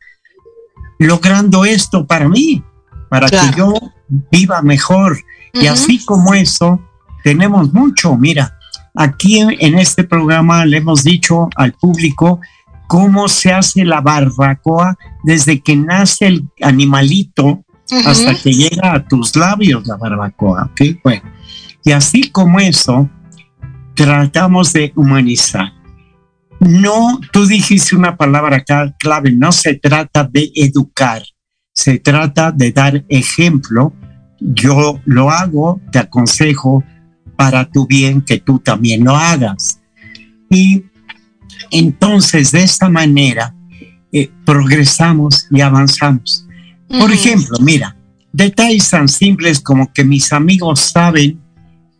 logrando 1.00 1.66
esto 1.66 2.06
para 2.06 2.28
mí, 2.28 2.64
para 3.10 3.30
que 3.30 3.58
yo 3.58 3.74
viva 4.32 4.62
mejor. 4.62 5.18
Y 5.54 5.68
así 5.68 6.04
como 6.06 6.34
eso, 6.34 6.80
tenemos 7.24 7.74
mucho. 7.74 8.16
Mira, 8.16 8.58
Aquí 9.00 9.40
en 9.40 9.78
este 9.78 10.04
programa 10.04 10.66
le 10.66 10.78
hemos 10.78 11.04
dicho 11.04 11.50
al 11.56 11.74
público 11.74 12.40
cómo 12.88 13.28
se 13.28 13.54
hace 13.54 13.86
la 13.86 14.02
barbacoa 14.02 14.98
desde 15.24 15.62
que 15.62 15.76
nace 15.76 16.26
el 16.26 16.50
animalito 16.62 17.64
hasta 18.06 18.36
que 18.36 18.52
llega 18.52 18.94
a 18.94 19.06
tus 19.06 19.36
labios 19.36 19.88
la 19.88 19.98
barbacoa. 19.98 20.72
Bueno, 21.04 21.24
y 21.84 21.92
así 21.92 22.30
como 22.30 22.60
eso, 22.60 23.10
tratamos 23.96 24.74
de 24.74 24.92
humanizar. 24.96 25.74
No, 26.60 27.20
tú 27.32 27.46
dijiste 27.46 27.96
una 27.96 28.18
palabra 28.18 28.64
clave, 28.98 29.32
no 29.32 29.52
se 29.52 29.76
trata 29.76 30.24
de 30.24 30.52
educar, 30.56 31.22
se 31.72 32.00
trata 32.00 32.52
de 32.52 32.72
dar 32.72 33.06
ejemplo. 33.10 33.94
Yo 34.40 35.00
lo 35.06 35.30
hago, 35.30 35.80
te 35.92 36.00
aconsejo, 36.00 36.84
para 37.38 37.70
tu 37.70 37.86
bien 37.86 38.22
que 38.22 38.40
tú 38.40 38.60
también 38.60 39.06
lo 39.06 39.16
hagas. 39.16 39.80
Y 40.50 40.84
entonces 41.72 42.52
de 42.52 42.64
esta 42.64 42.90
manera 42.90 43.56
eh, 44.12 44.30
progresamos 44.46 45.48
y 45.52 45.62
avanzamos. 45.62 46.47
Por 46.88 47.12
ejemplo, 47.12 47.58
mira, 47.60 47.96
detalles 48.32 48.90
tan 48.90 49.08
simples 49.08 49.60
como 49.60 49.92
que 49.94 50.04
mis 50.04 50.32
amigos 50.34 50.80
saben 50.80 51.40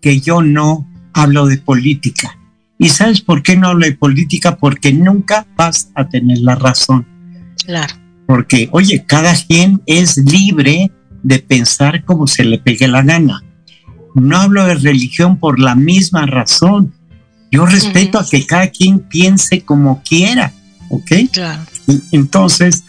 que 0.02 0.20
yo 0.20 0.42
no 0.42 0.88
hablo 1.14 1.46
de 1.46 1.58
política. 1.58 2.38
¿Y 2.80 2.90
sabes 2.90 3.22
por 3.22 3.42
qué 3.42 3.58
no 3.58 3.70
hablo 3.70 3.86
de 3.86 3.94
política? 3.94 4.58
Porque 4.58 4.94
nunca 4.94 5.48
vas 5.56 5.90
a 5.96 6.08
tener 6.08 6.38
la 6.40 6.56
razón. 6.56 7.06
Claro. 7.66 7.96
porque, 8.28 8.70
oye, 8.72 9.04
cada 9.06 9.34
quien 9.36 9.82
es 9.86 10.18
libre 10.18 10.92
de 11.24 11.40
pensar 11.40 12.04
como 12.04 12.28
se 12.28 12.44
le 12.44 12.60
pegue 12.60 12.88
la 12.88 13.02
gana. 13.02 13.42
No 14.16 14.38
hablo 14.38 14.66
de 14.66 14.76
religión 14.76 15.38
por 15.38 15.60
la 15.60 15.76
misma 15.76 16.26
razón. 16.26 16.94
Yo 17.52 17.66
respeto 17.66 18.20
a 18.20 18.28
que 18.28 18.46
cada 18.46 18.68
quien 18.68 19.00
piense 19.00 19.62
como 19.62 20.04
quiera, 20.04 20.54
¿ok? 20.90 21.12
Claro. 21.32 21.64
Entonces, 22.12 22.84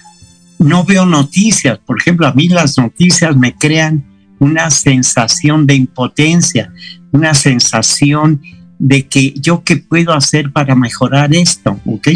no 0.59 0.85
veo 0.85 1.07
noticias. 1.07 1.79
Por 1.79 2.01
ejemplo, 2.01 2.27
a 2.27 2.33
mí 2.33 2.49
las 2.49 2.79
noticias 2.79 3.37
me 3.37 3.55
crean 3.55 4.05
una 4.39 4.71
sensación 4.71 5.67
de 5.67 5.75
impotencia, 5.75 6.73
una 7.13 7.35
sensación 7.35 8.41
de 8.79 9.07
que 9.07 9.35
yo 9.35 9.65
qué 9.65 9.77
puedo 9.77 10.13
hacer 10.13 10.53
para 10.53 10.75
mejorar 10.75 11.35
esto, 11.35 11.79
¿ok? 11.85 12.09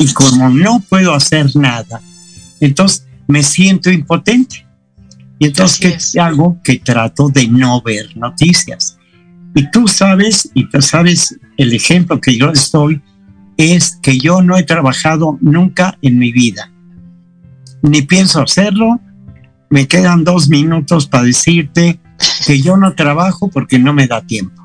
Y 0.00 0.12
como 0.14 0.48
no 0.48 0.80
puedo 0.80 1.14
hacer 1.14 1.54
nada, 1.56 2.00
entonces 2.60 3.06
me 3.26 3.42
siento 3.42 3.90
impotente. 3.90 4.66
Y 5.38 5.46
entonces, 5.46 6.12
¿qué 6.12 6.20
hago? 6.20 6.58
Que 6.64 6.78
trato 6.78 7.28
de 7.28 7.46
no 7.46 7.82
ver 7.82 8.16
noticias. 8.16 8.96
Y 9.54 9.70
tú 9.70 9.86
sabes, 9.86 10.50
y 10.54 10.68
tú 10.68 10.80
sabes, 10.80 11.38
el 11.58 11.74
ejemplo 11.74 12.20
que 12.20 12.38
yo 12.38 12.50
estoy 12.50 13.02
es 13.58 13.98
que 14.02 14.18
yo 14.18 14.42
no 14.42 14.56
he 14.56 14.62
trabajado 14.62 15.38
nunca 15.40 15.98
en 16.00 16.18
mi 16.18 16.32
vida. 16.32 16.72
Ni 17.82 18.02
pienso 18.02 18.42
hacerlo. 18.42 19.00
Me 19.70 19.86
quedan 19.86 20.24
dos 20.24 20.48
minutos 20.48 21.06
para 21.06 21.24
decirte 21.24 22.00
que 22.46 22.60
yo 22.60 22.76
no 22.76 22.94
trabajo 22.94 23.50
porque 23.50 23.78
no 23.78 23.92
me 23.92 24.06
da 24.06 24.22
tiempo. 24.22 24.62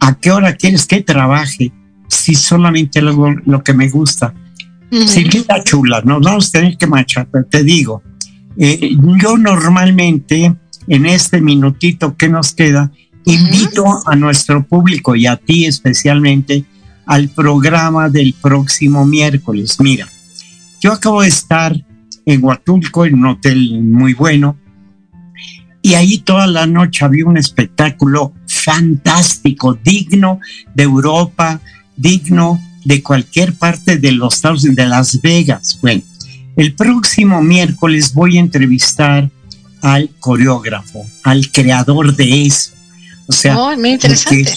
¿A 0.00 0.14
qué 0.14 0.30
hora 0.30 0.54
quieres 0.54 0.86
que 0.86 1.02
trabaje 1.02 1.72
si 2.08 2.34
solamente 2.34 3.00
lo, 3.00 3.34
lo 3.44 3.62
que 3.62 3.72
me 3.72 3.88
gusta? 3.88 4.34
Silvita 5.06 5.64
chula, 5.64 6.02
nos 6.04 6.20
vamos 6.20 6.48
a 6.48 6.52
tener 6.52 6.76
que 6.76 6.86
marchar, 6.86 7.26
pero 7.32 7.46
te 7.46 7.64
digo, 7.64 8.02
eh, 8.58 8.94
yo 9.18 9.38
normalmente 9.38 10.54
en 10.86 11.06
este 11.06 11.40
minutito 11.40 12.14
que 12.16 12.28
nos 12.28 12.52
queda, 12.52 12.90
invito 13.24 13.86
a 14.04 14.16
nuestro 14.16 14.66
público 14.66 15.14
y 15.16 15.26
a 15.26 15.36
ti 15.36 15.64
especialmente 15.64 16.64
al 17.06 17.28
programa 17.30 18.10
del 18.10 18.34
próximo 18.34 19.06
miércoles. 19.06 19.78
Mira, 19.80 20.06
yo 20.80 20.92
acabo 20.92 21.22
de 21.22 21.28
estar 21.28 21.74
en 22.26 22.44
Huatulco, 22.44 23.04
en 23.06 23.14
un 23.14 23.26
hotel 23.26 23.82
muy 23.82 24.14
bueno, 24.14 24.56
y 25.82 25.94
ahí 25.94 26.18
toda 26.18 26.46
la 26.46 26.66
noche 26.66 27.04
había 27.04 27.26
un 27.26 27.36
espectáculo 27.36 28.32
fantástico, 28.46 29.74
digno 29.74 30.38
de 30.74 30.84
Europa, 30.84 31.60
digno 31.96 32.60
de 32.84 33.02
cualquier 33.02 33.54
parte 33.54 33.98
de 33.98 34.12
los 34.12 34.34
Estados 34.34 34.62
Unidos, 34.62 34.76
de 34.76 34.86
Las 34.86 35.20
Vegas. 35.20 35.78
Bueno, 35.82 36.02
el 36.56 36.74
próximo 36.74 37.42
miércoles 37.42 38.14
voy 38.14 38.36
a 38.36 38.40
entrevistar 38.40 39.28
al 39.80 40.10
coreógrafo, 40.20 41.04
al 41.24 41.50
creador 41.50 42.14
de 42.14 42.46
eso. 42.46 42.72
O 43.26 43.32
sea, 43.32 43.58
oh, 43.58 43.76
muy 43.76 43.90
interesante. 43.90 44.54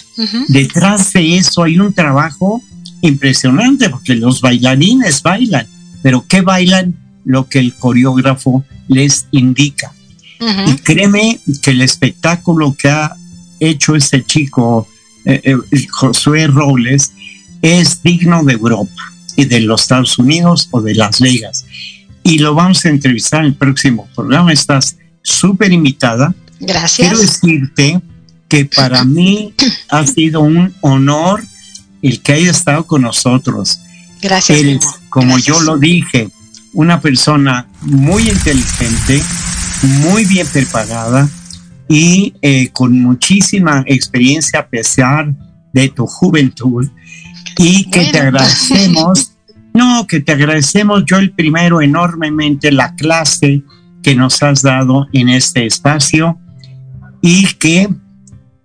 detrás 0.49 1.13
de 1.13 1.38
eso 1.38 1.63
hay 1.63 1.80
un 1.80 1.93
trabajo 1.93 2.61
impresionante 3.01 3.89
porque 3.89 4.16
los 4.16 4.41
bailarines 4.41 5.22
bailan, 5.24 5.68
pero 6.03 6.26
¿qué 6.28 6.41
bailan? 6.41 6.95
Lo 7.26 7.47
que 7.47 7.59
el 7.59 7.73
coreógrafo 7.76 8.63
les 8.88 9.28
indica. 9.32 9.91
Y 10.67 10.76
créeme 10.78 11.39
que 11.61 11.71
el 11.71 11.82
espectáculo 11.82 12.76
que 12.78 12.89
ha 12.89 13.15
hecho 13.59 13.95
ese 13.95 14.23
chico, 14.23 14.88
eh, 15.23 15.41
eh, 15.43 15.88
Josué 15.89 16.47
Robles, 16.47 17.11
es 17.61 18.03
digno 18.03 18.43
de 18.43 18.53
Europa 18.53 19.13
y 19.36 19.45
de 19.45 19.61
los 19.61 19.82
Estados 19.82 20.19
Unidos 20.19 20.67
o 20.71 20.82
de 20.82 20.95
Las 20.95 21.19
Vegas. 21.19 21.65
Y 22.23 22.39
lo 22.39 22.53
vamos 22.53 22.86
a 22.86 22.89
entrevistar 22.89 23.41
en 23.41 23.47
el 23.47 23.55
próximo 23.55 24.07
programa. 24.15 24.51
Estás 24.51 24.97
súper 25.21 25.71
invitada. 25.71 26.34
Gracias. 26.59 27.07
Quiero 27.07 27.19
decirte 27.19 28.01
que 28.47 28.65
para 28.65 29.03
mí 29.05 29.53
ha 29.89 30.05
sido 30.05 30.41
un 30.41 30.73
honor 30.82 31.43
el 32.01 32.21
que 32.21 32.34
haya 32.34 32.51
estado 32.51 32.86
con 32.86 33.01
nosotros. 33.01 33.80
Gracias. 34.21 34.59
Eres, 34.59 34.86
como 35.09 35.38
yo 35.39 35.59
lo 35.61 35.78
dije, 35.78 36.30
una 36.76 36.99
persona 37.01 37.67
muy 37.82 38.30
inteligente, 38.30 39.23
muy 40.03 40.26
bien 40.26 40.45
preparada 40.51 41.28
y 41.88 42.34
eh, 42.41 42.69
con 42.69 42.99
muchísima 42.99 43.84
experiencia 43.88 44.59
a 44.59 44.67
pesar 44.67 45.34
de 45.73 45.89
tu 45.89 46.05
juventud. 46.05 46.88
Y 47.57 47.89
que 47.89 48.07
te 48.07 48.19
agradecemos, 48.19 49.32
no, 49.73 50.05
que 50.05 50.19
te 50.19 50.34
agradecemos 50.34 51.03
yo 51.05 51.17
el 51.17 51.32
primero 51.32 51.82
enormemente 51.82 52.71
la 52.71 52.93
clase 52.95 53.63
que 54.03 54.13
nos 54.13 54.43
has 54.43 54.61
dado 54.61 55.07
en 55.13 55.30
este 55.30 55.65
espacio 55.65 56.38
y 57.21 57.47
que 57.53 57.89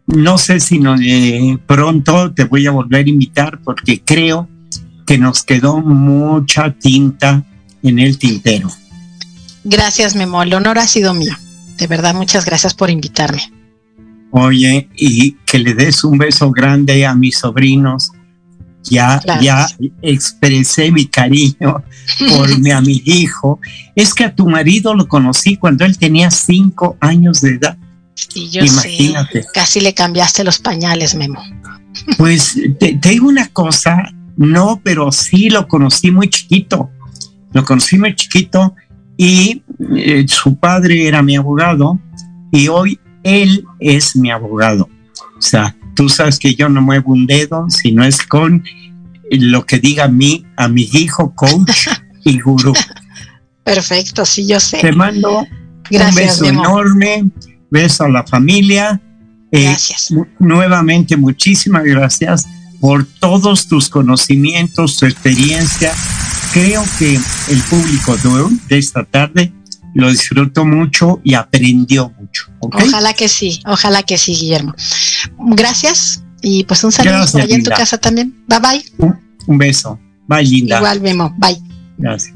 no 0.07 0.37
sé 0.37 0.59
si 0.59 0.81
no, 0.81 0.97
eh, 1.01 1.59
pronto 1.67 2.33
te 2.33 2.43
voy 2.43 2.67
a 2.67 2.73
volver 2.73 3.07
a 3.07 3.09
invitar 3.09 3.61
porque 3.63 4.03
creo 4.05 4.49
que 5.07 5.19
nos 5.19 5.45
quedó 5.45 5.81
mucha 5.81 6.73
tinta 6.73 7.45
en 7.83 7.99
el 7.99 8.19
tintero. 8.19 8.71
Gracias, 9.65 10.15
Memo. 10.15 10.43
El 10.43 10.55
honor 10.55 10.79
ha 10.79 10.87
sido 10.87 11.15
mío. 11.15 11.35
De 11.77 11.87
verdad, 11.87 12.15
muchas 12.15 12.45
gracias 12.45 12.75
por 12.75 12.91
invitarme. 12.91 13.53
Oye, 14.31 14.89
y 14.97 15.33
que 15.47 15.59
le 15.59 15.75
des 15.75 16.05
un 16.05 16.19
beso 16.19 16.51
grande 16.51 17.05
a 17.05 17.15
mis 17.15 17.39
sobrinos. 17.39 18.13
Ya, 18.85 19.21
ya 19.43 19.67
expresé 20.01 20.91
mi 20.91 21.05
cariño 21.07 21.83
por 22.31 22.59
mi 22.59 22.71
amigo. 22.71 23.61
Es 23.95 24.15
que 24.15 24.25
a 24.25 24.35
tu 24.35 24.49
marido 24.49 24.95
lo 24.95 25.07
conocí 25.07 25.57
cuando 25.57 25.85
él 25.85 25.99
tenía 25.99 26.31
cinco 26.31 26.97
años 27.01 27.43
de 27.43 27.57
edad. 27.57 27.77
Sí, 28.15 28.49
yo 28.51 28.65
Imagínate. 28.65 29.43
Sé, 29.43 29.49
casi 29.53 29.81
le 29.81 29.93
cambiaste 29.93 30.45
los 30.45 30.59
pañales, 30.59 31.15
Memo. 31.15 31.43
Pues 32.17 32.55
te, 32.79 32.95
te, 32.95 33.09
digo 33.11 33.29
una 33.29 33.49
cosa, 33.49 34.11
no, 34.37 34.81
pero 34.83 35.13
sí 35.13 35.51
lo 35.51 35.69
conocí 35.69 36.11
muy 36.11 36.29
chiquito. 36.31 36.91
Lo 37.53 37.65
conocí 37.65 37.99
muy 37.99 38.15
chiquito 38.15 38.75
y 39.17 39.63
eh, 39.97 40.25
su 40.29 40.57
padre 40.57 41.07
era 41.07 41.23
mi 41.23 41.37
abogado 41.37 41.99
y 42.51 42.69
hoy 42.69 42.99
él 43.23 43.65
es 43.79 44.17
mi 44.17 44.31
abogado. 44.31 44.89
O 45.37 45.43
sea, 45.43 45.77
tú 45.95 46.09
sabes 46.09 46.39
que 46.39 46.55
yo 46.55 46.69
no 46.69 46.81
muevo 46.81 47.13
un 47.13 47.27
dedo 47.27 47.69
si 47.71 47.93
no 47.93 48.05
es 48.05 48.23
con 48.23 48.65
lo 49.31 49.65
que 49.65 49.79
diga 49.79 50.09
mi 50.09 50.45
hijo, 50.93 51.35
coach 51.35 51.89
y 52.25 52.41
gurú. 52.41 52.73
Perfecto, 53.65 54.25
sí, 54.25 54.47
yo 54.47 54.59
sé. 54.59 54.79
Te 54.79 54.93
mando 54.93 55.47
gracias, 55.91 56.41
un 56.41 56.47
beso 56.47 56.61
enorme, 56.61 57.31
beso 57.71 58.05
a 58.05 58.09
la 58.09 58.27
familia. 58.27 59.01
Eh, 59.53 59.65
gracias. 59.65 60.13
nuevamente, 60.39 61.17
muchísimas 61.17 61.85
gracias 61.85 62.47
por 62.81 63.05
todos 63.05 63.67
tus 63.67 63.89
conocimientos, 63.89 64.97
tu 64.97 65.07
experiencia 65.07 65.93
creo 66.53 66.85
que 66.99 67.15
el 67.49 67.63
público 67.65 68.17
de 68.69 68.79
esta 68.79 69.05
tarde 69.05 69.53
lo 69.95 70.11
disfrutó 70.11 70.65
mucho 70.65 71.21
y 71.25 71.35
aprendió 71.35 72.13
mucho. 72.19 72.51
Ojalá 72.61 73.13
que 73.13 73.29
sí, 73.29 73.61
ojalá 73.67 74.03
que 74.03 74.19
sí, 74.19 74.35
Guillermo. 74.35 74.75
Gracias 75.39 76.23
y 76.43 76.65
pues 76.65 76.85
un 76.85 76.93
saludo 76.93 77.27
allá 77.39 77.55
en 77.55 77.63
tu 77.63 77.71
casa 77.71 77.99
también. 77.99 78.45
Bye 78.47 78.59
bye. 78.61 78.85
Un, 79.47 79.59
beso. 79.59 79.99
Bye, 80.27 80.45
linda. 80.45 80.79
Igual, 80.79 81.01
Memo. 81.01 81.35
Bye. 81.39 81.61
Gracias. 81.99 82.35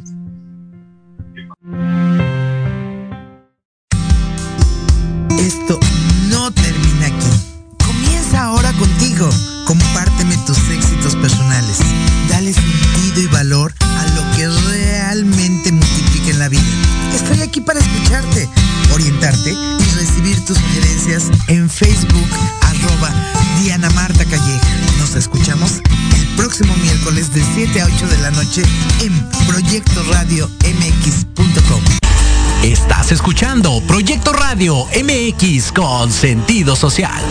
Esto 5.39 5.79
no 6.29 6.51
termina 6.53 7.07
aquí. 7.07 7.85
Comienza 7.87 8.45
ahora 8.45 8.73
contigo. 8.73 9.29
Compárteme 9.67 10.37
tus 10.47 10.59
éxitos 10.71 11.15
personales. 11.17 11.79
Dale 12.29 12.53
sentido 12.53 13.23
y 13.23 13.27
valor 13.29 13.73
realmente 14.49 15.73
multiplique 15.73 16.31
en 16.31 16.39
la 16.39 16.49
vida. 16.49 16.63
Estoy 17.15 17.43
aquí 17.43 17.61
para 17.61 17.81
escucharte, 17.81 18.49
orientarte 18.93 19.53
y 19.53 19.95
recibir 19.97 20.45
tus 20.45 20.59
sugerencias 20.59 21.31
en 21.49 21.69
Facebook, 21.71 22.29
arroba 22.63 23.11
Diana 23.61 23.91
Marta 23.91 24.25
Calleja. 24.25 24.69
Nos 24.99 25.15
escuchamos 25.15 25.81
el 26.17 26.27
próximo 26.37 26.75
miércoles 26.77 27.33
de 27.33 27.43
7 27.55 27.81
a 27.81 27.87
8 27.87 28.07
de 28.09 28.19
la 28.19 28.31
noche 28.33 28.63
en 29.01 29.31
Proyecto 29.47 30.03
Radio 30.11 30.51
MX.com. 30.65 31.83
Estás 32.63 33.13
escuchando 33.13 33.83
Proyecto 33.87 34.33
Radio 34.33 34.87
MX 34.87 35.73
con 35.73 36.11
sentido 36.11 36.77
social. 36.77 37.23